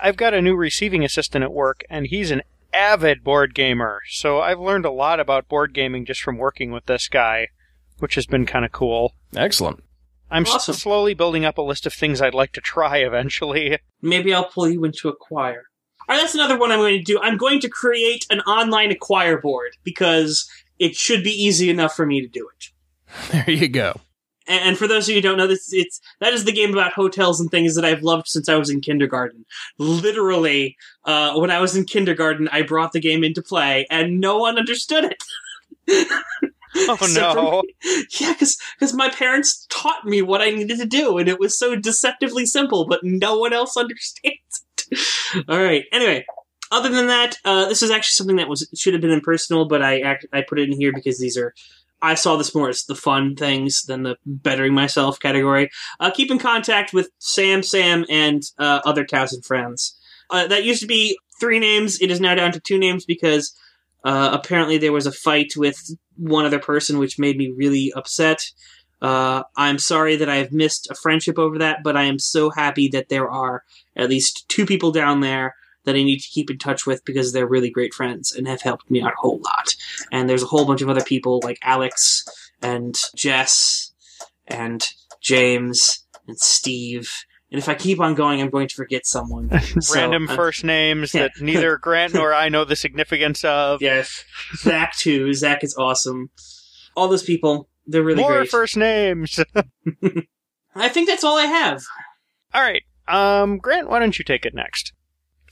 I've 0.00 0.16
got 0.16 0.32
a 0.32 0.40
new 0.40 0.54
receiving 0.54 1.02
assistant 1.04 1.42
at 1.42 1.52
work, 1.52 1.82
and 1.90 2.06
he's 2.06 2.30
an 2.30 2.42
avid 2.72 3.24
board 3.24 3.52
gamer. 3.52 4.00
So 4.10 4.40
I've 4.40 4.60
learned 4.60 4.84
a 4.84 4.92
lot 4.92 5.18
about 5.18 5.48
board 5.48 5.74
gaming 5.74 6.04
just 6.06 6.20
from 6.22 6.38
working 6.38 6.70
with 6.70 6.86
this 6.86 7.08
guy, 7.08 7.48
which 7.98 8.14
has 8.14 8.26
been 8.26 8.46
kind 8.46 8.64
of 8.64 8.70
cool. 8.70 9.14
Excellent. 9.34 9.82
I'm 10.30 10.44
s- 10.46 10.54
Awesome. 10.54 10.74
slowly 10.76 11.14
building 11.14 11.44
up 11.44 11.58
a 11.58 11.62
list 11.62 11.84
of 11.86 11.92
things 11.94 12.20
I'd 12.22 12.32
like 12.34 12.52
to 12.52 12.60
try 12.60 12.98
eventually. 13.10 13.78
Maybe 14.00 14.32
I'll 14.32 14.44
pull 14.54 14.68
you 14.68 14.84
into 14.84 15.08
Acquire. 15.08 15.64
All 16.08 16.14
right, 16.14 16.22
that's 16.22 16.34
another 16.34 16.58
one 16.58 16.70
I'm 16.70 16.78
going 16.78 16.98
to 16.98 17.02
do. 17.02 17.20
I'm 17.20 17.36
going 17.36 17.60
to 17.60 17.68
create 17.68 18.26
an 18.30 18.40
online 18.40 18.90
Acquire 18.90 19.40
board 19.40 19.76
because 19.82 20.48
it 20.78 20.94
should 20.94 21.24
be 21.24 21.30
easy 21.30 21.70
enough 21.70 21.94
for 21.94 22.06
me 22.06 22.20
to 22.20 22.28
do 22.28 22.48
it. 22.48 22.70
There 23.32 23.50
you 23.50 23.68
go. 23.68 23.98
And 24.48 24.78
for 24.78 24.86
those 24.86 25.04
of 25.04 25.10
you 25.10 25.16
who 25.16 25.22
don't 25.22 25.38
know, 25.38 25.46
this 25.48 25.72
it's 25.72 26.00
that 26.20 26.32
is 26.32 26.44
the 26.44 26.52
game 26.52 26.72
about 26.72 26.92
hotels 26.92 27.40
and 27.40 27.50
things 27.50 27.74
that 27.74 27.84
I've 27.84 28.02
loved 28.02 28.28
since 28.28 28.48
I 28.48 28.54
was 28.54 28.70
in 28.70 28.80
kindergarten. 28.80 29.44
Literally, 29.78 30.76
uh, 31.04 31.36
when 31.38 31.50
I 31.50 31.60
was 31.60 31.74
in 31.74 31.84
kindergarten, 31.84 32.48
I 32.52 32.62
brought 32.62 32.92
the 32.92 33.00
game 33.00 33.24
into 33.24 33.42
play, 33.42 33.86
and 33.90 34.20
no 34.20 34.38
one 34.38 34.58
understood 34.58 35.04
it. 35.88 36.06
Oh 36.78 36.98
no. 37.14 37.62
me. 37.62 38.06
Yeah, 38.20 38.32
because 38.32 38.58
because 38.78 38.92
my 38.92 39.08
parents 39.08 39.66
taught 39.70 40.04
me 40.04 40.22
what 40.22 40.42
I 40.42 40.50
needed 40.50 40.78
to 40.78 40.86
do, 40.86 41.18
and 41.18 41.28
it 41.28 41.40
was 41.40 41.58
so 41.58 41.76
deceptively 41.76 42.46
simple, 42.46 42.86
but 42.86 43.00
no 43.02 43.38
one 43.38 43.52
else 43.52 43.76
understands. 43.76 44.65
All 45.48 45.62
right. 45.62 45.84
Anyway, 45.92 46.24
other 46.70 46.88
than 46.88 47.06
that, 47.08 47.36
uh, 47.44 47.68
this 47.68 47.82
is 47.82 47.90
actually 47.90 48.14
something 48.14 48.36
that 48.36 48.48
was 48.48 48.68
should 48.76 48.94
have 48.94 49.00
been 49.00 49.10
impersonal, 49.10 49.66
but 49.66 49.82
I 49.82 50.00
act, 50.00 50.26
I 50.32 50.42
put 50.42 50.58
it 50.58 50.68
in 50.68 50.78
here 50.78 50.92
because 50.92 51.18
these 51.18 51.36
are. 51.36 51.54
I 52.02 52.14
saw 52.14 52.36
this 52.36 52.54
more 52.54 52.68
as 52.68 52.84
the 52.84 52.94
fun 52.94 53.36
things 53.36 53.84
than 53.84 54.02
the 54.02 54.16
bettering 54.26 54.74
myself 54.74 55.18
category. 55.18 55.70
Uh, 55.98 56.10
keep 56.10 56.30
in 56.30 56.38
contact 56.38 56.92
with 56.92 57.08
Sam, 57.18 57.62
Sam, 57.62 58.04
and 58.10 58.42
uh, 58.58 58.80
other 58.84 59.06
thousand 59.06 59.46
friends. 59.46 59.98
Uh, 60.28 60.46
that 60.46 60.64
used 60.64 60.82
to 60.82 60.86
be 60.86 61.18
three 61.40 61.58
names. 61.58 62.00
It 62.02 62.10
is 62.10 62.20
now 62.20 62.34
down 62.34 62.52
to 62.52 62.60
two 62.60 62.78
names 62.78 63.06
because 63.06 63.56
uh, 64.04 64.30
apparently 64.32 64.76
there 64.76 64.92
was 64.92 65.06
a 65.06 65.12
fight 65.12 65.54
with 65.56 65.96
one 66.16 66.44
other 66.44 66.58
person, 66.58 66.98
which 66.98 67.18
made 67.18 67.38
me 67.38 67.52
really 67.56 67.92
upset. 67.96 68.42
Uh, 69.02 69.42
I'm 69.56 69.78
sorry 69.78 70.16
that 70.16 70.28
I 70.28 70.36
have 70.36 70.52
missed 70.52 70.88
a 70.90 70.94
friendship 70.94 71.38
over 71.38 71.58
that, 71.58 71.82
but 71.82 71.96
I 71.96 72.04
am 72.04 72.18
so 72.18 72.50
happy 72.50 72.88
that 72.88 73.08
there 73.08 73.30
are 73.30 73.62
at 73.94 74.08
least 74.08 74.48
two 74.48 74.66
people 74.66 74.90
down 74.90 75.20
there 75.20 75.54
that 75.84 75.94
I 75.94 76.02
need 76.02 76.18
to 76.18 76.28
keep 76.28 76.50
in 76.50 76.58
touch 76.58 76.86
with 76.86 77.04
because 77.04 77.32
they're 77.32 77.46
really 77.46 77.70
great 77.70 77.94
friends 77.94 78.32
and 78.32 78.46
have 78.46 78.60
helped 78.60 78.90
me 78.90 79.02
out 79.02 79.12
a 79.12 79.20
whole 79.20 79.40
lot. 79.40 79.74
And 80.12 80.28
there's 80.28 80.42
a 80.42 80.46
whole 80.46 80.66
bunch 80.66 80.82
of 80.82 80.88
other 80.88 81.04
people 81.04 81.40
like 81.44 81.58
Alex 81.62 82.24
and 82.60 82.94
Jess 83.14 83.92
and 84.46 84.84
James 85.20 86.04
and 86.26 86.38
Steve. 86.38 87.10
And 87.52 87.60
if 87.60 87.68
I 87.68 87.74
keep 87.74 88.00
on 88.00 88.14
going, 88.14 88.40
I'm 88.40 88.50
going 88.50 88.68
to 88.68 88.74
forget 88.74 89.06
someone. 89.06 89.48
So, 89.80 89.94
Random 89.94 90.28
uh, 90.28 90.34
first 90.34 90.64
names 90.64 91.14
yeah. 91.14 91.22
that 91.22 91.32
neither 91.40 91.76
Grant 91.82 92.14
nor 92.14 92.34
I 92.34 92.48
know 92.48 92.64
the 92.64 92.76
significance 92.76 93.44
of. 93.44 93.80
Yes. 93.80 94.24
Zach 94.56 94.96
too. 94.96 95.32
Zach 95.34 95.62
is 95.62 95.76
awesome. 95.76 96.30
All 96.96 97.08
those 97.08 97.22
people, 97.22 97.68
they're 97.86 98.02
really 98.02 98.22
More 98.22 98.38
great. 98.38 98.50
first 98.50 98.76
names. 98.76 99.38
I 100.74 100.88
think 100.88 101.08
that's 101.08 101.24
all 101.24 101.38
I 101.38 101.46
have. 101.46 101.82
All 102.54 102.62
right. 102.62 102.82
Um, 103.08 103.58
Grant, 103.58 103.88
why 103.88 103.98
don't 103.98 104.18
you 104.18 104.24
take 104.24 104.44
it 104.44 104.54
next? 104.54 104.92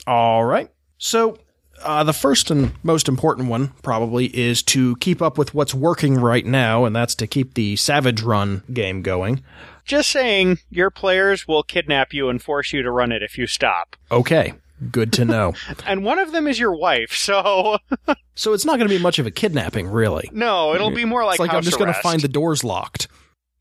All 0.07 0.43
right. 0.45 0.69
So, 0.97 1.37
uh, 1.83 2.03
the 2.03 2.13
first 2.13 2.51
and 2.51 2.71
most 2.83 3.07
important 3.07 3.49
one 3.49 3.69
probably 3.81 4.25
is 4.37 4.61
to 4.63 4.95
keep 4.97 5.21
up 5.21 5.37
with 5.37 5.53
what's 5.53 5.73
working 5.73 6.15
right 6.15 6.45
now, 6.45 6.85
and 6.85 6.95
that's 6.95 7.15
to 7.15 7.27
keep 7.27 7.53
the 7.53 7.75
Savage 7.75 8.21
Run 8.21 8.63
game 8.73 9.01
going. 9.01 9.43
Just 9.85 10.09
saying, 10.09 10.57
your 10.69 10.89
players 10.89 11.47
will 11.47 11.63
kidnap 11.63 12.13
you 12.13 12.29
and 12.29 12.41
force 12.41 12.73
you 12.73 12.81
to 12.81 12.91
run 12.91 13.11
it 13.11 13.21
if 13.21 13.37
you 13.37 13.45
stop. 13.47 13.95
Okay. 14.11 14.53
Good 14.91 15.13
to 15.13 15.25
know. 15.25 15.53
And 15.87 16.03
one 16.03 16.19
of 16.19 16.31
them 16.31 16.47
is 16.47 16.59
your 16.59 16.75
wife, 16.75 17.13
so 17.13 17.77
so 18.35 18.53
it's 18.53 18.65
not 18.65 18.77
going 18.77 18.89
to 18.89 18.95
be 18.95 19.01
much 19.01 19.19
of 19.19 19.25
a 19.25 19.31
kidnapping, 19.31 19.87
really. 19.87 20.29
no, 20.33 20.73
it'll 20.73 20.91
be 20.91 21.05
more 21.05 21.23
like 21.23 21.35
it's 21.35 21.39
like 21.39 21.53
I'm 21.53 21.63
just 21.63 21.77
going 21.77 21.93
to 21.93 21.99
find 22.01 22.21
the 22.21 22.27
doors 22.27 22.63
locked. 22.63 23.07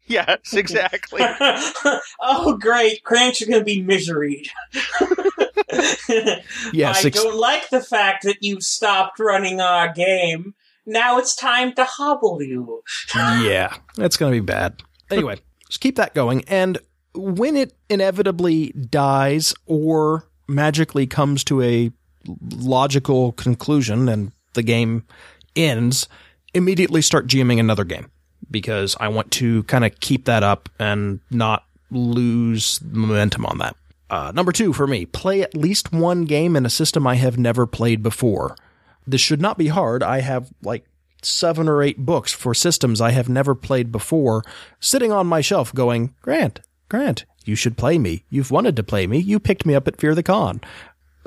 Yes, 0.06 0.52
exactly. 0.54 1.22
oh, 2.20 2.56
great. 2.60 3.02
Cranks 3.04 3.40
are 3.42 3.46
going 3.46 3.60
to 3.60 3.64
be 3.64 3.82
miseried. 3.82 4.48
Yes, 6.72 7.04
I 7.04 7.08
ex- 7.08 7.22
don't 7.22 7.36
like 7.38 7.68
the 7.70 7.80
fact 7.80 8.24
that 8.24 8.38
you 8.42 8.60
stopped 8.60 9.18
running 9.18 9.60
our 9.60 9.92
game. 9.92 10.54
Now 10.86 11.18
it's 11.18 11.34
time 11.34 11.72
to 11.74 11.84
hobble 11.84 12.42
you. 12.42 12.82
yeah, 13.14 13.74
that's 13.96 14.16
going 14.16 14.32
to 14.32 14.40
be 14.40 14.44
bad. 14.44 14.82
Anyway, 15.10 15.38
Just 15.68 15.80
keep 15.80 15.96
that 15.96 16.14
going. 16.14 16.44
And 16.48 16.78
when 17.14 17.56
it 17.56 17.74
inevitably 17.88 18.72
dies 18.72 19.54
or 19.66 20.28
magically 20.46 21.06
comes 21.06 21.44
to 21.44 21.62
a 21.62 21.90
logical 22.56 23.32
conclusion 23.32 24.08
and 24.08 24.32
the 24.54 24.62
game 24.62 25.04
ends, 25.56 26.08
immediately 26.52 27.02
start 27.02 27.26
GMing 27.26 27.60
another 27.60 27.84
game 27.84 28.10
because 28.50 28.96
I 29.00 29.08
want 29.08 29.30
to 29.32 29.62
kind 29.64 29.84
of 29.84 29.98
keep 30.00 30.26
that 30.26 30.42
up 30.42 30.68
and 30.78 31.20
not 31.30 31.64
lose 31.90 32.80
momentum 32.82 33.46
on 33.46 33.58
that. 33.58 33.76
Uh, 34.10 34.32
number 34.34 34.52
two 34.52 34.72
for 34.72 34.86
me, 34.86 35.06
play 35.06 35.42
at 35.42 35.56
least 35.56 35.92
one 35.92 36.24
game 36.24 36.56
in 36.56 36.66
a 36.66 36.70
system 36.70 37.06
I 37.06 37.16
have 37.16 37.38
never 37.38 37.66
played 37.66 38.02
before. 38.02 38.56
This 39.06 39.20
should 39.20 39.40
not 39.40 39.58
be 39.58 39.68
hard. 39.68 40.02
I 40.02 40.20
have 40.20 40.50
like 40.62 40.84
seven 41.22 41.68
or 41.68 41.82
eight 41.82 41.98
books 41.98 42.32
for 42.32 42.54
systems 42.54 43.00
I 43.00 43.10
have 43.10 43.28
never 43.28 43.54
played 43.54 43.90
before 43.90 44.44
sitting 44.78 45.10
on 45.10 45.26
my 45.26 45.40
shelf 45.40 45.74
going, 45.74 46.14
Grant, 46.20 46.60
Grant, 46.88 47.24
you 47.44 47.54
should 47.54 47.76
play 47.76 47.98
me. 47.98 48.24
You've 48.30 48.50
wanted 48.50 48.76
to 48.76 48.82
play 48.82 49.06
me. 49.06 49.18
You 49.18 49.38
picked 49.38 49.66
me 49.66 49.74
up 49.74 49.88
at 49.88 50.00
Fear 50.00 50.14
the 50.14 50.22
Con. 50.22 50.60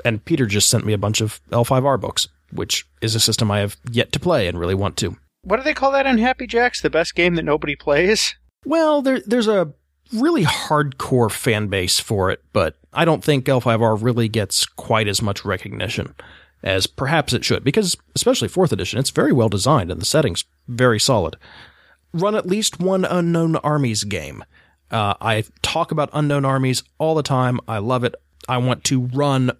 And 0.04 0.24
Peter 0.24 0.46
just 0.46 0.68
sent 0.68 0.86
me 0.86 0.92
a 0.92 0.98
bunch 0.98 1.20
of 1.20 1.40
L5R 1.50 2.00
books, 2.00 2.28
which 2.52 2.86
is 3.00 3.14
a 3.14 3.20
system 3.20 3.50
I 3.50 3.60
have 3.60 3.76
yet 3.90 4.12
to 4.12 4.20
play 4.20 4.46
and 4.46 4.58
really 4.58 4.74
want 4.74 4.96
to. 4.98 5.16
What 5.42 5.56
do 5.56 5.62
they 5.62 5.74
call 5.74 5.92
that 5.92 6.06
on 6.06 6.18
Happy 6.18 6.46
Jacks? 6.46 6.80
The 6.80 6.90
best 6.90 7.14
game 7.14 7.34
that 7.34 7.44
nobody 7.44 7.74
plays? 7.74 8.34
Well, 8.64 9.02
there, 9.02 9.20
there's 9.20 9.48
a 9.48 9.72
really 10.12 10.44
hardcore 10.44 11.30
fan 11.30 11.68
base 11.68 11.98
for 11.98 12.30
it, 12.30 12.42
but 12.52 12.76
I 12.92 13.04
don't 13.04 13.24
think 13.24 13.44
L5R 13.44 14.02
really 14.02 14.28
gets 14.28 14.66
quite 14.66 15.08
as 15.08 15.22
much 15.22 15.44
recognition 15.44 16.14
as 16.62 16.86
perhaps 16.86 17.32
it 17.32 17.44
should, 17.44 17.62
because 17.62 17.96
especially 18.16 18.48
fourth 18.48 18.72
edition, 18.72 18.98
it's 18.98 19.10
very 19.10 19.32
well 19.32 19.48
designed 19.48 19.90
and 19.90 20.00
the 20.00 20.06
setting's 20.06 20.44
very 20.66 20.98
solid. 20.98 21.36
Run 22.12 22.34
at 22.34 22.46
least 22.46 22.80
one 22.80 23.04
Unknown 23.04 23.56
Armies 23.56 24.04
game. 24.04 24.44
Uh, 24.90 25.14
I 25.20 25.44
talk 25.62 25.90
about 25.92 26.10
Unknown 26.12 26.44
Armies 26.44 26.82
all 26.98 27.14
the 27.14 27.22
time. 27.22 27.60
I 27.68 27.78
love 27.78 28.04
it. 28.04 28.14
I 28.48 28.58
want 28.58 28.84
to 28.84 29.02
run 29.12 29.50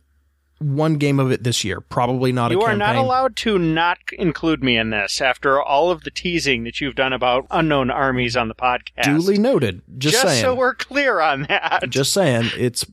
one 0.61 0.95
game 0.97 1.21
of 1.21 1.31
it 1.31 1.45
this 1.45 1.63
year. 1.63 1.81
Probably 1.81 2.33
not 2.33 2.51
You 2.51 2.61
a 2.63 2.65
are 2.65 2.77
not 2.77 2.97
allowed 2.97 3.37
to 3.37 3.59
not 3.59 3.99
include 4.13 4.63
me 4.65 4.77
in 4.77 4.91
this 4.91 5.21
after 5.21 5.63
all 5.63 5.91
of 5.91 6.03
the 6.03 6.11
teasing 6.11 6.65
that 6.65 6.81
you've 6.81 6.97
done 6.97 7.13
about 7.13 7.47
unknown 7.51 7.91
armies 7.91 8.37
on 8.37 8.49
the 8.49 8.55
podcast. 8.55 9.05
Duly 9.05 9.39
noted. 9.39 9.83
Just, 9.99 10.15
Just 10.15 10.27
saying. 10.29 10.43
so 10.43 10.55
we're 10.55 10.75
clear 10.75 11.21
on 11.21 11.43
that. 11.49 11.85
just 11.91 12.13
saying. 12.13 12.51
It's. 12.57 12.85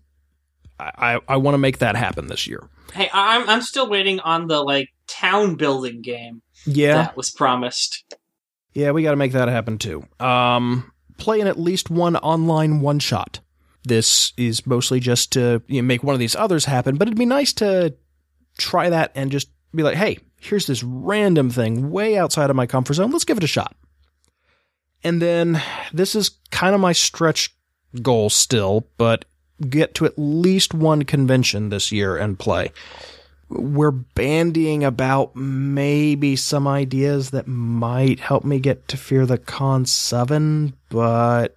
I, 0.78 1.22
I 1.28 1.38
want 1.38 1.54
to 1.54 1.58
make 1.60 1.78
that 1.80 1.96
happen 1.96 2.28
this 2.28 2.46
year. 2.48 2.68
Hey, 2.94 3.10
I'm 3.14 3.50
I'm 3.50 3.62
still 3.62 3.90
waiting 3.90 4.20
on 4.20 4.48
the 4.48 4.62
like 4.62 4.90
town 5.08 5.56
building 5.56 6.02
game 6.02 6.42
Yeah. 6.66 6.96
that 6.98 7.16
was 7.18 7.32
promised. 7.32 8.04
Yeah, 8.74 8.92
we 8.92 9.02
got 9.02 9.12
to 9.12 9.16
make 9.18 9.32
that 9.32 9.48
happen 9.48 9.78
too. 9.78 10.06
Um, 10.20 10.92
playing 11.18 11.48
at 11.48 11.60
least 11.60 11.90
one 11.90 12.16
online 12.18 12.82
one 12.82 13.00
shot. 13.00 13.40
This 13.84 14.34
is 14.38 14.66
mostly 14.66 15.00
just 15.00 15.32
to 15.34 15.62
you 15.68 15.82
know, 15.82 15.88
make 15.88 16.04
one 16.04 16.14
of 16.14 16.20
these 16.20 16.36
others 16.36 16.66
happen, 16.66 16.98
but 16.98 17.08
it'd 17.08 17.18
be 17.18 17.26
nice 17.26 17.54
to 17.54 17.96
try 18.58 18.90
that 18.90 19.12
and 19.16 19.32
just 19.32 19.50
be 19.74 19.84
like, 19.84 19.96
hey, 19.96 20.18
here's 20.40 20.68
this 20.68 20.84
random 20.84 21.50
thing 21.50 21.92
way 21.92 22.18
outside 22.18 22.50
of 22.50 22.56
my 22.56 22.66
comfort 22.66 22.96
zone. 22.96 23.12
Let's 23.12 23.26
give 23.26 23.38
it 23.38 23.44
a 23.44 23.48
shot. 23.48 23.76
And 25.04 25.22
then 25.22 25.62
this 25.94 26.16
is 26.16 26.32
kind 26.50 26.74
of 26.74 26.82
my 26.82 26.94
stretch 26.94 27.56
goal 28.02 28.30
still, 28.30 28.88
but 28.98 29.26
get 29.70 29.94
to 29.96 30.06
at 30.06 30.18
least 30.18 30.74
one 30.74 31.04
convention 31.04 31.70
this 31.70 31.92
year 31.92 32.18
and 32.18 32.40
play 32.40 32.72
we're 33.50 33.92
bandying 33.92 34.84
about 34.84 35.36
maybe 35.36 36.36
some 36.36 36.68
ideas 36.68 37.30
that 37.32 37.48
might 37.48 38.20
help 38.20 38.44
me 38.44 38.60
get 38.60 38.88
to 38.90 38.98
Fear 38.98 39.26
the 39.26 39.38
Con 39.38 39.86
7, 39.86 40.74
but 40.90 41.56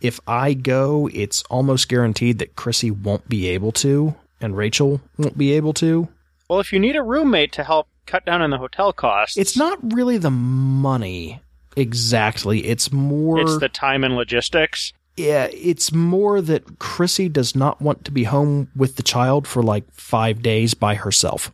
if 0.00 0.20
I 0.26 0.54
go, 0.54 1.08
it's 1.12 1.42
almost 1.44 1.88
guaranteed 1.88 2.38
that 2.38 2.56
Chrissy 2.56 2.90
won't 2.90 3.28
be 3.28 3.48
able 3.48 3.72
to, 3.72 4.14
and 4.40 4.56
Rachel 4.56 5.00
won't 5.16 5.38
be 5.38 5.52
able 5.52 5.72
to. 5.74 6.08
well, 6.48 6.60
if 6.60 6.72
you 6.72 6.78
need 6.78 6.96
a 6.96 7.02
roommate 7.02 7.52
to 7.52 7.64
help 7.64 7.88
cut 8.06 8.24
down 8.24 8.42
on 8.42 8.50
the 8.50 8.58
hotel 8.58 8.92
costs, 8.92 9.36
It's 9.36 9.56
not 9.56 9.78
really 9.94 10.18
the 10.18 10.30
money 10.30 11.40
exactly. 11.76 12.66
It's 12.66 12.92
more 12.92 13.40
it's 13.40 13.58
the 13.58 13.68
time 13.68 14.04
and 14.04 14.16
logistics. 14.16 14.92
Yeah, 15.16 15.48
it's 15.52 15.92
more 15.92 16.40
that 16.40 16.78
Chrissy 16.78 17.28
does 17.28 17.54
not 17.56 17.80
want 17.80 18.04
to 18.04 18.10
be 18.10 18.24
home 18.24 18.70
with 18.76 18.96
the 18.96 19.02
child 19.02 19.46
for 19.46 19.62
like 19.62 19.90
5 19.92 20.42
days 20.42 20.74
by 20.74 20.94
herself. 20.94 21.52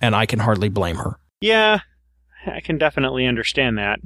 And 0.00 0.14
I 0.14 0.26
can 0.26 0.38
hardly 0.40 0.68
blame 0.68 0.96
her. 0.96 1.18
Yeah, 1.40 1.80
I 2.46 2.60
can 2.60 2.78
definitely 2.78 3.26
understand 3.26 3.78
that. 3.78 4.00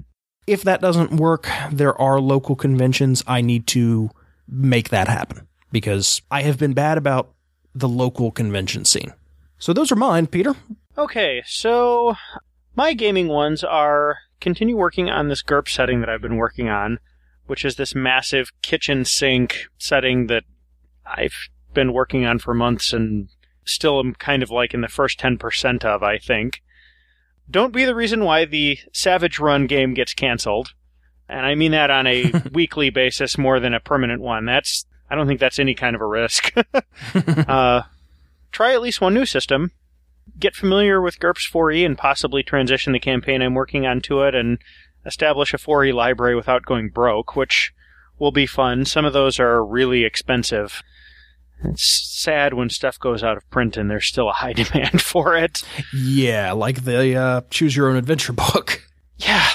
if 0.46 0.62
that 0.64 0.80
doesn't 0.80 1.12
work, 1.12 1.48
there 1.70 1.98
are 2.00 2.20
local 2.20 2.56
conventions. 2.56 3.22
I 3.26 3.40
need 3.40 3.66
to 3.68 4.10
make 4.48 4.88
that 4.90 5.08
happen 5.08 5.46
because 5.70 6.22
I 6.30 6.42
have 6.42 6.58
been 6.58 6.74
bad 6.74 6.98
about 6.98 7.32
the 7.74 7.88
local 7.88 8.30
convention 8.30 8.84
scene. 8.84 9.12
So 9.58 9.72
those 9.72 9.92
are 9.92 9.96
mine, 9.96 10.26
Peter. 10.26 10.54
Okay, 10.98 11.42
so 11.46 12.16
my 12.74 12.92
gaming 12.92 13.28
ones 13.28 13.62
are 13.64 14.18
continue 14.40 14.76
working 14.76 15.08
on 15.08 15.28
this 15.28 15.42
GURP 15.42 15.68
setting 15.68 16.00
that 16.00 16.10
I've 16.10 16.20
been 16.20 16.36
working 16.36 16.68
on, 16.68 16.98
which 17.46 17.64
is 17.64 17.76
this 17.76 17.94
massive 17.94 18.50
kitchen 18.62 19.04
sink 19.04 19.66
setting 19.78 20.26
that 20.28 20.44
I've 21.06 21.34
been 21.74 21.92
working 21.92 22.24
on 22.24 22.38
for 22.38 22.54
months 22.54 22.92
and 22.92 23.28
still 23.64 23.98
am 24.00 24.14
kind 24.14 24.42
of 24.42 24.50
like 24.50 24.74
in 24.74 24.80
the 24.80 24.88
first 24.88 25.20
10% 25.20 25.84
of, 25.84 26.02
I 26.02 26.18
think. 26.18 26.62
Don't 27.50 27.72
be 27.72 27.84
the 27.84 27.94
reason 27.94 28.24
why 28.24 28.44
the 28.44 28.78
Savage 28.92 29.38
Run 29.38 29.66
game 29.66 29.94
gets 29.94 30.14
canceled. 30.14 30.72
And 31.28 31.46
I 31.46 31.54
mean 31.54 31.72
that 31.72 31.90
on 31.90 32.06
a 32.06 32.32
weekly 32.52 32.90
basis 32.90 33.38
more 33.38 33.60
than 33.60 33.74
a 33.74 33.80
permanent 33.80 34.20
one. 34.20 34.44
That's, 34.44 34.86
I 35.10 35.14
don't 35.14 35.26
think 35.26 35.40
that's 35.40 35.58
any 35.58 35.74
kind 35.74 35.94
of 35.94 36.02
a 36.02 36.06
risk. 36.06 36.52
uh, 37.14 37.82
try 38.50 38.72
at 38.72 38.82
least 38.82 39.00
one 39.00 39.14
new 39.14 39.26
system 39.26 39.72
get 40.38 40.54
familiar 40.54 41.00
with 41.00 41.18
GURPS 41.18 41.50
4e 41.50 41.84
and 41.84 41.98
possibly 41.98 42.42
transition 42.42 42.92
the 42.92 42.98
campaign 42.98 43.42
I'm 43.42 43.54
working 43.54 43.86
on 43.86 44.00
to 44.02 44.22
it 44.22 44.34
and 44.34 44.58
establish 45.04 45.52
a 45.54 45.58
4e 45.58 45.92
library 45.92 46.34
without 46.34 46.64
going 46.64 46.88
broke, 46.88 47.36
which 47.36 47.72
will 48.18 48.32
be 48.32 48.46
fun. 48.46 48.84
Some 48.84 49.04
of 49.04 49.12
those 49.12 49.40
are 49.40 49.64
really 49.64 50.04
expensive. 50.04 50.82
It's 51.64 52.20
sad 52.20 52.54
when 52.54 52.70
stuff 52.70 52.98
goes 52.98 53.22
out 53.22 53.36
of 53.36 53.48
print 53.50 53.76
and 53.76 53.90
there's 53.90 54.06
still 54.06 54.28
a 54.28 54.32
high 54.32 54.52
demand 54.52 55.02
for 55.02 55.36
it. 55.36 55.62
Yeah, 55.94 56.52
like 56.52 56.84
the 56.84 57.16
uh, 57.16 57.40
Choose 57.50 57.76
Your 57.76 57.88
Own 57.88 57.96
Adventure 57.96 58.32
book. 58.54 58.88
Yeah. 59.16 59.48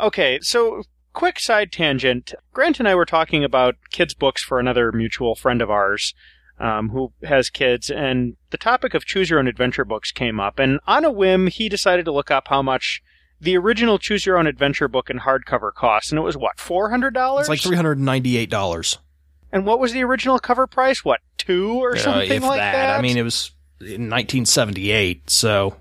Okay, 0.00 0.38
so 0.42 0.82
quick 1.12 1.40
side 1.40 1.72
tangent. 1.72 2.34
Grant 2.52 2.78
and 2.78 2.88
I 2.88 2.94
were 2.94 3.06
talking 3.06 3.42
about 3.42 3.76
kids' 3.90 4.14
books 4.14 4.42
for 4.42 4.60
another 4.60 4.92
mutual 4.92 5.34
friend 5.34 5.62
of 5.62 5.70
ours 5.70 6.14
um, 6.58 6.90
who 6.90 7.12
has 7.22 7.50
kids, 7.50 7.90
and 7.90 8.36
the 8.50 8.58
topic 8.58 8.94
of 8.94 9.04
choose 9.04 9.30
your 9.30 9.38
own 9.38 9.48
adventure 9.48 9.84
books 9.84 10.12
came 10.12 10.40
up. 10.40 10.58
And 10.58 10.80
on 10.86 11.04
a 11.04 11.10
whim, 11.10 11.46
he 11.48 11.68
decided 11.68 12.04
to 12.04 12.12
look 12.12 12.30
up 12.30 12.48
how 12.48 12.62
much 12.62 13.02
the 13.40 13.56
original 13.56 13.98
choose 13.98 14.24
your 14.26 14.38
own 14.38 14.46
adventure 14.46 14.88
book 14.88 15.10
in 15.10 15.20
hardcover 15.20 15.72
cost, 15.72 16.10
and 16.12 16.18
it 16.18 16.22
was 16.22 16.36
what 16.36 16.58
four 16.58 16.90
hundred 16.90 17.14
dollars. 17.14 17.48
It's 17.48 17.66
like 17.66 17.78
$398. 17.78 18.98
And 19.52 19.64
what 19.64 19.78
was 19.78 19.92
the 19.92 20.02
original 20.02 20.38
cover 20.38 20.66
price? 20.66 21.04
What 21.04 21.20
two 21.38 21.74
or 21.82 21.96
Uh, 21.96 21.98
something 21.98 22.42
like 22.42 22.58
that? 22.58 22.98
I 22.98 23.02
mean, 23.02 23.16
it 23.16 23.22
was 23.22 23.52
in 23.80 24.08
1978, 24.10 25.30
so 25.30 25.76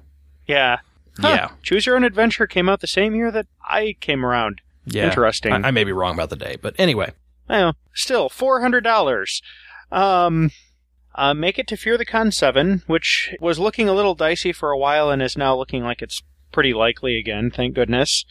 yeah. 0.47 0.79
Huh. 1.19 1.27
yeah. 1.29 1.49
Choose 1.63 1.85
your 1.85 1.95
own 1.95 2.03
adventure 2.03 2.45
came 2.45 2.67
out 2.67 2.81
the 2.81 2.87
same 2.87 3.15
year 3.15 3.31
that 3.31 3.47
I 3.67 3.95
came 4.01 4.25
around. 4.25 4.61
Yeah. 4.85 5.05
Interesting. 5.05 5.53
I, 5.53 5.69
I 5.69 5.71
may 5.71 5.83
be 5.83 5.91
wrong 5.93 6.13
about 6.13 6.29
the 6.29 6.35
day, 6.35 6.57
but 6.61 6.75
anyway. 6.77 7.11
Well, 7.49 7.75
still 7.93 8.29
four 8.29 8.61
hundred 8.61 8.83
dollars. 8.83 9.41
Um, 9.91 10.51
uh, 11.15 11.33
make 11.33 11.57
it 11.57 11.67
to 11.67 11.77
Fear 11.77 11.97
the 11.97 12.05
Con 12.05 12.31
seven, 12.31 12.83
which 12.87 13.33
was 13.39 13.57
looking 13.59 13.87
a 13.87 13.93
little 13.93 14.13
dicey 14.15 14.51
for 14.51 14.71
a 14.71 14.77
while 14.77 15.09
and 15.09 15.21
is 15.21 15.37
now 15.37 15.55
looking 15.55 15.83
like 15.83 16.01
it's 16.01 16.21
pretty 16.55 16.73
likely 16.73 17.19
again. 17.19 17.51
Thank 17.51 17.75
goodness. 17.75 18.25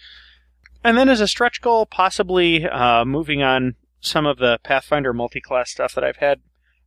And 0.83 0.99
then 0.99 1.09
as 1.09 1.20
a 1.20 1.29
stretch 1.29 1.61
goal, 1.61 1.87
possibly 1.87 2.66
uh, 2.66 3.05
moving 3.05 3.43
on 3.43 3.77
some 4.01 4.27
of 4.27 4.39
the 4.39 4.59
Pathfinder 4.64 5.12
multi-class 5.12 5.70
stuff 5.70 5.95
that 5.95 6.03
I've 6.05 6.16
had 6.16 6.41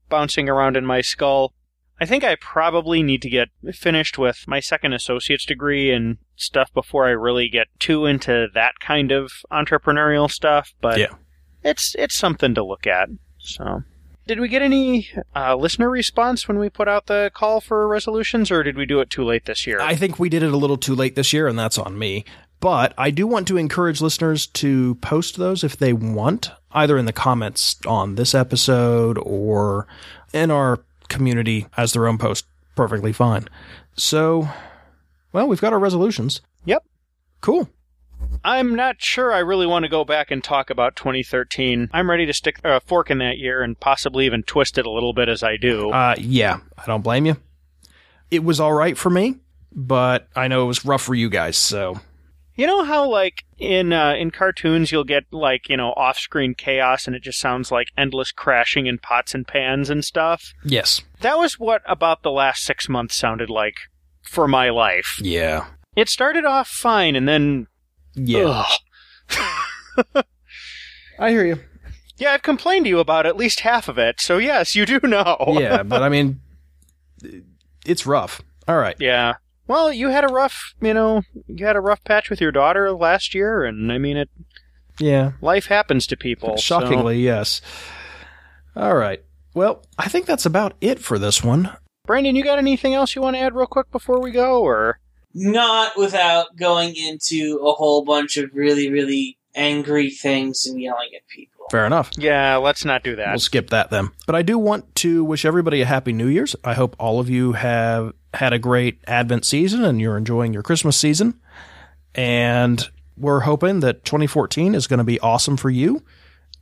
bouncing 0.09 0.49
around 0.49 0.75
in 0.75 0.85
my 0.85 1.01
skull. 1.01 1.53
I 1.99 2.05
think 2.05 2.23
I 2.23 2.35
probably 2.35 3.01
need 3.01 3.21
to 3.23 3.29
get 3.29 3.49
finished 3.73 4.17
with 4.17 4.43
my 4.47 4.59
second 4.59 4.93
associate's 4.93 5.45
degree 5.45 5.91
and 5.91 6.17
stuff 6.35 6.71
before 6.73 7.07
I 7.07 7.11
really 7.11 7.49
get 7.49 7.67
too 7.79 8.05
into 8.05 8.47
that 8.53 8.73
kind 8.79 9.11
of 9.11 9.31
entrepreneurial 9.51 10.29
stuff. 10.29 10.73
But 10.81 10.99
Yeah. 10.99 11.15
it's 11.63 11.95
it's 11.97 12.15
something 12.15 12.53
to 12.55 12.63
look 12.63 12.85
at. 12.85 13.09
So, 13.39 13.81
did 14.27 14.39
we 14.39 14.47
get 14.47 14.61
any 14.61 15.09
uh, 15.35 15.55
listener 15.55 15.89
response 15.89 16.47
when 16.47 16.59
we 16.59 16.69
put 16.69 16.87
out 16.87 17.07
the 17.07 17.31
call 17.33 17.61
for 17.61 17.87
resolutions, 17.87 18.51
or 18.51 18.61
did 18.61 18.77
we 18.77 18.85
do 18.85 18.99
it 18.99 19.09
too 19.09 19.23
late 19.23 19.45
this 19.45 19.65
year? 19.65 19.79
I 19.81 19.95
think 19.95 20.19
we 20.19 20.29
did 20.29 20.43
it 20.43 20.53
a 20.53 20.57
little 20.57 20.77
too 20.77 20.93
late 20.93 21.15
this 21.15 21.33
year, 21.33 21.47
and 21.47 21.57
that's 21.57 21.77
on 21.77 21.97
me. 21.97 22.25
But 22.59 22.93
I 22.97 23.11
do 23.11 23.25
want 23.27 23.47
to 23.47 23.57
encourage 23.57 24.01
listeners 24.01 24.47
to 24.47 24.95
post 24.95 25.37
those 25.37 25.63
if 25.63 25.77
they 25.77 25.93
want, 25.93 26.51
either 26.71 26.97
in 26.97 27.05
the 27.05 27.13
comments 27.13 27.77
on 27.85 28.15
this 28.15 28.35
episode 28.35 29.17
or 29.19 29.87
in 30.33 30.51
our 30.51 30.83
community 31.07 31.67
as 31.77 31.93
their 31.93 32.07
own 32.07 32.17
post. 32.17 32.45
Perfectly 32.75 33.13
fine. 33.13 33.47
So, 33.95 34.47
well, 35.31 35.47
we've 35.47 35.61
got 35.61 35.73
our 35.73 35.79
resolutions. 35.79 36.41
Yep. 36.65 36.83
Cool. 37.41 37.69
I'm 38.43 38.75
not 38.75 39.01
sure 39.01 39.33
I 39.33 39.39
really 39.39 39.65
want 39.67 39.83
to 39.83 39.89
go 39.89 40.05
back 40.05 40.31
and 40.31 40.43
talk 40.43 40.69
about 40.69 40.95
2013. 40.95 41.89
I'm 41.91 42.09
ready 42.09 42.25
to 42.25 42.33
stick 42.33 42.59
a 42.63 42.79
fork 42.79 43.11
in 43.11 43.17
that 43.17 43.37
year 43.37 43.61
and 43.61 43.79
possibly 43.79 44.25
even 44.25 44.43
twist 44.43 44.77
it 44.77 44.85
a 44.85 44.91
little 44.91 45.13
bit 45.13 45.27
as 45.29 45.43
I 45.43 45.57
do. 45.57 45.91
Uh, 45.91 46.15
yeah, 46.17 46.59
I 46.77 46.85
don't 46.85 47.01
blame 47.01 47.25
you. 47.25 47.37
It 48.31 48.43
was 48.43 48.59
all 48.59 48.73
right 48.73 48.97
for 48.97 49.09
me, 49.09 49.35
but 49.73 50.27
I 50.35 50.47
know 50.47 50.63
it 50.63 50.67
was 50.67 50.85
rough 50.85 51.01
for 51.01 51.15
you 51.15 51.29
guys. 51.29 51.57
So 51.57 51.99
You 52.55 52.67
know 52.67 52.83
how 52.83 53.09
like 53.09 53.43
in 53.57 53.91
uh, 53.93 54.13
in 54.13 54.31
cartoons 54.31 54.91
you'll 54.91 55.03
get 55.03 55.25
like 55.31 55.67
you 55.69 55.77
know 55.77 55.89
off-screen 55.97 56.53
chaos 56.55 57.07
and 57.07 57.15
it 57.15 57.23
just 57.23 57.39
sounds 57.39 57.71
like 57.71 57.87
endless 57.97 58.31
crashing 58.31 58.85
in 58.87 58.97
pots 58.97 59.33
and 59.33 59.47
pans 59.47 59.89
and 59.89 60.03
stuff. 60.05 60.53
yes, 60.63 61.01
That 61.21 61.37
was 61.37 61.59
what 61.59 61.81
about 61.85 62.23
the 62.23 62.31
last 62.31 62.63
six 62.63 62.87
months 62.89 63.15
sounded 63.15 63.49
like 63.49 63.75
for 64.21 64.47
my 64.47 64.69
life. 64.69 65.19
yeah, 65.21 65.67
It 65.95 66.09
started 66.09 66.45
off 66.45 66.67
fine 66.67 67.15
and 67.15 67.27
then 67.27 67.67
yeah. 68.17 68.63
I 71.19 71.31
hear 71.31 71.45
you. 71.45 71.59
yeah, 72.17 72.33
I've 72.33 72.43
complained 72.43 72.85
to 72.85 72.89
you 72.89 72.99
about 72.99 73.25
at 73.25 73.37
least 73.37 73.61
half 73.61 73.87
of 73.87 73.97
it. 73.97 74.19
So 74.21 74.37
yes, 74.37 74.75
you 74.75 74.85
do 74.85 74.99
know. 75.03 75.37
Yeah, 75.59 75.83
but 75.83 76.03
I 76.03 76.09
mean, 76.09 76.41
it's 77.85 78.05
rough. 78.05 78.41
All 78.67 78.77
right. 78.77 78.95
Yeah. 78.99 79.35
Well, 79.67 79.91
you 79.91 80.09
had 80.09 80.23
a 80.23 80.33
rough, 80.33 80.73
you 80.81 80.93
know, 80.93 81.23
you 81.47 81.65
had 81.65 81.75
a 81.75 81.81
rough 81.81 82.03
patch 82.03 82.29
with 82.29 82.39
your 82.39 82.51
daughter 82.51 82.91
last 82.93 83.33
year, 83.35 83.65
and 83.65 83.91
I 83.91 83.97
mean, 83.97 84.15
it 84.15 84.29
Yeah. 84.99 85.31
life 85.41 85.65
happens 85.67 86.07
to 86.07 86.15
people. 86.17 86.57
so- 86.57 86.79
Shockingly, 86.79 87.19
yes. 87.19 87.61
All 88.75 88.95
right. 88.95 89.21
Well, 89.53 89.83
I 89.97 90.07
think 90.07 90.25
that's 90.25 90.45
about 90.45 90.75
it 90.81 90.99
for 90.99 91.17
this 91.19 91.43
one. 91.43 91.75
Brandon, 92.05 92.35
you 92.35 92.43
got 92.43 92.59
anything 92.59 92.93
else 92.93 93.15
you 93.15 93.21
want 93.21 93.35
to 93.35 93.41
add 93.41 93.55
real 93.55 93.65
quick 93.65 93.91
before 93.91 94.21
we 94.21 94.31
go, 94.31 94.61
or 94.61 94.99
Not 95.39 95.97
without 95.97 96.55
going 96.55 96.95
into 96.95 97.59
a 97.63 97.71
whole 97.73 98.03
bunch 98.03 98.37
of 98.37 98.49
really, 98.53 98.89
really 98.91 99.37
angry 99.53 100.09
things 100.09 100.65
and 100.65 100.81
yelling 100.81 101.09
at 101.15 101.27
people. 101.27 101.65
Fair 101.69 101.85
enough. 101.85 102.11
yeah, 102.17 102.55
let's 102.55 102.85
not 102.85 103.03
do 103.03 103.15
that. 103.17 103.29
We'll 103.29 103.39
skip 103.39 103.69
that 103.71 103.89
then. 103.89 104.09
But 104.25 104.35
I 104.35 104.41
do 104.41 104.57
want 104.57 104.95
to 104.95 105.23
wish 105.23 105.43
everybody 105.45 105.81
a 105.81 105.85
happy 105.85 106.13
New 106.13 106.27
Year's. 106.27 106.55
I 106.63 106.73
hope 106.73 106.95
all 106.97 107.19
of 107.19 107.29
you 107.29 107.51
have 107.53 108.13
had 108.33 108.53
a 108.53 108.59
great 108.59 109.01
Advent 109.05 109.45
season 109.45 109.83
and 109.83 109.99
you're 109.99 110.17
enjoying 110.17 110.53
your 110.53 110.63
Christmas 110.63 110.95
season. 110.97 111.39
And 112.15 112.89
we're 113.17 113.41
hoping 113.41 113.81
that 113.81 114.05
2014 114.05 114.75
is 114.75 114.87
going 114.87 114.99
to 114.99 115.03
be 115.03 115.19
awesome 115.19 115.57
for 115.57 115.69
you 115.69 116.03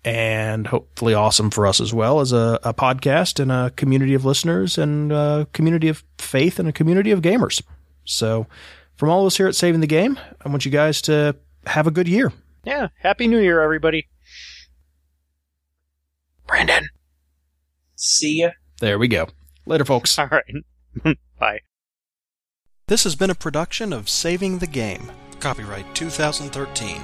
and 0.03 0.67
hopefully 0.67 1.13
awesome 1.13 1.49
for 1.49 1.65
us 1.67 1.79
as 1.79 1.93
well 1.93 2.19
as 2.19 2.31
a, 2.31 2.59
a 2.63 2.73
podcast 2.73 3.39
and 3.39 3.51
a 3.51 3.71
community 3.75 4.13
of 4.13 4.25
listeners 4.25 4.77
and 4.77 5.11
a 5.11 5.47
community 5.53 5.87
of 5.87 6.03
faith 6.17 6.59
and 6.59 6.67
a 6.67 6.71
community 6.71 7.11
of 7.11 7.21
gamers. 7.21 7.61
So, 8.05 8.47
from 8.95 9.09
all 9.09 9.21
of 9.21 9.27
us 9.27 9.37
here 9.37 9.47
at 9.47 9.55
Saving 9.55 9.81
the 9.81 9.87
Game, 9.87 10.19
I 10.43 10.49
want 10.49 10.65
you 10.65 10.71
guys 10.71 11.01
to 11.03 11.35
have 11.65 11.87
a 11.87 11.91
good 11.91 12.07
year. 12.07 12.31
Yeah, 12.63 12.87
happy 12.99 13.27
New 13.27 13.39
Year, 13.39 13.61
everybody. 13.61 14.07
Brandon. 16.47 16.89
See 17.95 18.41
ya. 18.41 18.49
There 18.79 18.99
we 18.99 19.07
go. 19.07 19.27
Later, 19.65 19.85
folks. 19.85 20.19
All 20.19 20.27
right. 20.27 20.43
Bye. 21.39 21.61
This 22.87 23.03
has 23.03 23.15
been 23.15 23.31
a 23.31 23.35
production 23.35 23.91
of 23.91 24.07
Saving 24.09 24.59
the 24.59 24.67
Game, 24.67 25.11
copyright 25.39 25.95
2013. 25.95 27.01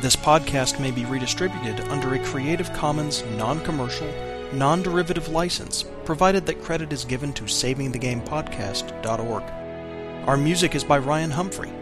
This 0.00 0.16
podcast 0.16 0.80
may 0.80 0.90
be 0.90 1.04
redistributed 1.04 1.80
under 1.88 2.14
a 2.14 2.24
Creative 2.24 2.72
Commons 2.72 3.22
non 3.36 3.62
commercial, 3.62 4.10
non 4.52 4.82
derivative 4.82 5.28
license, 5.28 5.84
provided 6.04 6.44
that 6.46 6.62
credit 6.62 6.92
is 6.92 7.04
given 7.04 7.32
to 7.34 7.44
SavingTheGamePodcast.org. 7.44 9.61
Our 10.26 10.36
music 10.36 10.76
is 10.76 10.84
by 10.84 10.98
Ryan 10.98 11.32
Humphrey. 11.32 11.72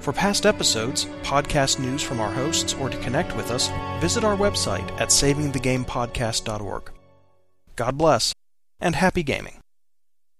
For 0.00 0.12
past 0.12 0.44
episodes, 0.44 1.06
podcast 1.22 1.78
news 1.78 2.02
from 2.02 2.20
our 2.20 2.30
hosts, 2.30 2.74
or 2.74 2.90
to 2.90 2.96
connect 2.98 3.34
with 3.36 3.50
us, 3.50 3.70
visit 4.02 4.22
our 4.22 4.36
website 4.36 4.90
at 5.00 5.08
SavingTheGamePodcast.org. 5.08 6.90
God 7.76 7.96
bless, 7.96 8.34
and 8.80 8.94
happy 8.94 9.22
gaming. 9.22 9.59